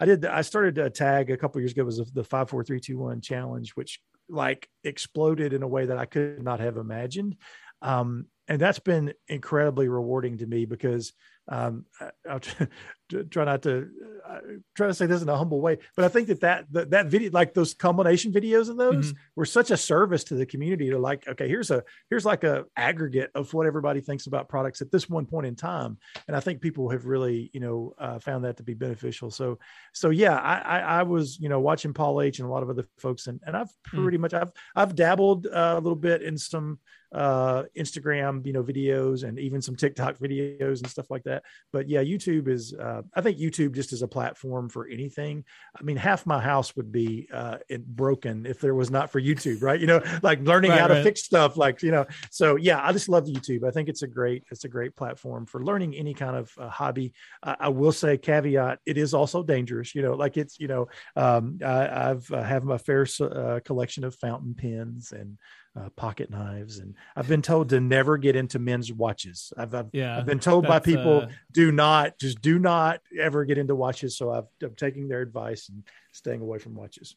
[0.00, 0.24] I did.
[0.24, 1.82] I started a tag a couple years ago.
[1.82, 4.00] It Was the five, four, three, two, one challenge, which
[4.30, 7.36] like exploded in a way that I could not have imagined.
[7.82, 11.12] Um, and that's been incredibly rewarding to me because
[11.48, 11.84] um,
[12.28, 12.66] I'll try,
[13.30, 13.88] try not to
[14.28, 14.38] uh,
[14.76, 17.06] try to say this in a humble way, but I think that that that, that
[17.06, 19.16] video, like those combination videos of those, Mhm.
[19.34, 20.90] were such a service to the community.
[20.90, 24.80] To like, okay, here's a here's like a aggregate of what everybody thinks about products
[24.80, 25.98] at this one point in time,
[26.28, 29.30] and I think people have really, you know, uh, found that to be beneficial.
[29.30, 29.58] So,
[29.92, 32.70] so yeah, I, I, I was, you know, watching Paul H and a lot of
[32.70, 34.02] other folks, and and I've Hmm.
[34.02, 36.78] pretty much I've I've dabbled uh, a little bit in some
[37.12, 41.39] uh instagram you know videos and even some tiktok videos and stuff like that
[41.72, 45.44] but yeah youtube is uh i think youtube just is a platform for anything.
[45.78, 49.20] I mean half my house would be uh it broken if there was not for
[49.20, 49.80] youtube right?
[49.80, 52.06] You know like learning Right, how to fix stuff like you know.
[52.30, 53.64] So yeah i just love youtube.
[53.66, 56.68] I think it's a great it's a great platform for learning any kind of uh,
[56.68, 57.12] hobby.
[57.42, 61.58] I, will say caveat it is also dangerous you know like it's you know um
[61.64, 65.38] I, i've uh, have my fair uh, collection of fountain pens and
[65.76, 69.88] uh, pocket knives and i've been told to never get into men's watches i've, I've,
[69.92, 73.74] Yeah, I've been told by people uh, do not just do not ever get into
[73.76, 77.16] watches so I've, i'm taking their advice and staying away from watches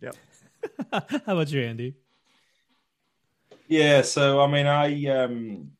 [0.00, 0.12] yeah
[0.92, 1.94] How about you, Andy?
[3.68, 5.70] Yeah, so I mean, I um,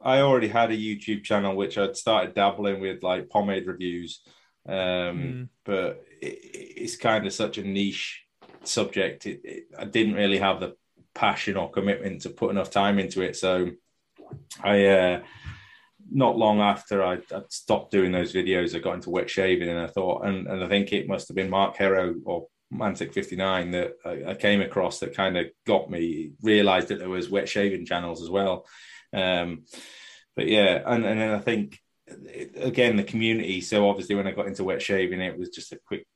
[0.00, 4.20] I already had a YouTube channel which I'd started dabbling with, like pomade reviews,
[4.66, 5.48] um, Mm.
[5.64, 6.38] but it,
[6.82, 8.24] it's kind of such a niche
[8.64, 9.26] subject.
[9.26, 10.76] It, it, I didn't really have the
[11.14, 13.70] passion or commitment to put enough time into it, so
[14.62, 15.22] I uh,
[16.10, 17.18] not long after I
[17.48, 20.68] stopped doing those videos, I got into wet shaving, and I thought, and, and I
[20.68, 25.00] think it must have been Mark Herro or Mantic 59 that I, I came across
[25.00, 28.66] that kind of got me realized that there was wet shaving channels as well.
[29.12, 29.64] Um,
[30.36, 31.80] but yeah, and, and then I think
[32.56, 33.60] again the community.
[33.60, 36.06] So obviously, when I got into wet shaving, it was just a quick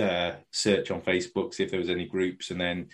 [0.00, 2.88] uh, search on Facebook, see if there was any groups, and then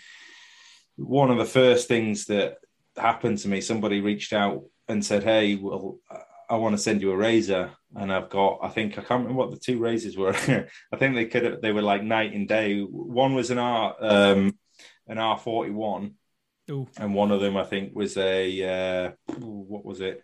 [0.95, 2.57] one of the first things that
[2.97, 5.99] happened to me, somebody reached out and said, "Hey, well,
[6.49, 9.35] I want to send you a razor." And I've got, I think I can't remember
[9.35, 10.33] what the two razors were.
[10.91, 12.81] I think they could, have, they were like night and day.
[12.81, 14.57] One was an R, um,
[15.07, 16.15] an R forty one,
[16.97, 20.23] and one of them I think was a uh, what was it?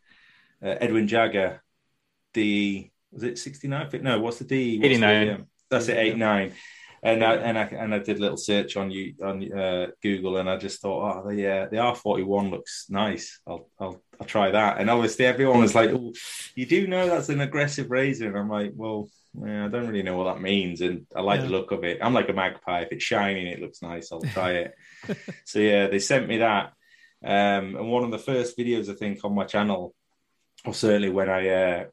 [0.62, 1.62] Uh, Edwin Jagger,
[2.34, 3.90] the was it sixty nine?
[4.02, 4.82] No, what's the D?
[4.84, 5.30] Eighty nine.
[5.30, 6.54] Um, that's it, eight nine
[7.02, 10.38] and I and I and I did a little search on you on uh, Google,
[10.38, 13.40] and I just thought, oh, the uh, the R forty one looks nice.
[13.48, 14.80] I'll, I'll I'll try that.
[14.80, 16.14] And obviously, everyone was like, oh,
[16.56, 20.04] "You do know that's an aggressive razor?" And I'm like, "Well, yeah, I don't really
[20.04, 21.48] know what that means." And I like yeah.
[21.48, 22.00] the look of it.
[22.02, 22.82] I'm like a magpie.
[22.82, 24.12] If it's shining, it looks nice.
[24.12, 24.74] I'll try it.
[25.46, 26.74] so yeah, they sent me that.
[27.24, 29.94] Um, and one of the first videos I think on my channel
[30.66, 31.84] or certainly when I uh,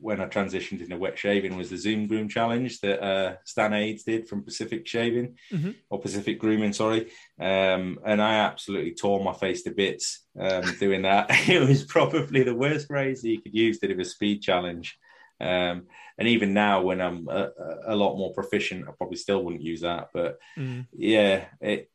[0.00, 4.04] when I transitioned into wet shaving was the Zoom Groom Challenge that uh, Stan Aids
[4.04, 5.72] did from Pacific Shaving mm-hmm.
[5.90, 7.10] or Pacific Grooming, sorry.
[7.38, 11.26] Um, and I absolutely tore my face to bits um, doing that.
[11.48, 14.98] it was probably the worst razor you could use to do a speed challenge.
[15.40, 15.86] Um,
[16.16, 17.48] and even now, when I'm a,
[17.88, 20.10] a, lot more proficient, I probably still wouldn't use that.
[20.14, 20.86] But mm.
[20.92, 21.90] yeah, it,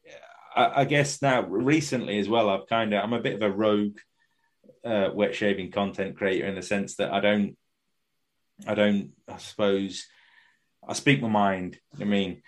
[0.56, 3.50] I, I guess now recently as well, I've kind of I'm a bit of a
[3.50, 3.98] rogue
[4.86, 7.58] uh, wet shaving content creator in the sense that I don't,
[8.68, 10.06] I don't, I suppose,
[10.88, 11.80] I speak my mind.
[12.00, 12.42] I mean,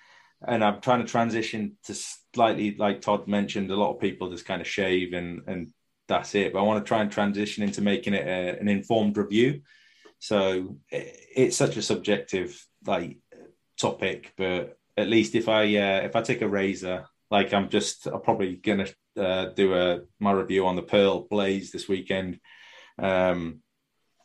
[0.46, 1.94] and I'm trying to transition to
[2.34, 5.72] slightly, like Todd mentioned, a lot of people just kind of shave and and
[6.08, 6.54] that's it.
[6.54, 9.62] But I want to try and transition into making it a, an informed review.
[10.20, 13.18] So it, it's such a subjective like
[13.78, 18.08] topic, but at least if I uh, if I take a razor, like I'm just
[18.08, 18.88] I'm probably gonna
[19.18, 22.40] uh, do a my review on the Pearl Blaze this weekend.
[23.00, 23.62] Um,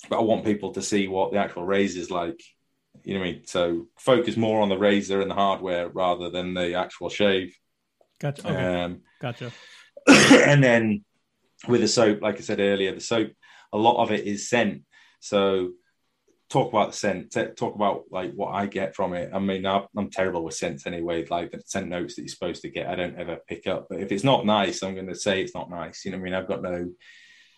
[0.08, 2.40] but I want people to see what the actual razor is like.
[3.04, 3.46] You know what I mean?
[3.46, 7.56] So focus more on the razor and the hardware rather than the actual shave.
[8.20, 8.48] Gotcha.
[8.48, 8.82] Okay.
[8.82, 9.52] Um, gotcha.
[10.08, 11.04] and then
[11.68, 13.30] with the soap, like I said earlier, the soap,
[13.72, 14.82] a lot of it is scent.
[15.20, 15.72] So
[16.48, 17.36] talk about the scent.
[17.56, 19.30] Talk about like what I get from it.
[19.32, 21.24] I mean, I'm, I'm, terrible with scents anyway.
[21.26, 23.86] Like the scent notes that you're supposed to get, I don't ever pick up.
[23.88, 26.04] But if it's not nice, I'm going to say it's not nice.
[26.04, 26.90] You know, I mean, I've got no,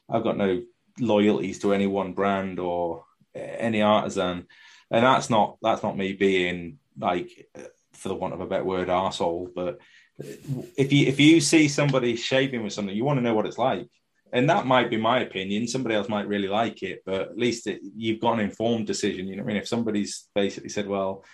[0.09, 0.62] I've got no
[0.98, 3.05] loyalties to any one brand or
[3.35, 4.47] any artisan,
[4.90, 7.47] and that's not that's not me being like,
[7.93, 9.51] for the want of a better word, asshole.
[9.55, 9.78] But
[10.19, 13.59] if you if you see somebody shaving with something, you want to know what it's
[13.59, 13.89] like
[14.32, 15.66] and that might be my opinion.
[15.66, 19.26] Somebody else might really like it, but at least it, you've got an informed decision.
[19.26, 21.24] You know, I mean, if somebody's basically said, "Well,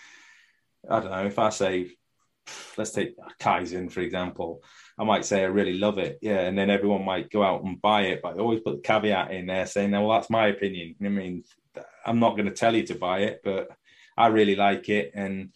[0.89, 1.91] I don't know," if I say,
[2.77, 4.63] let's take Kaizen for example,
[4.99, 7.81] I might say I really love it, yeah, and then everyone might go out and
[7.81, 10.95] buy it, but I always put the caveat in there saying, "Well, that's my opinion."
[11.05, 11.45] I mean,
[12.07, 13.69] I'm not going to tell you to buy it, but
[14.17, 15.53] I really like it, and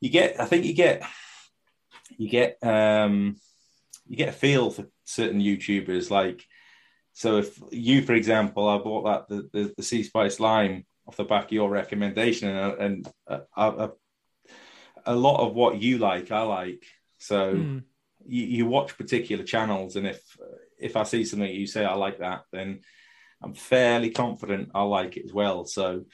[0.00, 1.02] you get, I think you get,
[2.18, 3.36] you get, um,
[4.06, 6.44] you get a feel for certain YouTubers like
[7.16, 11.16] so if you, for example, I bought that the the, the Sea Spice Lime off
[11.16, 13.90] the back of your recommendation, and, uh, and a, a,
[15.06, 16.84] a, lot of what you like, I like.
[17.16, 17.84] So mm.
[18.26, 20.20] you, you watch particular channels, and if
[20.78, 22.80] if I see something you say I like that, then
[23.42, 25.64] I'm fairly confident I'll like it as well.
[25.64, 26.04] So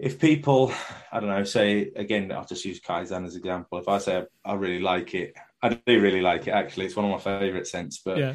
[0.00, 0.72] if people,
[1.12, 3.78] I don't know, say again, I'll just use Kaizen as an example.
[3.78, 6.54] If I say I really like it, I do really like it.
[6.54, 8.18] Actually, it's one of my favorite scents, but.
[8.18, 8.34] Yeah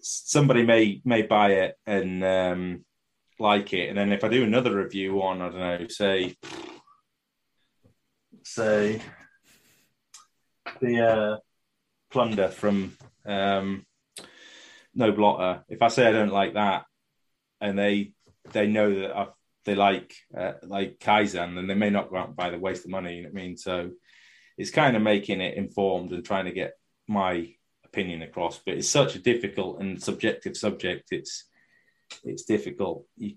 [0.00, 2.84] somebody may may buy it and um,
[3.38, 6.36] like it, and then if I do another review on, I don't know, say
[8.42, 9.00] say
[10.80, 11.36] the uh,
[12.10, 12.96] plunder from
[13.26, 13.86] um,
[14.94, 15.64] Noble Otter.
[15.68, 16.84] If I say I don't like that,
[17.60, 18.12] and they
[18.52, 19.26] they know that i
[19.64, 22.84] they like uh, like Kaizen, then they may not go out and buy the waste
[22.84, 23.16] of money.
[23.16, 23.56] You know what I mean?
[23.56, 23.90] So
[24.56, 26.72] it's kind of making it informed and trying to get
[27.06, 27.52] my
[27.92, 28.60] opinion across.
[28.64, 31.08] But it's such a difficult and subjective subject.
[31.10, 31.44] It's
[32.24, 33.06] it's difficult.
[33.16, 33.34] You,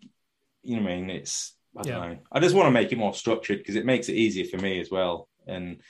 [0.64, 1.10] you know what I mean?
[1.10, 2.08] It's I don't yeah.
[2.08, 2.20] know.
[2.32, 4.80] I just want to make it more structured because it makes it easier for me
[4.80, 5.28] as well.
[5.48, 5.82] And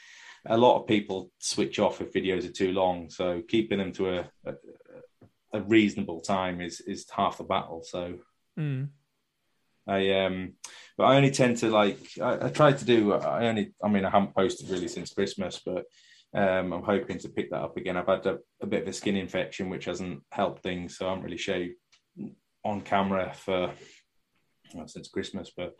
[0.46, 3.10] a lot of people switch off if videos are too long.
[3.10, 4.54] So keeping them to a, a,
[5.54, 7.84] a reasonable time is is half the battle.
[7.84, 8.20] So
[8.58, 8.90] mm.
[9.88, 10.54] I um,
[10.98, 13.14] but I only tend to like I, I try to do.
[13.14, 15.86] I only I mean I haven't posted really since Christmas, but
[16.34, 17.98] um, I'm hoping to pick that up again.
[17.98, 21.10] I've had a, a, bit of a skin infection, which hasn't helped things, so I
[21.10, 21.72] haven't really showed
[22.66, 23.72] on camera for
[24.74, 25.76] well, since Christmas, but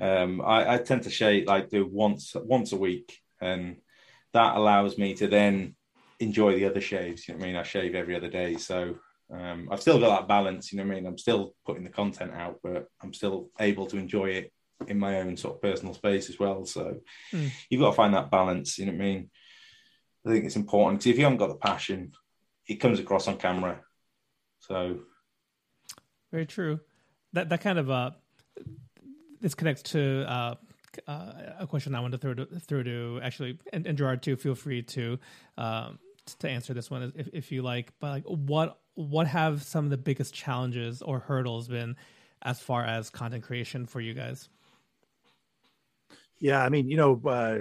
[0.00, 3.76] um, I, I, tend to shave like do once once a week, and
[4.32, 5.76] that allows me to then
[6.18, 7.28] enjoy the other shaves.
[7.28, 7.56] You know what I mean?
[7.56, 8.96] I shave every other day, so
[9.30, 10.72] um, I've still got that balance.
[10.72, 11.06] You know what I mean?
[11.06, 14.52] I'm still putting the content out, but I'm still able to enjoy it
[14.88, 16.64] in my own sort of personal space as well.
[16.64, 17.00] So
[17.32, 17.50] mm.
[17.68, 18.78] you've got to find that balance.
[18.78, 19.30] You know what I mean?
[20.26, 22.12] I think it's important because if you haven't got the passion,
[22.66, 23.80] it comes across on camera.
[24.58, 25.00] So
[26.30, 26.80] very true.
[27.32, 28.10] That that kind of uh,
[29.40, 30.54] this connects to uh,
[31.06, 34.36] uh, a question I wanted to throw to, throw to actually, and, and Gerard too.
[34.36, 35.18] Feel free to
[35.56, 35.98] um,
[36.38, 37.92] to answer this one if, if you like.
[38.00, 41.96] But like, what what have some of the biggest challenges or hurdles been
[42.42, 44.48] as far as content creation for you guys?
[46.40, 47.58] Yeah, I mean, you know, uh,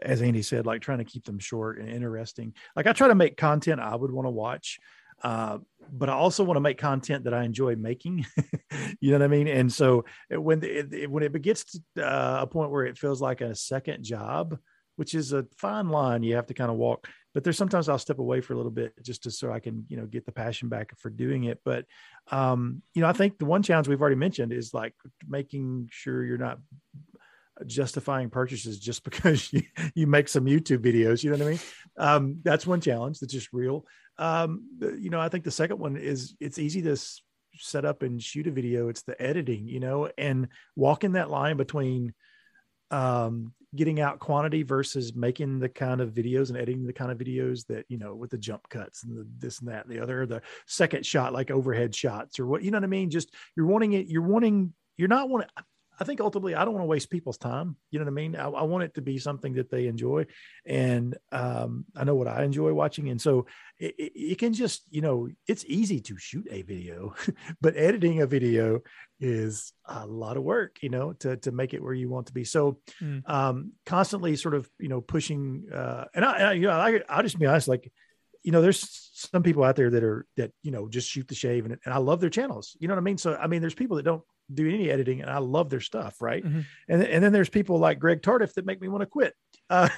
[0.00, 2.54] as Andy said, like trying to keep them short and interesting.
[2.76, 4.78] Like I try to make content I would want to watch,
[5.24, 5.58] uh,
[5.92, 8.24] but I also want to make content that I enjoy making.
[9.00, 9.48] you know what I mean?
[9.48, 11.64] And so when it, it, when it gets
[11.96, 14.56] to uh, a point where it feels like a second job,
[14.96, 17.08] which is a fine line you have to kind of walk.
[17.34, 19.86] But there's sometimes I'll step away for a little bit just to so I can
[19.88, 21.60] you know get the passion back for doing it.
[21.64, 21.86] But
[22.30, 24.94] um, you know, I think the one challenge we've already mentioned is like
[25.26, 26.58] making sure you're not
[27.66, 29.62] justifying purchases just because you,
[29.94, 31.22] you make some YouTube videos.
[31.22, 31.60] You know what I mean?
[31.98, 33.86] Um, that's one challenge that's just real.
[34.18, 36.96] Um, you know, I think the second one is it's easy to
[37.54, 38.88] set up and shoot a video.
[38.88, 42.14] It's the editing, you know, and walking that line between
[42.90, 47.18] um, getting out quantity versus making the kind of videos and editing the kind of
[47.18, 50.02] videos that you know with the jump cuts and the this and that and the
[50.02, 53.32] other the second shot like overhead shots or what you know what i mean just
[53.56, 55.48] you're wanting it you're wanting you're not wanting
[55.98, 57.76] I think ultimately I don't want to waste people's time.
[57.90, 58.36] You know what I mean?
[58.36, 60.26] I, I want it to be something that they enjoy.
[60.66, 63.08] And um, I know what I enjoy watching.
[63.08, 63.46] And so
[63.78, 67.14] it, it, it, can just, you know, it's easy to shoot a video,
[67.60, 68.80] but editing a video
[69.20, 72.32] is a lot of work, you know, to, to make it where you want to
[72.32, 72.44] be.
[72.44, 73.28] So mm.
[73.28, 77.00] um, constantly sort of, you know, pushing, uh, and I, and I, you know, I,
[77.08, 77.92] I'll just be honest, like,
[78.42, 81.34] you know, there's some people out there that are that you know just shoot the
[81.34, 82.76] shave, and, and I love their channels.
[82.80, 83.18] You know what I mean?
[83.18, 84.22] So I mean, there's people that don't
[84.54, 86.20] do any editing and I love their stuff.
[86.20, 86.44] Right.
[86.44, 86.60] Mm-hmm.
[86.88, 89.34] And, and then there's people like Greg Tardiff that make me want to quit.
[89.70, 89.88] Uh,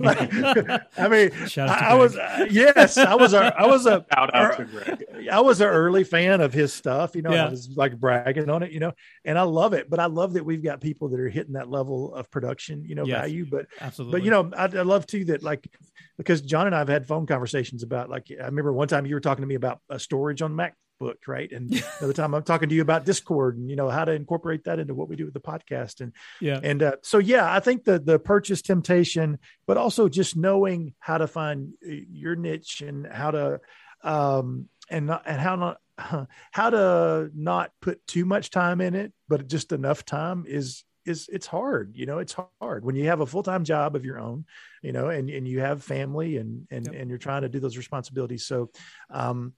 [0.00, 0.34] like,
[0.96, 4.56] I mean, I, I, was, uh, yes, I was, a, I was a, Shout out
[4.56, 5.04] to Greg.
[5.30, 7.46] I was an early fan of his stuff, you know, yeah.
[7.46, 8.92] I was like bragging on it, you know,
[9.24, 11.68] and I love it, but I love that we've got people that are hitting that
[11.68, 14.20] level of production, you know, yes, value, but absolutely.
[14.20, 15.70] But, you know, I, I love too that like,
[16.16, 19.14] because John and I have had phone conversations about like, I remember one time you
[19.14, 21.50] were talking to me about a storage on Mac book, right?
[21.50, 21.70] And
[22.00, 24.64] by the time I'm talking to you about Discord and you know how to incorporate
[24.64, 27.58] that into what we do with the podcast, and yeah, and uh, so yeah, I
[27.58, 32.82] think the the purchase temptation, but also just knowing how to find uh, your niche
[32.82, 33.60] and how to
[34.04, 35.80] um and not and how not
[36.52, 41.28] how to not put too much time in it, but just enough time is is
[41.32, 44.44] it's hard you know it's hard when you have a full-time job of your own
[44.82, 46.94] you know and, and you have family and and, yep.
[46.94, 48.70] and you're trying to do those responsibilities so
[49.08, 49.54] um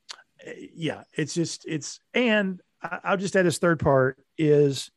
[0.74, 4.90] yeah, it's just it's and I'll just add this third part is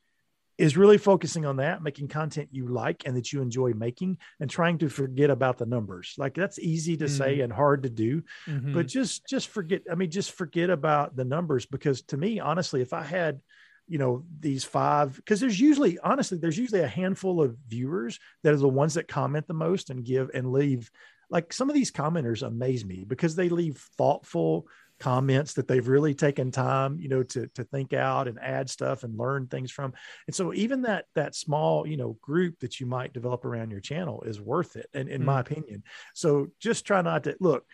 [0.58, 4.50] is really focusing on that, making content you like and that you enjoy making, and
[4.50, 6.16] trying to forget about the numbers.
[6.18, 7.18] Like that's easy to mm-hmm.
[7.18, 8.74] say and hard to do, mm-hmm.
[8.74, 9.84] but just just forget.
[9.92, 13.42] I mean, just forget about the numbers because to me, honestly, if I had
[13.88, 18.54] you know these five because there's usually honestly there's usually a handful of viewers that
[18.54, 20.90] are the ones that comment the most and give and leave
[21.30, 24.68] like some of these commenters amaze me because they leave thoughtful
[25.00, 29.04] comments that they've really taken time you know to to think out and add stuff
[29.04, 29.94] and learn things from.
[30.28, 33.82] And so even that that small you know group that you might develop around your
[33.82, 35.26] channel is worth it and in mm.
[35.26, 35.84] my opinion.
[36.14, 37.66] So just try not to look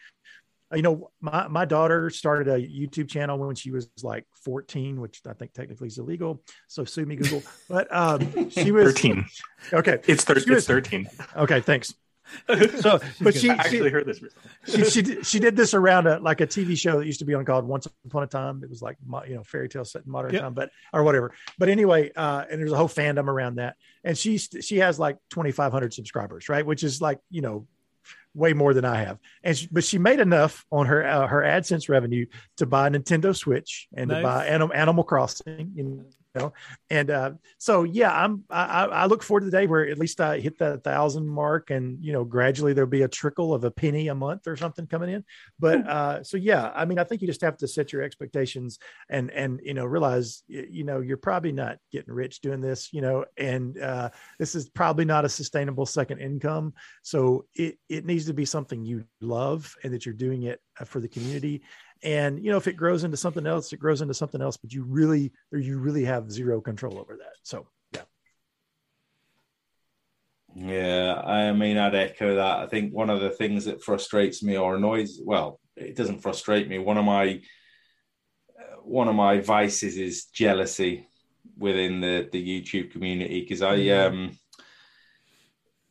[0.73, 5.21] you know my my daughter started a youtube channel when she was like 14 which
[5.27, 7.43] i think technically is illegal so sue me google.
[7.69, 9.25] But um she was 13
[9.73, 9.99] okay.
[10.07, 11.93] It's, thir- it's 13 okay thanks
[12.79, 14.21] so but she I actually she, heard this
[14.65, 17.25] she, she did, she did this around a like a tv show that used to
[17.25, 18.97] be on called once upon a time it was like
[19.27, 20.41] you know fairy tale set in modern yep.
[20.41, 24.17] time but or whatever but anyway uh and there's a whole fandom around that and
[24.17, 27.67] she she has like 2500 subscribers right which is like you know
[28.33, 29.19] way more than I have.
[29.43, 32.25] And she, but she made enough on her uh, her AdSense revenue
[32.57, 34.19] to buy a Nintendo Switch and nice.
[34.19, 35.73] to buy Animal, Animal Crossing.
[35.75, 36.05] You
[36.35, 36.53] know?
[36.89, 40.21] And uh, so yeah i'm I, I look forward to the day where at least
[40.21, 43.71] i hit that thousand mark and you know gradually there'll be a trickle of a
[43.71, 45.23] penny a month or something coming in.
[45.59, 48.79] But uh, so yeah i mean i think you just have to set your expectations
[49.09, 53.01] and and you know realize you know you're probably not getting rich doing this you
[53.01, 53.25] know?
[53.37, 54.09] And uh,
[54.39, 56.73] this is probably not a sustainable second income.
[57.01, 60.85] So it, it needs to be something you love and that you're doing it uh,
[60.85, 61.61] for the community
[62.03, 64.57] and you know if it grows into something else, it grows into something else.
[64.57, 67.33] But you really, or you really have zero control over that.
[67.43, 68.01] So yeah.
[70.55, 72.59] Yeah, I mean, I'd echo that.
[72.59, 76.67] I think one of the things that frustrates me or annoys, well, it doesn't frustrate
[76.67, 76.79] me.
[76.79, 77.41] One of my
[78.83, 81.07] one of my vices is jealousy
[81.57, 84.13] within the the YouTube community because I mm-hmm.
[84.13, 84.39] um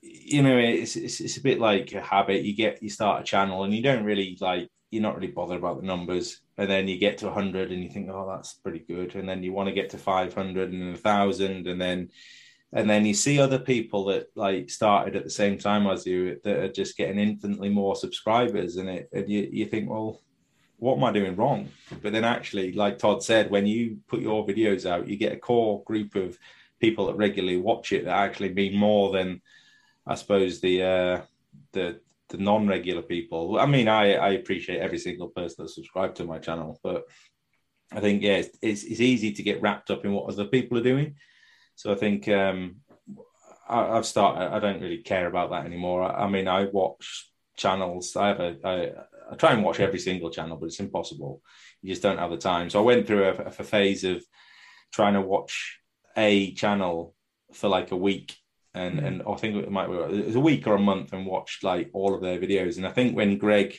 [0.03, 3.25] you know it's, it's it's a bit like a habit you get you start a
[3.25, 6.89] channel and you don't really like you're not really bothered about the numbers and then
[6.89, 9.69] you get to 100 and you think oh that's pretty good and then you want
[9.69, 12.09] to get to 500 and 1000 and then
[12.73, 16.41] and then you see other people that like started at the same time as you
[16.45, 20.21] that are just getting infinitely more subscribers and it and you, you think well
[20.79, 21.69] what am i doing wrong?
[22.03, 25.37] But then actually like todd said when you put your videos out you get a
[25.37, 26.39] core group of
[26.81, 29.43] people that regularly watch it that actually mean more than
[30.07, 31.21] i suppose the uh
[31.73, 32.01] the
[32.31, 36.39] the non-regular people i mean i i appreciate every single person that subscribed to my
[36.39, 37.05] channel but
[37.93, 40.79] i think yeah it's, it's, it's easy to get wrapped up in what other people
[40.79, 41.15] are doing
[41.81, 42.77] so I think um,
[43.67, 44.53] I, have started.
[44.53, 46.03] I don't really care about that anymore.
[46.03, 48.17] I, I, mean, I watch channels.
[48.17, 48.57] I have a.
[48.63, 51.41] I, I try and watch every single channel, but it's impossible.
[51.81, 52.69] You just don't have the time.
[52.69, 54.23] So I went through a, a phase of
[54.93, 55.79] trying to watch
[56.19, 57.15] a channel
[57.55, 58.37] for like a week
[58.75, 59.07] and mm.
[59.07, 61.65] and I think it might be it was a week or a month and watched
[61.65, 62.77] like all of their videos.
[62.77, 63.77] And I think when Greg,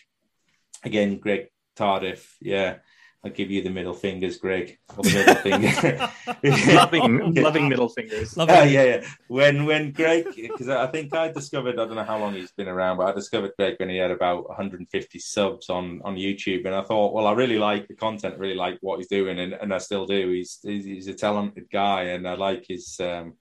[0.83, 1.47] again Greg
[1.77, 2.77] Tardiff, yeah,
[3.23, 4.79] I'll give you the middle fingers, Greg.
[4.97, 6.73] Or the middle finger.
[6.75, 8.35] loving, loving middle fingers.
[8.35, 8.55] Loving.
[8.55, 9.07] Uh, yeah, yeah.
[9.27, 12.67] When when Greg, because I think I discovered, I don't know how long he's been
[12.67, 16.73] around, but I discovered Greg when he had about 150 subs on on YouTube, and
[16.73, 19.71] I thought, well, I really like the content, really like what he's doing, and, and
[19.71, 20.29] I still do.
[20.31, 23.35] He's, he's he's a talented guy, and I like his um,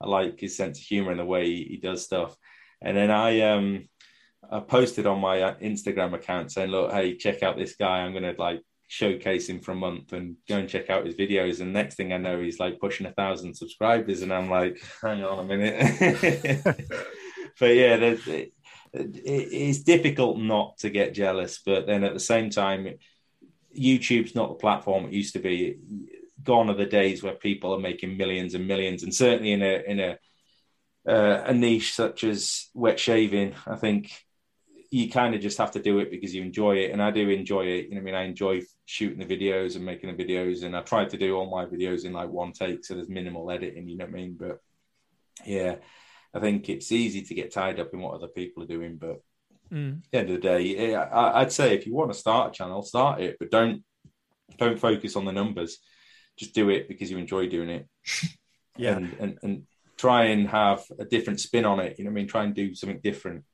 [0.00, 2.36] I like his sense of humor and the way he, he does stuff.
[2.82, 3.88] And then I um
[4.50, 8.00] I posted on my uh, Instagram account saying, look, hey, check out this guy.
[8.00, 11.60] I'm gonna like showcase him for a month and go and check out his videos.
[11.60, 15.24] And next thing I know, he's like pushing a thousand subscribers, and I'm like, hang
[15.24, 16.62] on a minute.
[17.58, 18.52] but yeah, it,
[18.92, 22.94] it's difficult not to get jealous, but then at the same time,
[23.76, 25.78] YouTube's not the platform it used to be.
[26.44, 29.82] Gone are the days where people are making millions and millions, and certainly in a
[29.86, 30.18] in a
[31.06, 34.12] uh, a niche such as wet shaving, I think
[34.90, 36.92] you kind of just have to do it because you enjoy it.
[36.92, 37.88] And I do enjoy it.
[37.88, 40.62] You know, I mean, I enjoy shooting the videos and making the videos.
[40.62, 42.84] And I tried to do all my videos in like one take.
[42.84, 44.36] So there's minimal editing, you know what I mean?
[44.38, 44.60] But
[45.44, 45.76] yeah,
[46.32, 48.96] I think it's easy to get tied up in what other people are doing.
[48.96, 49.20] But
[49.70, 49.98] mm.
[49.98, 52.56] at the end of the day, I, I'd say if you want to start a
[52.56, 53.82] channel, start it, but don't,
[54.58, 55.80] don't focus on the numbers.
[56.36, 57.88] Just do it because you enjoy doing it.
[58.76, 58.96] yeah.
[58.96, 59.62] And, and, and
[59.96, 61.98] try and have a different spin on it.
[61.98, 62.28] You know what I mean?
[62.28, 63.44] Try and do something different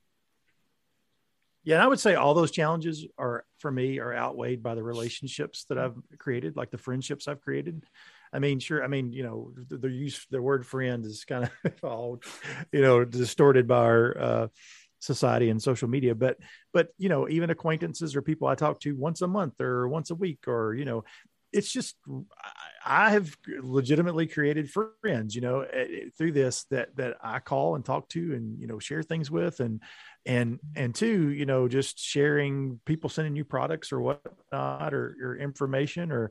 [1.62, 4.82] yeah, and I would say all those challenges are for me are outweighed by the
[4.82, 7.84] relationships that I've created, like the friendships I've created.
[8.32, 8.82] I mean, sure.
[8.82, 12.20] I mean, you know, the, the use the word friend is kind of all,
[12.72, 14.48] you know, distorted by our uh,
[15.00, 16.14] society and social media.
[16.14, 16.38] But,
[16.72, 20.10] but you know, even acquaintances or people I talk to once a month or once
[20.10, 21.04] a week, or you know,
[21.52, 21.96] it's just
[22.84, 27.74] I have legitimately created friends, you know, eh, eh, through this that that I call
[27.74, 29.80] and talk to and you know share things with and
[30.26, 35.36] and and two you know just sharing people sending you products or whatnot or, or
[35.36, 36.30] information or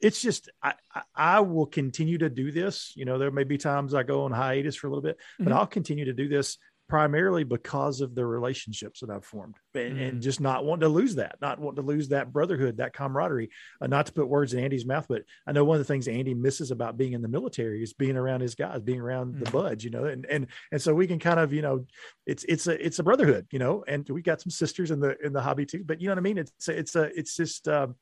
[0.00, 0.74] it's just I,
[1.14, 4.32] I will continue to do this you know there may be times i go on
[4.32, 5.52] hiatus for a little bit but mm-hmm.
[5.56, 6.58] i'll continue to do this
[6.88, 10.08] primarily because of the relationships that I've formed and, mm.
[10.08, 13.50] and, just not wanting to lose that, not wanting to lose that brotherhood, that camaraderie.
[13.80, 16.08] Uh, not to put words in Andy's mouth, but I know one of the things
[16.08, 19.44] Andy misses about being in the military is being around his guys, being around mm.
[19.44, 21.84] the buds, you know, and, and, and so we can kind of, you know,
[22.26, 25.16] it's, it's a, it's a brotherhood, you know, and we got some sisters in the,
[25.24, 26.38] in the hobby too, but you know what I mean?
[26.38, 27.94] It's, it's a, it's just, um,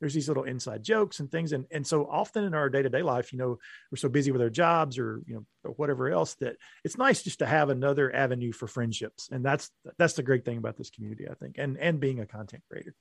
[0.00, 1.52] there's these little inside jokes and things.
[1.52, 3.58] And and so often in our day-to-day life you know
[3.90, 7.22] we're so busy with our jobs or you know or whatever else that it's nice
[7.22, 9.28] just to have another avenue for friendships.
[9.30, 12.26] And that's that's the great thing about this community i think and and being a
[12.26, 12.94] content creator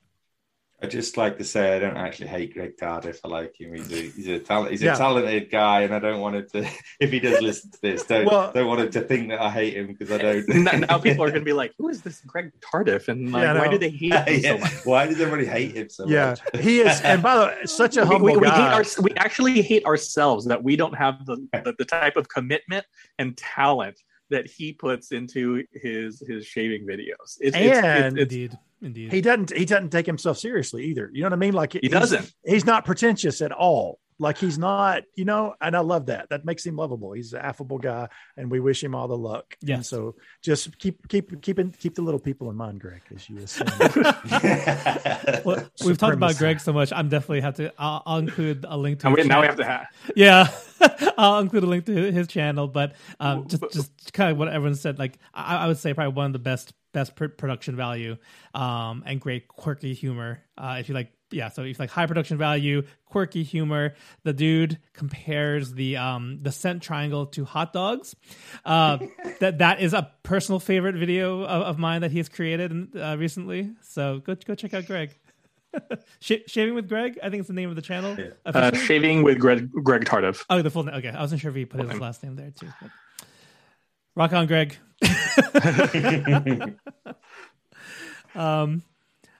[0.83, 3.19] I just like to say I don't actually hate Greg Tardif.
[3.23, 3.75] I like him.
[3.75, 4.95] He's a he's a talent he's yeah.
[4.95, 6.67] a talented guy, and I don't want it to.
[6.99, 9.49] If he does listen to this, don't well, don't want him to think that I
[9.49, 10.47] hate him because I don't.
[10.89, 13.57] now people are going to be like, "Who is this Greg Tardif?" And like, yeah,
[13.57, 14.51] why do they hate him yeah.
[14.51, 14.85] so much?
[14.85, 16.41] Why does everybody hate him so yeah, much?
[16.53, 17.01] Yeah, he is.
[17.01, 18.77] And by the way, such a humble we, we, guy.
[18.77, 22.17] We, hate our, we actually hate ourselves that we don't have the, the, the type
[22.17, 22.85] of commitment
[23.19, 23.99] and talent
[24.29, 27.37] that he puts into his his shaving videos.
[27.39, 31.09] It's, and it's, it's, indeed, indeed, he doesn't he doesn't take himself seriously either.
[31.13, 31.53] You know what I mean?
[31.53, 32.31] Like he doesn't.
[32.45, 33.99] He's not pretentious at all.
[34.21, 36.29] like he's not, you know, and I love that.
[36.29, 37.11] That makes him lovable.
[37.11, 39.57] He's an affable guy, and we wish him all the luck.
[39.61, 39.75] Yeah.
[39.75, 43.39] And so just keep keep keep keep the little people in mind, Greg, as you
[43.39, 43.67] assume.
[45.43, 46.93] Well, we've talked about Greg so much.
[46.93, 47.73] I'm definitely have to.
[47.79, 49.07] I'll, I'll include a link to.
[49.07, 49.87] And we, now we have to have.
[50.15, 50.47] Yeah,
[51.17, 52.67] I'll include a link to his channel.
[52.67, 54.99] But um, just just kind of what everyone said.
[54.99, 58.17] Like I, I would say, probably one of the best best pr- production value
[58.53, 60.41] um, and great quirky humor.
[60.57, 61.49] Uh, if you like, yeah.
[61.49, 63.93] So if you like high production value, quirky humor,
[64.23, 68.15] the dude compares the um, the scent triangle to hot dogs.
[68.65, 68.97] Uh,
[69.39, 73.71] that that is a personal favorite video of, of mine that he's created uh, recently.
[73.81, 75.11] So go go check out Greg.
[76.19, 78.17] Sh- Shaving with Greg, I think it's the name of the channel.
[78.19, 78.31] Yeah.
[78.45, 80.43] Uh, shaving with Greg Greg Tardif.
[80.49, 80.95] Oh, the full name.
[80.95, 81.99] Okay, I wasn't sure if he put his name.
[81.99, 82.67] last name there too.
[82.81, 82.91] but-
[84.15, 84.77] Rock on, Greg.
[88.35, 88.83] um,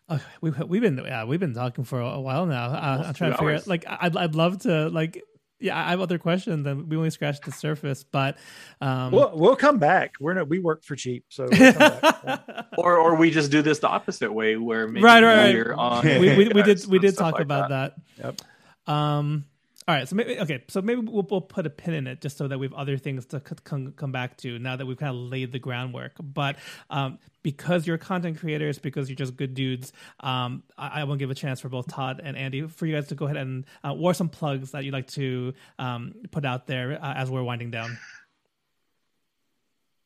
[0.10, 2.68] okay, we've we've been yeah we've been talking for a while now.
[2.68, 3.62] Uh, I'm trying to figure hours.
[3.62, 3.68] out.
[3.68, 5.22] Like, I'd I'd love to like
[5.60, 8.38] yeah I have other questions and we only scratched the surface, but
[8.80, 10.14] um, we'll we'll come back.
[10.20, 12.48] We're not, we work for cheap, so we'll come back.
[12.78, 15.56] Or or we just do this the opposite way where maybe Right, right, right.
[15.56, 17.96] we're on we, we, we did we did talk like about that.
[18.18, 18.42] Yep.
[18.88, 19.46] Um.
[19.88, 20.08] All right.
[20.08, 20.64] So maybe okay.
[20.68, 22.98] So maybe we'll, we'll put a pin in it just so that we have other
[22.98, 26.14] things to c- come come back to now that we've kind of laid the groundwork.
[26.22, 26.58] But
[26.92, 31.32] um, because you're content creators, because you're just good dudes, um, I, I will give
[31.32, 33.96] a chance for both Todd and Andy for you guys to go ahead and uh,
[33.96, 37.72] or some plugs that you'd like to um, put out there uh, as we're winding
[37.72, 37.98] down.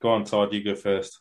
[0.01, 0.53] Go on, Todd.
[0.53, 1.19] You go first.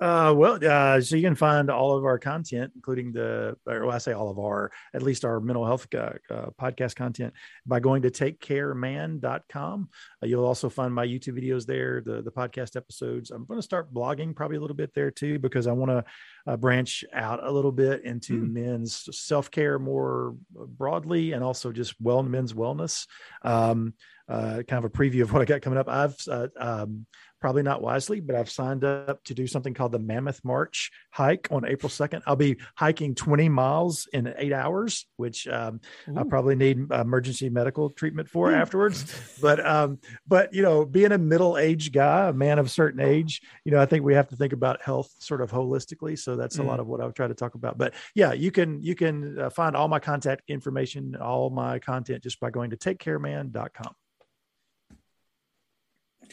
[0.00, 3.94] Uh, well, uh, so you can find all of our content, including the, or well,
[3.94, 7.34] I say all of our, at least our mental health uh, uh, podcast content,
[7.66, 9.88] by going to takecareman.com.
[10.22, 13.30] Uh, you'll also find my YouTube videos there, the the podcast episodes.
[13.30, 16.04] I'm going to start blogging probably a little bit there too because I want to
[16.46, 21.94] uh, branch out a little bit into men's self care more broadly and also just
[22.00, 23.06] well men's wellness.
[23.42, 23.92] Um,
[24.30, 25.88] uh, kind of a preview of what I got coming up.
[25.88, 27.04] I've uh, um,
[27.40, 31.48] probably not wisely, but I've signed up to do something called the Mammoth March hike
[31.50, 32.22] on April 2nd.
[32.26, 35.80] I'll be hiking 20 miles in eight hours, which um,
[36.16, 39.04] I probably need emergency medical treatment for afterwards.
[39.40, 39.98] But, um,
[40.28, 43.72] but, you know, being a middle aged guy, a man of a certain age, you
[43.72, 46.18] know, I think we have to think about health sort of holistically.
[46.18, 46.66] So that's a Mm.
[46.66, 47.78] lot of what I've tried to talk about.
[47.78, 52.22] But yeah, you can, you can uh, find all my contact information, all my content
[52.22, 53.94] just by going to takecareman.com.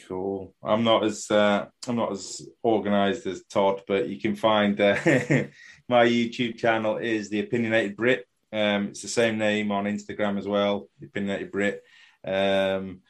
[0.06, 0.54] Cool.
[0.62, 4.96] I'm not as uh, I'm not as organized as Todd, but you can find uh,
[5.88, 8.26] my YouTube channel is the Opinionated Brit.
[8.52, 11.82] Um, it's the same name on Instagram as well, the Opinionated Brit.
[12.24, 13.00] Um,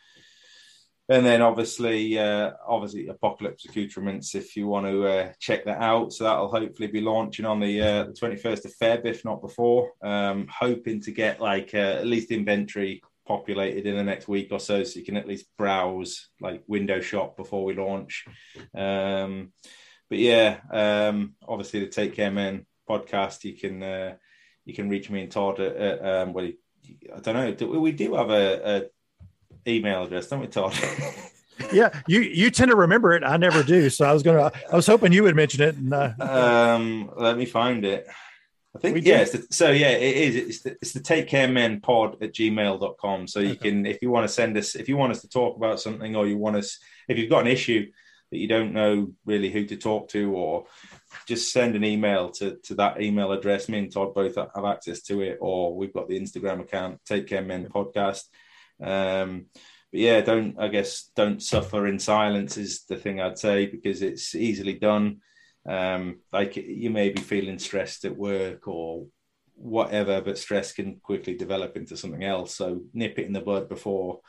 [1.11, 4.35] and then obviously, uh, obviously, Apocalypse Accoutrements.
[4.35, 7.81] If you want to uh, check that out, so that'll hopefully be launching on the
[7.81, 9.93] uh, the 21st of Feb, if not before.
[10.03, 14.59] Um, hoping to get like uh, at least inventory populated in the next week or
[14.59, 18.25] so, so you can at least browse like window shop before we launch.
[18.75, 19.53] Um,
[20.09, 24.15] but yeah, um, obviously the Take Care Men podcast, you can uh,
[24.65, 26.51] you can reach me and Todd at, at um, well,
[27.15, 28.89] I don't know, do, we do have a,
[29.67, 30.75] a email address, don't we, Todd?
[31.73, 33.23] yeah, you you tend to remember it.
[33.23, 33.91] I never do.
[33.91, 34.51] So I was gonna.
[34.73, 35.77] I was hoping you would mention it.
[35.77, 38.07] And uh, um, let me find it.
[38.77, 39.25] I think yeah.
[39.25, 40.37] the, so yeah, it is.
[40.37, 43.27] It's the, it's the take care men pod at gmail.com.
[43.27, 43.71] So you Okay.
[43.71, 46.15] can if you want to send us if you want us to talk about something
[46.15, 46.79] or you want us
[47.09, 47.91] if you've got an issue
[48.31, 50.67] that you don't know really who to talk to or
[51.27, 53.69] just send an email to, to that email address.
[53.69, 57.27] Me and Todd both have access to it, or we've got the Instagram account, Take
[57.27, 58.25] Care Men Podcast.
[58.83, 59.47] Um,
[59.91, 64.03] but yeah, don't I guess don't suffer in silence is the thing I'd say because
[64.03, 65.21] it's easily done.
[65.69, 69.07] Um, like you may be feeling stressed at work or
[69.55, 72.55] whatever, but stress can quickly develop into something else.
[72.55, 74.21] So nip it in the bud before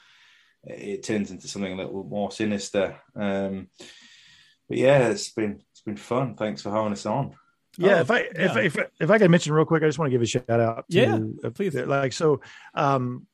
[0.63, 2.97] it turns into something a little more sinister.
[3.15, 3.69] Um,
[4.67, 6.35] but yeah, it's been it's been fun.
[6.35, 7.35] Thanks for having us on.
[7.77, 8.57] Yeah, Oh, if I yeah.
[8.57, 10.49] if if if I could mention real quick, I just want to give a shout
[10.49, 10.85] out.
[10.89, 11.75] To, Yeah, uh, please.
[11.75, 12.41] Like so,
[12.73, 13.27] um,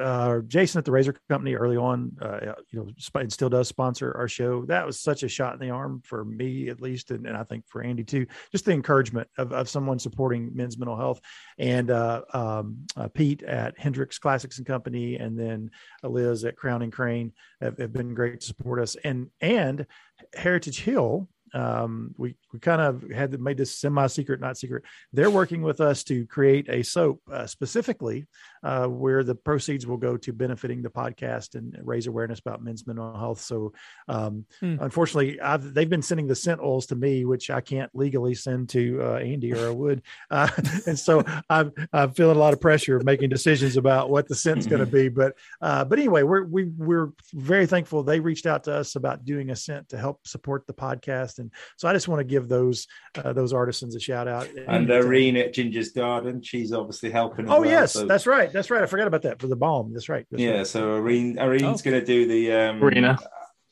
[0.00, 3.68] uh, Jason at the Razor Company early on, uh, you know, sp- and still does
[3.68, 4.64] sponsor our show.
[4.66, 7.44] That was such a shot in the arm for me, at least, and, and I
[7.44, 8.26] think for Andy too.
[8.52, 11.20] Just the encouragement of, of someone supporting men's mental health,
[11.58, 15.70] and uh, um, uh, Pete at Hendrix Classics and Company, and then
[16.02, 19.86] Liz at Crown and Crane have, have been great to support us, and and
[20.34, 24.84] Heritage Hill um, we we kind of had made this semi secret, not secret.
[25.12, 28.26] They're working with us to create a soap uh, specifically
[28.62, 32.86] uh, where the proceeds will go to benefiting the podcast and raise awareness about men's
[32.86, 33.40] mental health.
[33.40, 33.72] So,
[34.08, 34.76] um, hmm.
[34.80, 38.68] unfortunately, I've, they've been sending the scent oils to me, which I can't legally send
[38.70, 40.48] to uh, Andy or I would, uh,
[40.86, 44.66] and so I'm I'm feeling a lot of pressure making decisions about what the scent's
[44.66, 45.08] going to be.
[45.08, 49.24] But uh, but anyway, we're we, we're very thankful they reached out to us about
[49.24, 52.48] doing a scent to help support the podcast, and so I just want to give
[52.48, 52.86] those
[53.16, 54.48] uh, those artisans a shout out.
[54.66, 57.48] And, Irene at Ginger's Garden, she's obviously helping.
[57.48, 58.06] Oh well, yes, so.
[58.06, 58.82] that's right, that's right.
[58.82, 59.92] I forgot about that for the balm.
[59.92, 60.26] That's right.
[60.30, 60.66] That's yeah, right.
[60.66, 61.90] so Irene Irene's oh.
[61.90, 63.18] going to do the um, arena.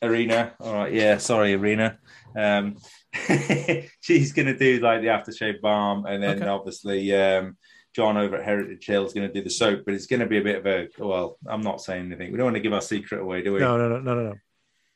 [0.02, 0.54] Arena.
[0.60, 0.92] All right.
[0.92, 1.18] Yeah.
[1.18, 1.98] Sorry, Arena.
[2.36, 2.76] Um,
[4.00, 6.48] she's going to do like the aftershave balm, and then okay.
[6.48, 7.56] obviously um,
[7.94, 9.82] John over at Heritage Hill is going to do the soap.
[9.84, 11.38] But it's going to be a bit of a well.
[11.46, 12.30] I'm not saying anything.
[12.30, 13.60] We don't want to give our secret away, do we?
[13.60, 14.34] No, no, no, no, no.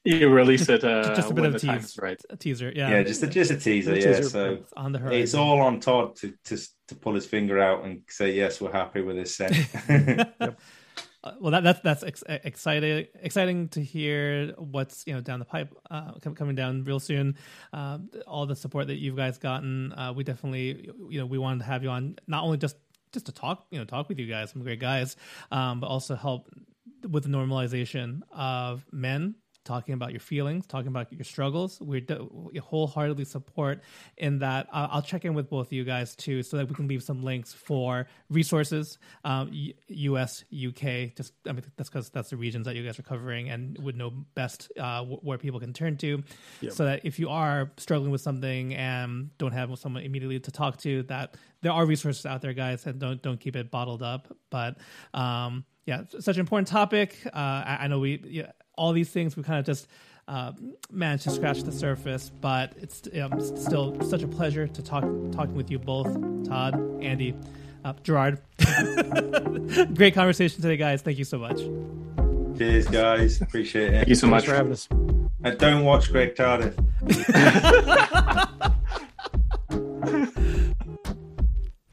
[0.04, 0.16] No.
[0.16, 2.20] You release it uh, just a bit of a tease, right?
[2.30, 2.90] A teaser, yeah.
[2.90, 4.16] Yeah, just a just a teaser, yeah.
[4.16, 5.22] Teaser so it's on the horizon.
[5.22, 6.58] It's all on Todd to, to
[6.88, 9.52] to pull his finger out and say yes, we're happy with this set.
[9.88, 10.60] yep.
[11.22, 15.44] Uh, well, that, that's that's ex- exciting exciting to hear what's you know down the
[15.44, 17.36] pipe uh, coming down real soon.
[17.72, 21.58] Uh, all the support that you guys gotten, uh, we definitely you know we wanted
[21.58, 22.76] to have you on not only just
[23.12, 25.16] just to talk you know talk with you guys, some great guys,
[25.52, 26.48] um, but also help
[27.08, 29.34] with the normalization of men
[29.64, 31.80] talking about your feelings, talking about your struggles.
[31.80, 32.06] We
[32.60, 33.82] wholeheartedly support
[34.16, 34.68] in that.
[34.72, 37.02] Uh, I'll check in with both of you guys too, so that we can leave
[37.02, 39.50] some links for resources, um,
[39.88, 41.12] U.S., U.K.
[41.16, 43.96] Just I mean that's because that's the regions that you guys are covering and would
[43.96, 46.22] know best uh, where people can turn to,
[46.60, 46.72] yep.
[46.72, 50.78] so that if you are struggling with something and don't have someone immediately to talk
[50.78, 54.34] to, that there are resources out there, guys, and don't don't keep it bottled up.
[54.50, 54.78] But
[55.14, 57.16] um, yeah, such an important topic.
[57.26, 59.88] Uh, I, I, know we yeah, all these things we kind of just
[60.28, 60.52] uh,
[60.92, 65.02] managed to scratch the surface, but it's um, still such a pleasure to talk
[65.32, 66.06] talking with you both,
[66.46, 67.34] Todd, Andy,
[67.84, 68.40] uh, Gerard.
[69.94, 71.02] Great conversation today, guys.
[71.02, 71.58] Thank you so much.
[72.58, 73.40] Cheers, guys.
[73.40, 73.92] Appreciate it.
[73.92, 74.88] Thank you so much for having us.
[75.42, 76.76] And don't watch Greg Tardif.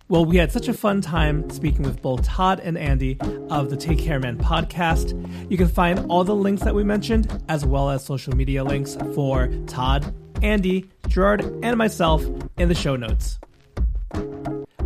[0.09, 3.17] Well, we had such a fun time speaking with both Todd and Andy
[3.49, 5.11] of the Take Care Man podcast.
[5.51, 8.95] You can find all the links that we mentioned, as well as social media links
[9.13, 12.23] for Todd, Andy, Gerard, and myself
[12.57, 13.37] in the show notes.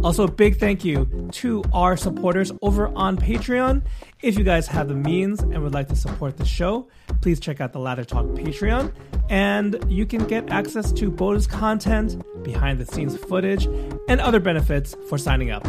[0.03, 3.84] Also, a big thank you to our supporters over on Patreon.
[4.22, 6.88] If you guys have the means and would like to support the show,
[7.22, 8.91] please check out the Lather Talk Patreon,
[9.30, 13.68] and you can get access to bonus content, behind the scenes footage,
[14.07, 15.65] and other benefits for signing up.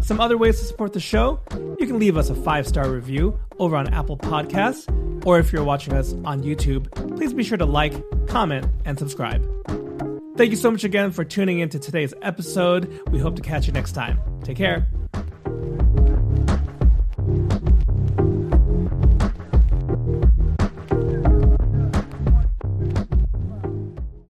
[0.00, 1.40] Some other ways to support the show
[1.78, 4.86] you can leave us a five star review over on Apple Podcasts,
[5.26, 7.92] or if you're watching us on YouTube, please be sure to like,
[8.26, 9.42] comment, and subscribe.
[10.36, 13.00] Thank you so much again for tuning in to today's episode.
[13.10, 14.18] We hope to catch you next time.
[14.42, 14.88] Take care.